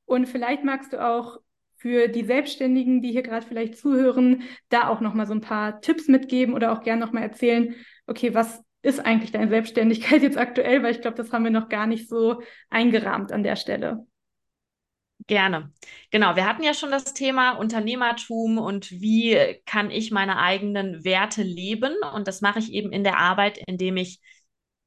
Und 0.04 0.26
vielleicht 0.28 0.64
magst 0.64 0.92
du 0.92 1.04
auch 1.04 1.40
für 1.78 2.08
die 2.08 2.24
Selbstständigen, 2.24 3.02
die 3.02 3.12
hier 3.12 3.22
gerade 3.22 3.46
vielleicht 3.46 3.78
zuhören, 3.78 4.42
da 4.68 4.88
auch 4.88 5.00
nochmal 5.00 5.26
so 5.26 5.32
ein 5.32 5.40
paar 5.40 5.80
Tipps 5.80 6.08
mitgeben 6.08 6.54
oder 6.54 6.72
auch 6.72 6.82
gerne 6.82 7.04
nochmal 7.04 7.22
erzählen, 7.22 7.74
okay, 8.06 8.34
was 8.34 8.62
ist 8.82 9.00
eigentlich 9.00 9.32
deine 9.32 9.48
Selbstständigkeit 9.48 10.22
jetzt 10.22 10.38
aktuell? 10.38 10.82
Weil 10.82 10.92
ich 10.92 11.00
glaube, 11.00 11.16
das 11.16 11.32
haben 11.32 11.44
wir 11.44 11.50
noch 11.50 11.68
gar 11.68 11.86
nicht 11.86 12.08
so 12.08 12.42
eingerahmt 12.70 13.32
an 13.32 13.42
der 13.42 13.56
Stelle. 13.56 14.06
Gerne. 15.26 15.72
Genau, 16.10 16.36
wir 16.36 16.46
hatten 16.46 16.62
ja 16.62 16.72
schon 16.72 16.90
das 16.90 17.12
Thema 17.12 17.52
Unternehmertum 17.52 18.56
und 18.56 18.90
wie 18.90 19.60
kann 19.66 19.90
ich 19.90 20.10
meine 20.10 20.38
eigenen 20.38 21.04
Werte 21.04 21.42
leben. 21.42 21.92
Und 22.14 22.28
das 22.28 22.40
mache 22.40 22.60
ich 22.60 22.72
eben 22.72 22.92
in 22.92 23.04
der 23.04 23.18
Arbeit, 23.18 23.58
indem 23.66 23.98
ich 23.98 24.20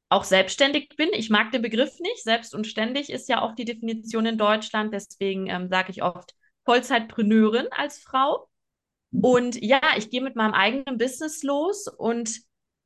auch 0.10 0.24
selbstständig 0.24 0.90
bin. 0.98 1.10
Ich 1.14 1.30
mag 1.30 1.52
den 1.52 1.62
Begriff 1.62 2.00
nicht. 2.00 2.24
Selbst 2.24 2.56
und 2.56 2.66
ständig 2.66 3.10
ist 3.10 3.30
ja 3.30 3.42
auch 3.42 3.56
die 3.56 3.66
Definition 3.66 4.26
in 4.26 4.38
Deutschland. 4.38 4.94
Deswegen 4.94 5.48
ähm, 5.48 5.70
sage 5.70 5.92
ich 5.92 6.02
oft 6.02 6.34
Vollzeitpreneurin 6.66 7.68
als 7.72 8.00
Frau. 8.00 8.50
Und 9.12 9.62
ja, 9.62 9.82
ich 9.98 10.10
gehe 10.10 10.22
mit 10.22 10.36
meinem 10.36 10.54
eigenen 10.54 10.98
Business 10.98 11.44
los 11.44 11.88
und 11.88 12.42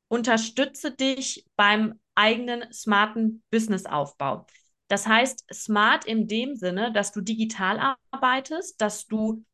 unterstütze 0.08 0.90
dich 0.90 1.46
beim 1.56 2.00
eigenen 2.14 2.72
smarten 2.72 3.42
Businessaufbau. 3.50 4.46
Das 4.88 5.06
heißt, 5.06 5.46
smart 5.52 6.04
in 6.04 6.28
dem 6.28 6.56
Sinne, 6.56 6.92
dass 6.92 7.12
du 7.12 7.20
digital 7.20 7.96
arbeitest, 8.10 8.80
dass 8.80 9.06
du 9.06 9.44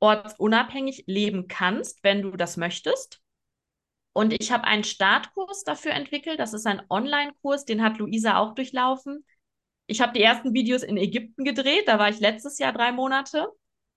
ortsunabhängig 0.00 1.04
leben 1.06 1.48
kannst, 1.48 2.02
wenn 2.02 2.22
du 2.22 2.32
das 2.32 2.56
möchtest. 2.56 3.20
Und 4.12 4.34
ich 4.38 4.52
habe 4.52 4.64
einen 4.64 4.84
Startkurs 4.84 5.64
dafür 5.64 5.92
entwickelt. 5.92 6.38
Das 6.38 6.52
ist 6.52 6.66
ein 6.66 6.82
Online-Kurs, 6.90 7.64
den 7.64 7.82
hat 7.82 7.98
Luisa 7.98 8.36
auch 8.38 8.54
durchlaufen. 8.54 9.24
Ich 9.86 10.00
habe 10.00 10.12
die 10.12 10.22
ersten 10.22 10.52
Videos 10.52 10.82
in 10.82 10.96
Ägypten 10.96 11.44
gedreht, 11.44 11.88
da 11.88 11.98
war 11.98 12.08
ich 12.08 12.20
letztes 12.20 12.58
Jahr 12.58 12.72
drei 12.72 12.92
Monate. 12.92 13.48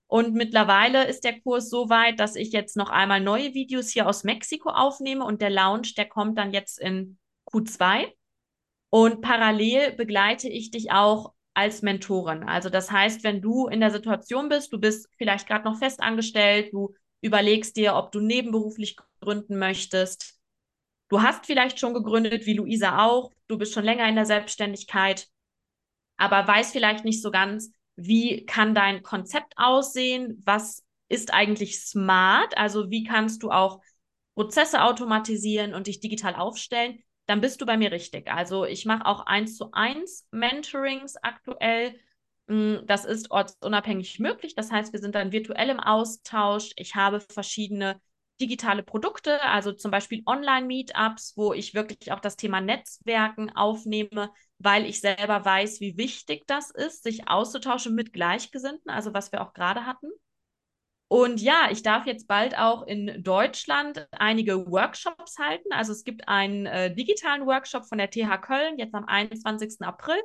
Und 0.08 0.34
mittlerweile 0.34 1.06
ist 1.06 1.24
der 1.24 1.40
Kurs 1.40 1.68
so 1.68 1.88
weit, 1.88 2.20
dass 2.20 2.36
ich 2.36 2.52
jetzt 2.52 2.76
noch 2.76 2.90
einmal 2.90 3.20
neue 3.20 3.54
Videos 3.54 3.90
hier 3.90 4.08
aus 4.08 4.24
Mexiko 4.24 4.70
aufnehme 4.70 5.24
und 5.24 5.42
der 5.42 5.50
Launch, 5.50 5.94
der 5.94 6.06
kommt 6.08 6.38
dann 6.38 6.52
jetzt 6.52 6.78
in 6.78 7.18
Q2. 7.52 8.12
Und 8.90 9.20
parallel 9.20 9.92
begleite 9.92 10.48
ich 10.48 10.70
dich 10.70 10.92
auch 10.92 11.32
als 11.54 11.82
Mentorin. 11.82 12.44
Also 12.44 12.68
das 12.68 12.90
heißt, 12.90 13.24
wenn 13.24 13.40
du 13.40 13.66
in 13.66 13.80
der 13.80 13.90
Situation 13.90 14.48
bist, 14.48 14.72
du 14.72 14.78
bist 14.78 15.08
vielleicht 15.16 15.48
gerade 15.48 15.64
noch 15.64 15.78
festangestellt, 15.78 16.72
du 16.72 16.94
überlegst 17.20 17.76
dir, 17.76 17.96
ob 17.96 18.12
du 18.12 18.20
nebenberuflich 18.20 18.96
gründen 19.20 19.58
möchtest. 19.58 20.38
Du 21.08 21.22
hast 21.22 21.46
vielleicht 21.46 21.80
schon 21.80 21.94
gegründet, 21.94 22.46
wie 22.46 22.54
Luisa 22.54 23.04
auch. 23.04 23.32
Du 23.48 23.58
bist 23.58 23.72
schon 23.72 23.84
länger 23.84 24.08
in 24.08 24.16
der 24.16 24.26
Selbstständigkeit, 24.26 25.28
aber 26.16 26.46
weißt 26.46 26.72
vielleicht 26.72 27.04
nicht 27.04 27.22
so 27.22 27.30
ganz, 27.30 27.72
wie 27.96 28.44
kann 28.46 28.74
dein 28.74 29.02
Konzept 29.02 29.54
aussehen? 29.56 30.42
Was 30.44 30.84
ist 31.08 31.32
eigentlich 31.32 31.80
smart? 31.80 32.56
Also 32.56 32.90
wie 32.90 33.04
kannst 33.04 33.42
du 33.42 33.50
auch 33.50 33.80
Prozesse 34.34 34.82
automatisieren 34.82 35.74
und 35.74 35.86
dich 35.86 36.00
digital 36.00 36.34
aufstellen? 36.34 37.02
Dann 37.26 37.40
bist 37.40 37.60
du 37.60 37.66
bei 37.66 37.76
mir 37.76 37.90
richtig. 37.90 38.30
Also 38.30 38.64
ich 38.64 38.84
mache 38.84 39.06
auch 39.06 39.26
eins 39.26 39.56
zu 39.56 39.72
eins 39.72 40.28
Mentorings 40.30 41.16
aktuell. 41.22 41.98
Mm, 42.46 42.76
das 42.86 43.04
ist 43.04 43.30
ortsunabhängig 43.30 44.18
möglich. 44.20 44.54
Das 44.54 44.70
heißt, 44.70 44.92
wir 44.92 45.00
sind 45.00 45.14
dann 45.14 45.32
virtuell 45.32 45.70
im 45.70 45.80
Austausch. 45.80 46.70
Ich 46.76 46.94
habe 46.94 47.20
verschiedene 47.20 48.00
digitale 48.40 48.82
Produkte, 48.82 49.42
also 49.42 49.72
zum 49.72 49.90
Beispiel 49.90 50.22
Online-Meetups, 50.26 51.34
wo 51.36 51.52
ich 51.52 51.74
wirklich 51.74 52.12
auch 52.12 52.20
das 52.20 52.36
Thema 52.36 52.60
Netzwerken 52.60 53.54
aufnehme, 53.54 54.30
weil 54.58 54.86
ich 54.86 55.00
selber 55.00 55.44
weiß, 55.44 55.80
wie 55.80 55.96
wichtig 55.96 56.46
das 56.46 56.70
ist, 56.70 57.02
sich 57.02 57.28
auszutauschen 57.28 57.94
mit 57.94 58.12
Gleichgesinnten, 58.12 58.90
also 58.90 59.14
was 59.14 59.32
wir 59.32 59.40
auch 59.42 59.52
gerade 59.52 59.86
hatten. 59.86 60.08
Und 61.08 61.40
ja, 61.40 61.68
ich 61.70 61.82
darf 61.82 62.06
jetzt 62.06 62.26
bald 62.26 62.58
auch 62.58 62.84
in 62.84 63.22
Deutschland 63.22 64.08
einige 64.10 64.66
Workshops 64.66 65.38
halten. 65.38 65.72
Also 65.72 65.92
es 65.92 66.02
gibt 66.02 66.26
einen 66.26 66.66
äh, 66.66 66.92
digitalen 66.92 67.46
Workshop 67.46 67.86
von 67.86 67.98
der 67.98 68.10
TH 68.10 68.38
Köln, 68.38 68.78
jetzt 68.78 68.94
am 68.94 69.04
21. 69.04 69.82
April. 69.82 70.20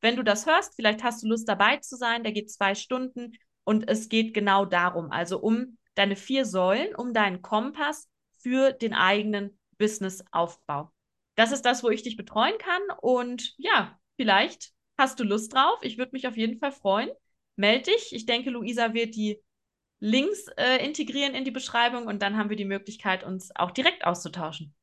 Wenn 0.00 0.16
du 0.16 0.24
das 0.24 0.46
hörst, 0.46 0.74
vielleicht 0.74 1.02
hast 1.04 1.22
du 1.22 1.28
Lust 1.28 1.48
dabei 1.48 1.76
zu 1.78 1.96
sein. 1.96 2.22
Der 2.22 2.32
geht 2.32 2.50
zwei 2.50 2.74
Stunden 2.74 3.32
und 3.64 3.88
es 3.88 4.08
geht 4.08 4.32
genau 4.32 4.64
darum, 4.64 5.10
also 5.10 5.38
um 5.38 5.76
deine 5.94 6.16
vier 6.16 6.44
Säulen, 6.44 6.94
um 6.94 7.12
deinen 7.12 7.42
Kompass 7.42 8.08
für 8.38 8.72
den 8.72 8.94
eigenen 8.94 9.58
Businessaufbau 9.78 10.90
das 11.34 11.52
ist 11.52 11.62
das, 11.62 11.82
wo 11.82 11.90
ich 11.90 12.02
dich 12.02 12.16
betreuen 12.16 12.58
kann. 12.58 12.82
Und 13.00 13.54
ja, 13.56 13.98
vielleicht 14.16 14.72
hast 14.98 15.18
du 15.20 15.24
Lust 15.24 15.52
drauf. 15.54 15.78
Ich 15.82 15.98
würde 15.98 16.12
mich 16.12 16.26
auf 16.26 16.36
jeden 16.36 16.58
Fall 16.58 16.72
freuen. 16.72 17.10
Meld 17.56 17.86
dich. 17.86 18.12
Ich 18.12 18.26
denke, 18.26 18.50
Luisa 18.50 18.94
wird 18.94 19.14
die 19.14 19.38
Links 20.00 20.46
äh, 20.56 20.84
integrieren 20.84 21.34
in 21.34 21.44
die 21.44 21.50
Beschreibung 21.50 22.06
und 22.06 22.22
dann 22.22 22.36
haben 22.36 22.50
wir 22.50 22.56
die 22.56 22.64
Möglichkeit, 22.64 23.24
uns 23.24 23.54
auch 23.54 23.70
direkt 23.70 24.04
auszutauschen. 24.04 24.74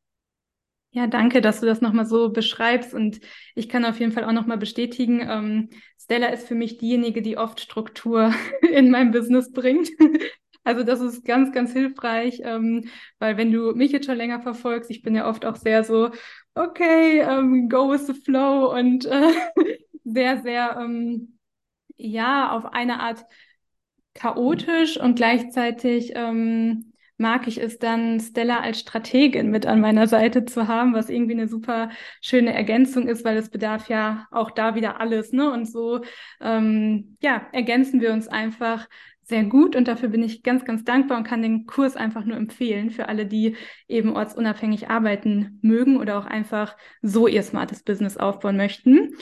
Ja, 0.91 1.05
danke, 1.05 1.41
dass 1.41 1.59
du 1.59 1.67
das 1.67 1.81
nochmal 1.81 2.05
so 2.05 2.29
beschreibst 2.29 2.95
und 2.95 3.19
ich 3.53 3.69
kann 3.69 3.85
auf 3.85 3.99
jeden 3.99 4.11
Fall 4.11 4.23
auch 4.23 4.31
nochmal 4.31 4.57
bestätigen, 4.57 5.21
ähm, 5.21 5.69
Stella 6.01 6.27
ist 6.27 6.47
für 6.47 6.55
mich 6.55 6.79
diejenige, 6.79 7.21
die 7.21 7.37
oft 7.37 7.59
Struktur 7.59 8.33
in 8.71 8.89
mein 8.89 9.11
Business 9.11 9.51
bringt. 9.51 9.89
Also 10.69 10.83
das 10.83 11.01
ist 11.01 11.25
ganz, 11.25 11.51
ganz 11.51 11.73
hilfreich, 11.73 12.41
ähm, 12.43 12.87
weil 13.17 13.37
wenn 13.37 13.51
du 13.51 13.71
mich 13.73 13.91
jetzt 13.91 14.05
schon 14.05 14.17
länger 14.17 14.39
verfolgst, 14.39 14.91
ich 14.91 15.01
bin 15.01 15.15
ja 15.15 15.27
oft 15.27 15.43
auch 15.43 15.55
sehr 15.55 15.83
so, 15.83 16.11
okay, 16.53 17.23
um, 17.25 17.69
go 17.69 17.89
with 17.91 18.05
the 18.05 18.13
flow 18.13 18.71
und 18.71 19.03
äh, 19.05 19.31
sehr, 20.03 20.43
sehr, 20.43 20.77
ähm, 20.79 21.39
ja, 21.97 22.51
auf 22.51 22.65
eine 22.67 22.99
Art 22.99 23.25
chaotisch 24.13 24.99
und 24.99 25.15
gleichzeitig 25.15 26.11
ähm, 26.13 26.93
mag 27.17 27.47
ich 27.47 27.57
es 27.59 27.79
dann, 27.79 28.19
Stella 28.19 28.59
als 28.59 28.79
Strategin 28.79 29.49
mit 29.49 29.65
an 29.65 29.81
meiner 29.81 30.05
Seite 30.07 30.45
zu 30.45 30.67
haben, 30.67 30.93
was 30.93 31.09
irgendwie 31.09 31.33
eine 31.33 31.47
super 31.47 31.89
schöne 32.21 32.53
Ergänzung 32.53 33.07
ist, 33.07 33.25
weil 33.25 33.37
es 33.37 33.49
bedarf 33.49 33.89
ja 33.89 34.27
auch 34.29 34.51
da 34.51 34.75
wieder 34.75 35.01
alles, 35.01 35.33
ne? 35.33 35.51
Und 35.51 35.65
so, 35.65 36.01
ähm, 36.41 37.17
ja, 37.21 37.47
ergänzen 37.53 38.01
wir 38.01 38.13
uns 38.13 38.27
einfach 38.27 38.87
sehr 39.29 39.43
gut 39.43 39.75
und 39.75 39.87
dafür 39.87 40.09
bin 40.09 40.23
ich 40.23 40.43
ganz, 40.43 40.65
ganz 40.65 40.83
dankbar 40.83 41.17
und 41.17 41.23
kann 41.23 41.43
den 41.43 41.67
Kurs 41.67 41.95
einfach 41.95 42.25
nur 42.25 42.35
empfehlen 42.35 42.89
für 42.89 43.07
alle, 43.07 43.27
die 43.27 43.55
eben 43.87 44.15
ortsunabhängig 44.15 44.89
arbeiten 44.89 45.59
mögen 45.61 45.97
oder 45.97 46.17
auch 46.17 46.25
einfach 46.25 46.75
so 47.03 47.27
ihr 47.27 47.43
smartes 47.43 47.83
Business 47.83 48.17
aufbauen 48.17 48.57
möchten. 48.57 49.15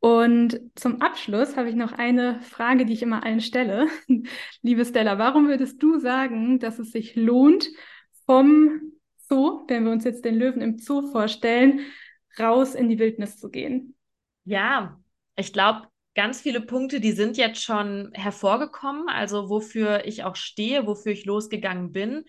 Und 0.00 0.60
zum 0.74 1.00
Abschluss 1.00 1.56
habe 1.56 1.70
ich 1.70 1.76
noch 1.76 1.92
eine 1.92 2.40
Frage, 2.42 2.84
die 2.84 2.92
ich 2.92 3.02
immer 3.02 3.24
allen 3.24 3.40
stelle. 3.40 3.86
Liebe 4.62 4.84
Stella, 4.84 5.18
warum 5.18 5.48
würdest 5.48 5.82
du 5.82 5.98
sagen, 5.98 6.58
dass 6.58 6.78
es 6.78 6.90
sich 6.90 7.14
lohnt, 7.14 7.70
vom 8.26 8.92
Zoo, 9.16 9.64
wenn 9.68 9.84
wir 9.84 9.92
uns 9.92 10.04
jetzt 10.04 10.24
den 10.24 10.34
Löwen 10.34 10.60
im 10.60 10.78
Zoo 10.78 11.10
vorstellen, 11.10 11.80
raus 12.38 12.74
in 12.74 12.88
die 12.88 12.98
Wildnis 12.98 13.38
zu 13.38 13.50
gehen? 13.50 13.94
Ja, 14.44 15.00
ich 15.36 15.52
glaube, 15.52 15.88
ganz 16.14 16.40
viele 16.40 16.60
Punkte, 16.60 17.00
die 17.00 17.12
sind 17.12 17.36
jetzt 17.36 17.62
schon 17.62 18.10
hervorgekommen, 18.14 19.08
also 19.08 19.48
wofür 19.48 20.04
ich 20.04 20.24
auch 20.24 20.36
stehe, 20.36 20.86
wofür 20.86 21.12
ich 21.12 21.24
losgegangen 21.24 21.92
bin. 21.92 22.24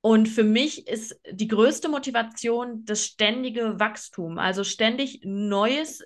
Und 0.00 0.28
für 0.28 0.42
mich 0.42 0.88
ist 0.88 1.20
die 1.30 1.48
größte 1.48 1.88
Motivation 1.88 2.84
das 2.84 3.04
ständige 3.04 3.78
Wachstum, 3.78 4.38
also 4.38 4.64
ständig 4.64 5.20
Neues 5.24 6.02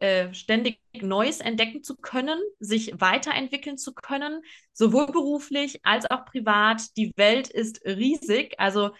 äh, 0.00 0.34
ständig 0.34 0.80
Neues 0.92 1.40
entdecken 1.40 1.82
zu 1.82 1.96
können, 1.96 2.38
sich 2.58 3.00
weiterentwickeln 3.00 3.78
zu 3.78 3.94
können, 3.94 4.42
sowohl 4.72 5.06
beruflich 5.06 5.80
als 5.84 6.10
auch 6.10 6.26
privat. 6.26 6.96
Die 6.96 7.12
Welt 7.16 7.48
ist 7.48 7.80
riesig. 7.86 8.54
Also 8.58 8.90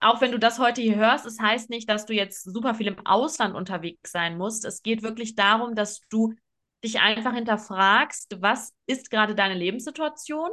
auch 0.00 0.20
wenn 0.20 0.32
du 0.32 0.38
das 0.38 0.58
heute 0.58 0.80
hier 0.80 0.96
hörst, 0.96 1.26
es 1.26 1.36
das 1.36 1.44
heißt 1.44 1.70
nicht, 1.70 1.88
dass 1.88 2.06
du 2.06 2.14
jetzt 2.14 2.44
super 2.44 2.74
viel 2.74 2.86
im 2.86 3.04
Ausland 3.06 3.54
unterwegs 3.54 4.12
sein 4.12 4.38
musst. 4.38 4.64
Es 4.64 4.82
geht 4.82 5.02
wirklich 5.02 5.34
darum, 5.34 5.74
dass 5.74 6.00
du 6.08 6.34
dich 6.84 7.00
einfach 7.00 7.34
hinterfragst, 7.34 8.40
was 8.40 8.72
ist 8.86 9.10
gerade 9.10 9.34
deine 9.34 9.54
Lebenssituation? 9.54 10.50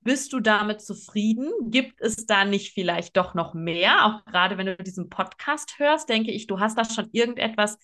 Bist 0.00 0.32
du 0.32 0.40
damit 0.40 0.80
zufrieden? 0.80 1.50
Gibt 1.70 2.00
es 2.00 2.24
da 2.24 2.44
nicht 2.44 2.72
vielleicht 2.72 3.16
doch 3.16 3.34
noch 3.34 3.52
mehr? 3.52 4.06
Auch 4.06 4.24
gerade 4.24 4.56
wenn 4.56 4.66
du 4.66 4.76
diesen 4.76 5.10
Podcast 5.10 5.78
hörst, 5.78 6.08
denke 6.08 6.30
ich, 6.30 6.46
du 6.46 6.60
hast 6.60 6.78
da 6.78 6.84
schon 6.84 7.08
irgendetwas 7.12 7.78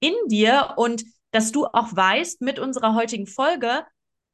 in 0.00 0.14
dir 0.26 0.74
und 0.76 1.04
dass 1.30 1.52
du 1.52 1.66
auch 1.66 1.94
weißt 1.94 2.40
mit 2.40 2.58
unserer 2.58 2.94
heutigen 2.94 3.26
Folge, 3.26 3.84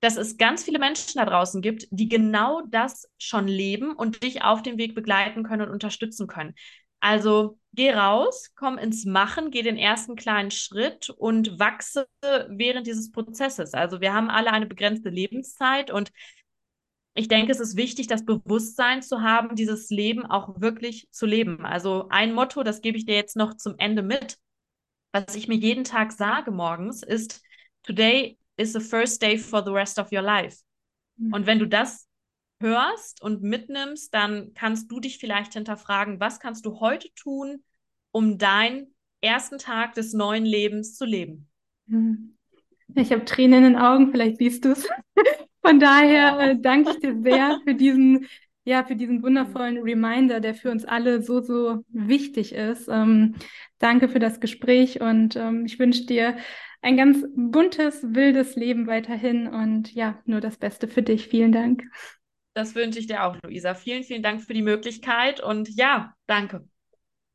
dass 0.01 0.16
es 0.16 0.36
ganz 0.36 0.64
viele 0.64 0.78
Menschen 0.78 1.18
da 1.18 1.24
draußen 1.24 1.62
gibt, 1.62 1.86
die 1.90 2.09
genau 2.09 2.62
das 2.68 3.09
schon 3.18 3.49
leben 3.49 3.95
und 3.95 4.22
dich 4.22 4.42
auf 4.42 4.62
dem 4.62 4.78
Weg 4.78 4.95
begleiten 4.95 5.42
können 5.42 5.62
und 5.62 5.70
unterstützen 5.70 6.26
können. 6.26 6.55
Also 7.01 7.59
geh 7.72 7.92
raus, 7.92 8.51
komm 8.55 8.78
ins 8.78 9.05
Machen, 9.05 9.51
geh 9.51 9.62
den 9.62 9.76
ersten 9.76 10.16
kleinen 10.16 10.51
Schritt 10.51 11.11
und 11.11 11.59
wachse 11.59 12.07
während 12.49 12.86
dieses 12.86 13.12
Prozesses. 13.12 13.74
Also 13.74 14.01
wir 14.01 14.12
haben 14.12 14.30
alle 14.30 14.53
eine 14.53 14.66
begrenzte 14.66 15.11
Lebenszeit 15.11 15.90
und 15.90 16.12
ich 17.16 17.28
denke, 17.28 17.53
es 17.53 17.61
ist 17.61 17.76
wichtig, 17.76 18.09
das 18.09 18.24
Bewusstsein 18.24 19.01
zu 19.03 19.22
haben, 19.22 19.55
dieses 19.55 19.88
Leben 19.90 20.26
auch 20.26 20.61
wirklich 20.61 21.09
zu 21.12 21.26
leben. 21.26 21.64
Also 21.64 22.09
ein 22.11 22.32
Motto, 22.32 22.62
das 22.64 22.80
gebe 22.80 22.99
ich 22.99 23.07
dir 23.07 23.14
jetzt 23.14 23.36
noch 23.36 23.55
zum 23.55 23.74
Ende 23.78 24.03
mit 24.03 24.38
was 25.14 25.34
ich 25.36 25.49
mir 25.49 25.55
jeden 25.55 25.84
Tag 25.84 26.12
sage 26.12 26.51
morgens, 26.51 27.03
ist, 27.03 27.42
today 27.84 28.36
is 28.57 28.72
the 28.72 28.80
first 28.80 29.20
day 29.22 29.38
for 29.38 29.62
the 29.64 29.72
rest 29.72 29.98
of 29.98 30.12
your 30.12 30.22
life. 30.22 30.59
Mhm. 31.16 31.32
Und 31.32 31.46
wenn 31.46 31.59
du 31.59 31.66
das 31.66 32.09
hörst 32.61 33.22
und 33.22 33.42
mitnimmst, 33.42 34.14
dann 34.14 34.52
kannst 34.55 34.90
du 34.90 35.00
dich 35.00 35.18
vielleicht 35.18 35.55
hinterfragen, 35.55 36.20
was 36.20 36.40
kannst 36.40 36.64
du 36.66 36.80
heute 36.80 37.09
tun, 37.14 37.62
um 38.11 38.38
deinen 38.38 38.94
ersten 39.20 39.59
Tag 39.59 39.94
des 39.94 40.12
neuen 40.12 40.44
Lebens 40.44 40.96
zu 40.96 41.05
leben. 41.05 41.48
Mhm. 41.86 42.36
Ich 42.94 43.11
habe 43.12 43.24
Tränen 43.24 43.64
in 43.64 43.72
den 43.72 43.82
Augen, 43.82 44.11
vielleicht 44.11 44.38
siehst 44.38 44.64
du 44.64 44.72
es. 44.72 44.88
Von 45.62 45.80
daher 45.80 46.38
äh, 46.40 46.61
danke 46.61 46.90
ich 46.90 46.98
dir 46.98 47.20
sehr 47.22 47.59
für 47.64 47.74
diesen 47.74 48.26
ja, 48.64 48.82
für 48.82 48.96
diesen 48.96 49.22
wundervollen 49.22 49.78
Reminder, 49.78 50.40
der 50.40 50.55
für 50.55 50.70
uns 50.70 50.84
alle 50.86 51.20
so, 51.22 51.42
so 51.42 51.84
wichtig 51.90 52.55
ist. 52.55 52.88
Ähm, 52.88 53.34
danke 53.78 54.09
für 54.09 54.18
das 54.18 54.40
Gespräch 54.40 55.02
und 55.02 55.36
ähm, 55.36 55.66
ich 55.66 55.78
wünsche 55.78 56.07
dir 56.07 56.36
ein 56.85 56.99
ganz 56.99 57.24
buntes, 57.35 58.03
wildes 58.03 58.57
Leben 58.57 58.87
weiterhin 58.87 59.49
und 59.49 59.93
ja, 59.95 60.18
nur 60.26 60.41
das 60.41 60.59
Beste 60.59 60.87
für 60.87 61.03
dich. 61.03 61.28
Vielen 61.28 61.51
Dank. 61.51 61.82
Das 62.53 62.74
wünsche 62.74 62.99
ich 62.99 63.07
dir 63.07 63.24
auch, 63.24 63.37
Luisa. 63.43 63.74
Vielen, 63.74 64.05
vielen 64.05 64.22
Dank 64.22 64.43
für 64.43 64.53
die 64.53 64.62
Möglichkeit 64.62 65.41
und 65.41 65.68
ja, 65.76 66.14
danke. 66.26 66.68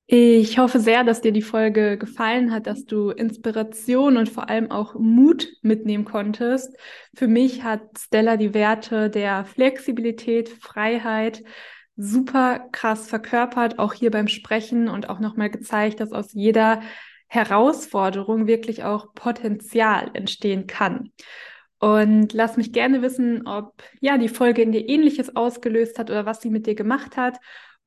Ich 0.06 0.58
hoffe 0.58 0.80
sehr, 0.80 1.04
dass 1.04 1.22
dir 1.22 1.32
die 1.32 1.42
Folge 1.42 1.98
gefallen 1.98 2.52
hat, 2.52 2.68
dass 2.68 2.86
du 2.86 3.10
Inspiration 3.10 4.18
und 4.18 4.30
vor 4.30 4.50
allem 4.50 4.72
auch 4.72 4.96
Mut 4.96 5.48
mitnehmen 5.62 6.06
konntest. 6.06 6.76
Für 7.16 7.28
mich 7.28 7.64
hat 7.64 7.82
Stella 7.98 8.38
die 8.38 8.54
Werte 8.54 9.10
der 9.10 9.46
Flexibilität, 9.46 10.50
Freiheit 10.50 11.44
super 11.96 12.68
krass 12.72 13.08
verkörpert, 13.10 13.78
auch 13.78 13.94
hier 13.94 14.10
beim 14.10 14.28
Sprechen 14.28 14.88
und 14.88 15.10
auch 15.10 15.20
nochmal 15.20 15.50
gezeigt, 15.50 16.00
dass 16.00 16.12
aus 16.12 16.34
jeder 16.34 16.82
Herausforderung 17.30 18.48
wirklich 18.48 18.84
auch 18.84 19.14
Potenzial 19.14 20.10
entstehen 20.14 20.68
kann. 20.68 21.12
Und 21.80 22.34
lass 22.34 22.58
mich 22.58 22.74
gerne 22.74 23.02
wissen, 23.02 23.48
ob 23.48 23.82
ja 24.02 24.18
die 24.18 24.28
Folge 24.28 24.62
in 24.62 24.74
dir 24.74 24.90
ähnliches 24.90 25.36
ausgelöst 25.36 25.98
hat 25.98 26.10
oder 26.10 26.26
was 26.26 26.42
sie 26.42 26.50
mit 26.50 26.68
dir 26.68 26.76
gemacht 26.76 27.16
hat. 27.16 27.38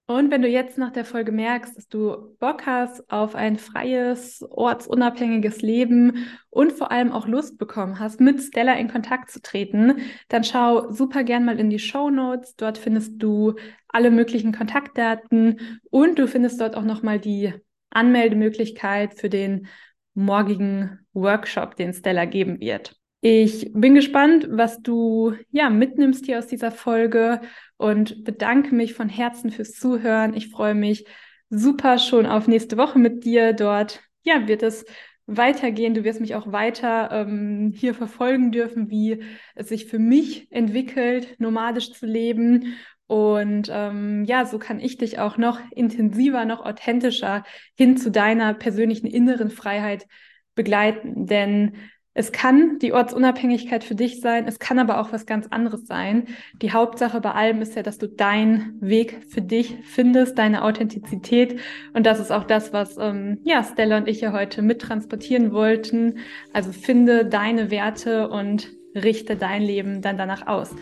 Und 0.07 0.31
wenn 0.31 0.43
du 0.43 0.49
jetzt 0.49 0.79
nach 0.79 0.93
der 0.93 1.05
Folge 1.05 1.31
merkst, 1.31 1.77
dass 1.77 1.89
du 1.89 2.35
Bock 2.39 2.67
hast 2.67 3.09
auf 3.11 3.35
ein 3.35 3.57
freies, 3.57 4.45
ortsunabhängiges 4.51 5.63
Leben 5.63 6.27
und 6.51 6.73
vor 6.73 6.91
allem 6.91 7.13
auch 7.13 7.27
Lust 7.27 7.59
bekommen 7.59 7.99
hast, 7.99 8.21
mit 8.21 8.43
Stella 8.43 8.75
in 8.75 8.89
Kontakt 8.89 9.31
zu 9.31 9.41
treten, 9.41 9.99
dann 10.29 10.45
schau 10.45 10.91
super 10.91 11.23
gern 11.25 11.45
mal 11.45 11.59
in 11.59 11.71
die 11.71 11.79
Show 11.79 12.11
Notes. 12.11 12.57
Dort 12.57 12.79
findest 12.79 13.23
du 13.23 13.55
alle 13.89 14.11
möglichen 14.11 14.53
Kontaktdaten 14.53 15.81
und 15.91 16.19
du 16.19 16.27
findest 16.27 16.61
dort 16.61 16.77
auch 16.77 16.85
nochmal 16.85 17.19
die 17.19 17.53
Anmeldemöglichkeit 17.93 19.15
für 19.15 19.29
den 19.29 19.69
morgigen 20.15 21.01
Workshop, 21.13 21.77
den 21.77 21.93
Stella 21.93 22.25
geben 22.25 22.61
wird. 22.61 22.97
Ich 23.21 23.71
bin 23.73 23.95
gespannt, 23.95 24.49
was 24.51 24.83
du 24.83 25.35
ja 25.53 25.71
mitnimmst 25.71 26.27
hier 26.27 26.39
aus 26.39 26.49
dieser 26.49 26.73
Folge 26.73 27.41
und 27.77 28.25
bedanke 28.25 28.75
mich 28.75 28.95
von 28.95 29.09
Herzen 29.09 29.51
fürs 29.51 29.73
Zuhören. 29.73 30.35
Ich 30.35 30.51
freue 30.51 30.75
mich 30.75 31.07
super 31.49 31.99
schon 31.99 32.27
auf 32.27 32.49
nächste 32.49 32.77
Woche 32.77 32.99
mit 32.99 33.25
dir. 33.25 33.53
Dort 33.53 34.01
ja 34.25 34.49
wird 34.49 34.65
es 34.65 34.85
weitergehen. 35.27 35.95
Du 35.95 36.03
wirst 36.03 36.21
mich 36.21 36.35
auch 36.35 36.51
weiter 36.51 37.11
ähm, 37.13 37.73
hier 37.75 37.95
verfolgen 37.95 38.51
dürfen, 38.51 38.91
wie 38.91 39.23
es 39.55 39.69
sich 39.69 39.87
für 39.87 39.99
mich 39.99 40.51
entwickelt, 40.51 41.37
nomadisch 41.39 41.93
zu 41.93 42.07
leben. 42.07 42.75
Und 43.13 43.69
ähm, 43.71 44.25
ja, 44.25 44.47
so 44.47 44.59
kann 44.59 44.81
ich 44.81 44.97
dich 44.97 45.19
auch 45.19 45.37
noch 45.37 45.61
intensiver, 45.71 46.47
noch 46.47 46.65
authentischer 46.65 47.45
hin 47.75 47.99
zu 47.99 48.11
deiner 48.11 48.55
persönlichen 48.55 49.07
inneren 49.07 49.51
Freiheit 49.51 50.07
begleiten. 50.55 51.27
Denn 51.27 51.75
es 52.15 52.33
kann 52.33 52.79
die 52.79 52.95
Ortsunabhängigkeit 52.95 53.85
für 53.85 53.95
dich 53.95 54.23
sein, 54.23 54.49
es 54.49 54.59
kann 54.59 54.79
aber 54.79 54.99
auch 54.99 55.13
was 55.13 55.27
ganz 55.27 55.47
anderes 55.49 55.87
sein. 55.87 56.25
Die 56.63 56.73
Hauptsache 56.73 57.21
bei 57.21 57.33
allem 57.33 57.61
ist 57.61 57.77
ja, 57.77 57.83
dass 57.83 57.99
du 57.99 58.09
deinen 58.09 58.81
Weg 58.81 59.27
für 59.29 59.43
dich 59.43 59.77
findest, 59.85 60.39
deine 60.39 60.65
Authentizität. 60.65 61.61
Und 61.93 62.07
das 62.07 62.19
ist 62.19 62.33
auch 62.33 62.45
das, 62.45 62.73
was 62.73 62.97
ähm, 62.97 63.41
ja, 63.45 63.63
Stella 63.63 63.99
und 63.99 64.09
ich 64.09 64.23
ja 64.23 64.33
heute 64.33 64.63
mittransportieren 64.63 65.53
wollten. 65.53 66.17
Also 66.55 66.73
finde 66.73 67.27
deine 67.27 67.71
Werte 67.71 68.31
und 68.31 68.71
richte 68.95 69.37
dein 69.37 69.61
Leben 69.61 70.01
dann 70.01 70.17
danach 70.17 70.47
aus. 70.47 70.75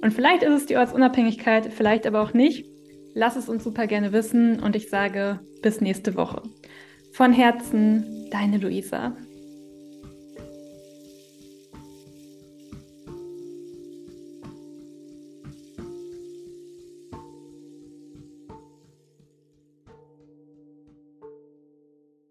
Und 0.00 0.12
vielleicht 0.12 0.42
ist 0.42 0.52
es 0.54 0.66
die 0.66 0.76
Ortsunabhängigkeit, 0.76 1.72
vielleicht 1.72 2.06
aber 2.06 2.22
auch 2.22 2.32
nicht. 2.32 2.66
Lass 3.14 3.36
es 3.36 3.48
uns 3.48 3.64
super 3.64 3.86
gerne 3.86 4.12
wissen 4.12 4.60
und 4.60 4.76
ich 4.76 4.90
sage 4.90 5.40
bis 5.62 5.80
nächste 5.80 6.14
Woche. 6.14 6.42
Von 7.12 7.32
Herzen, 7.32 8.28
deine 8.30 8.58
Luisa. 8.58 9.16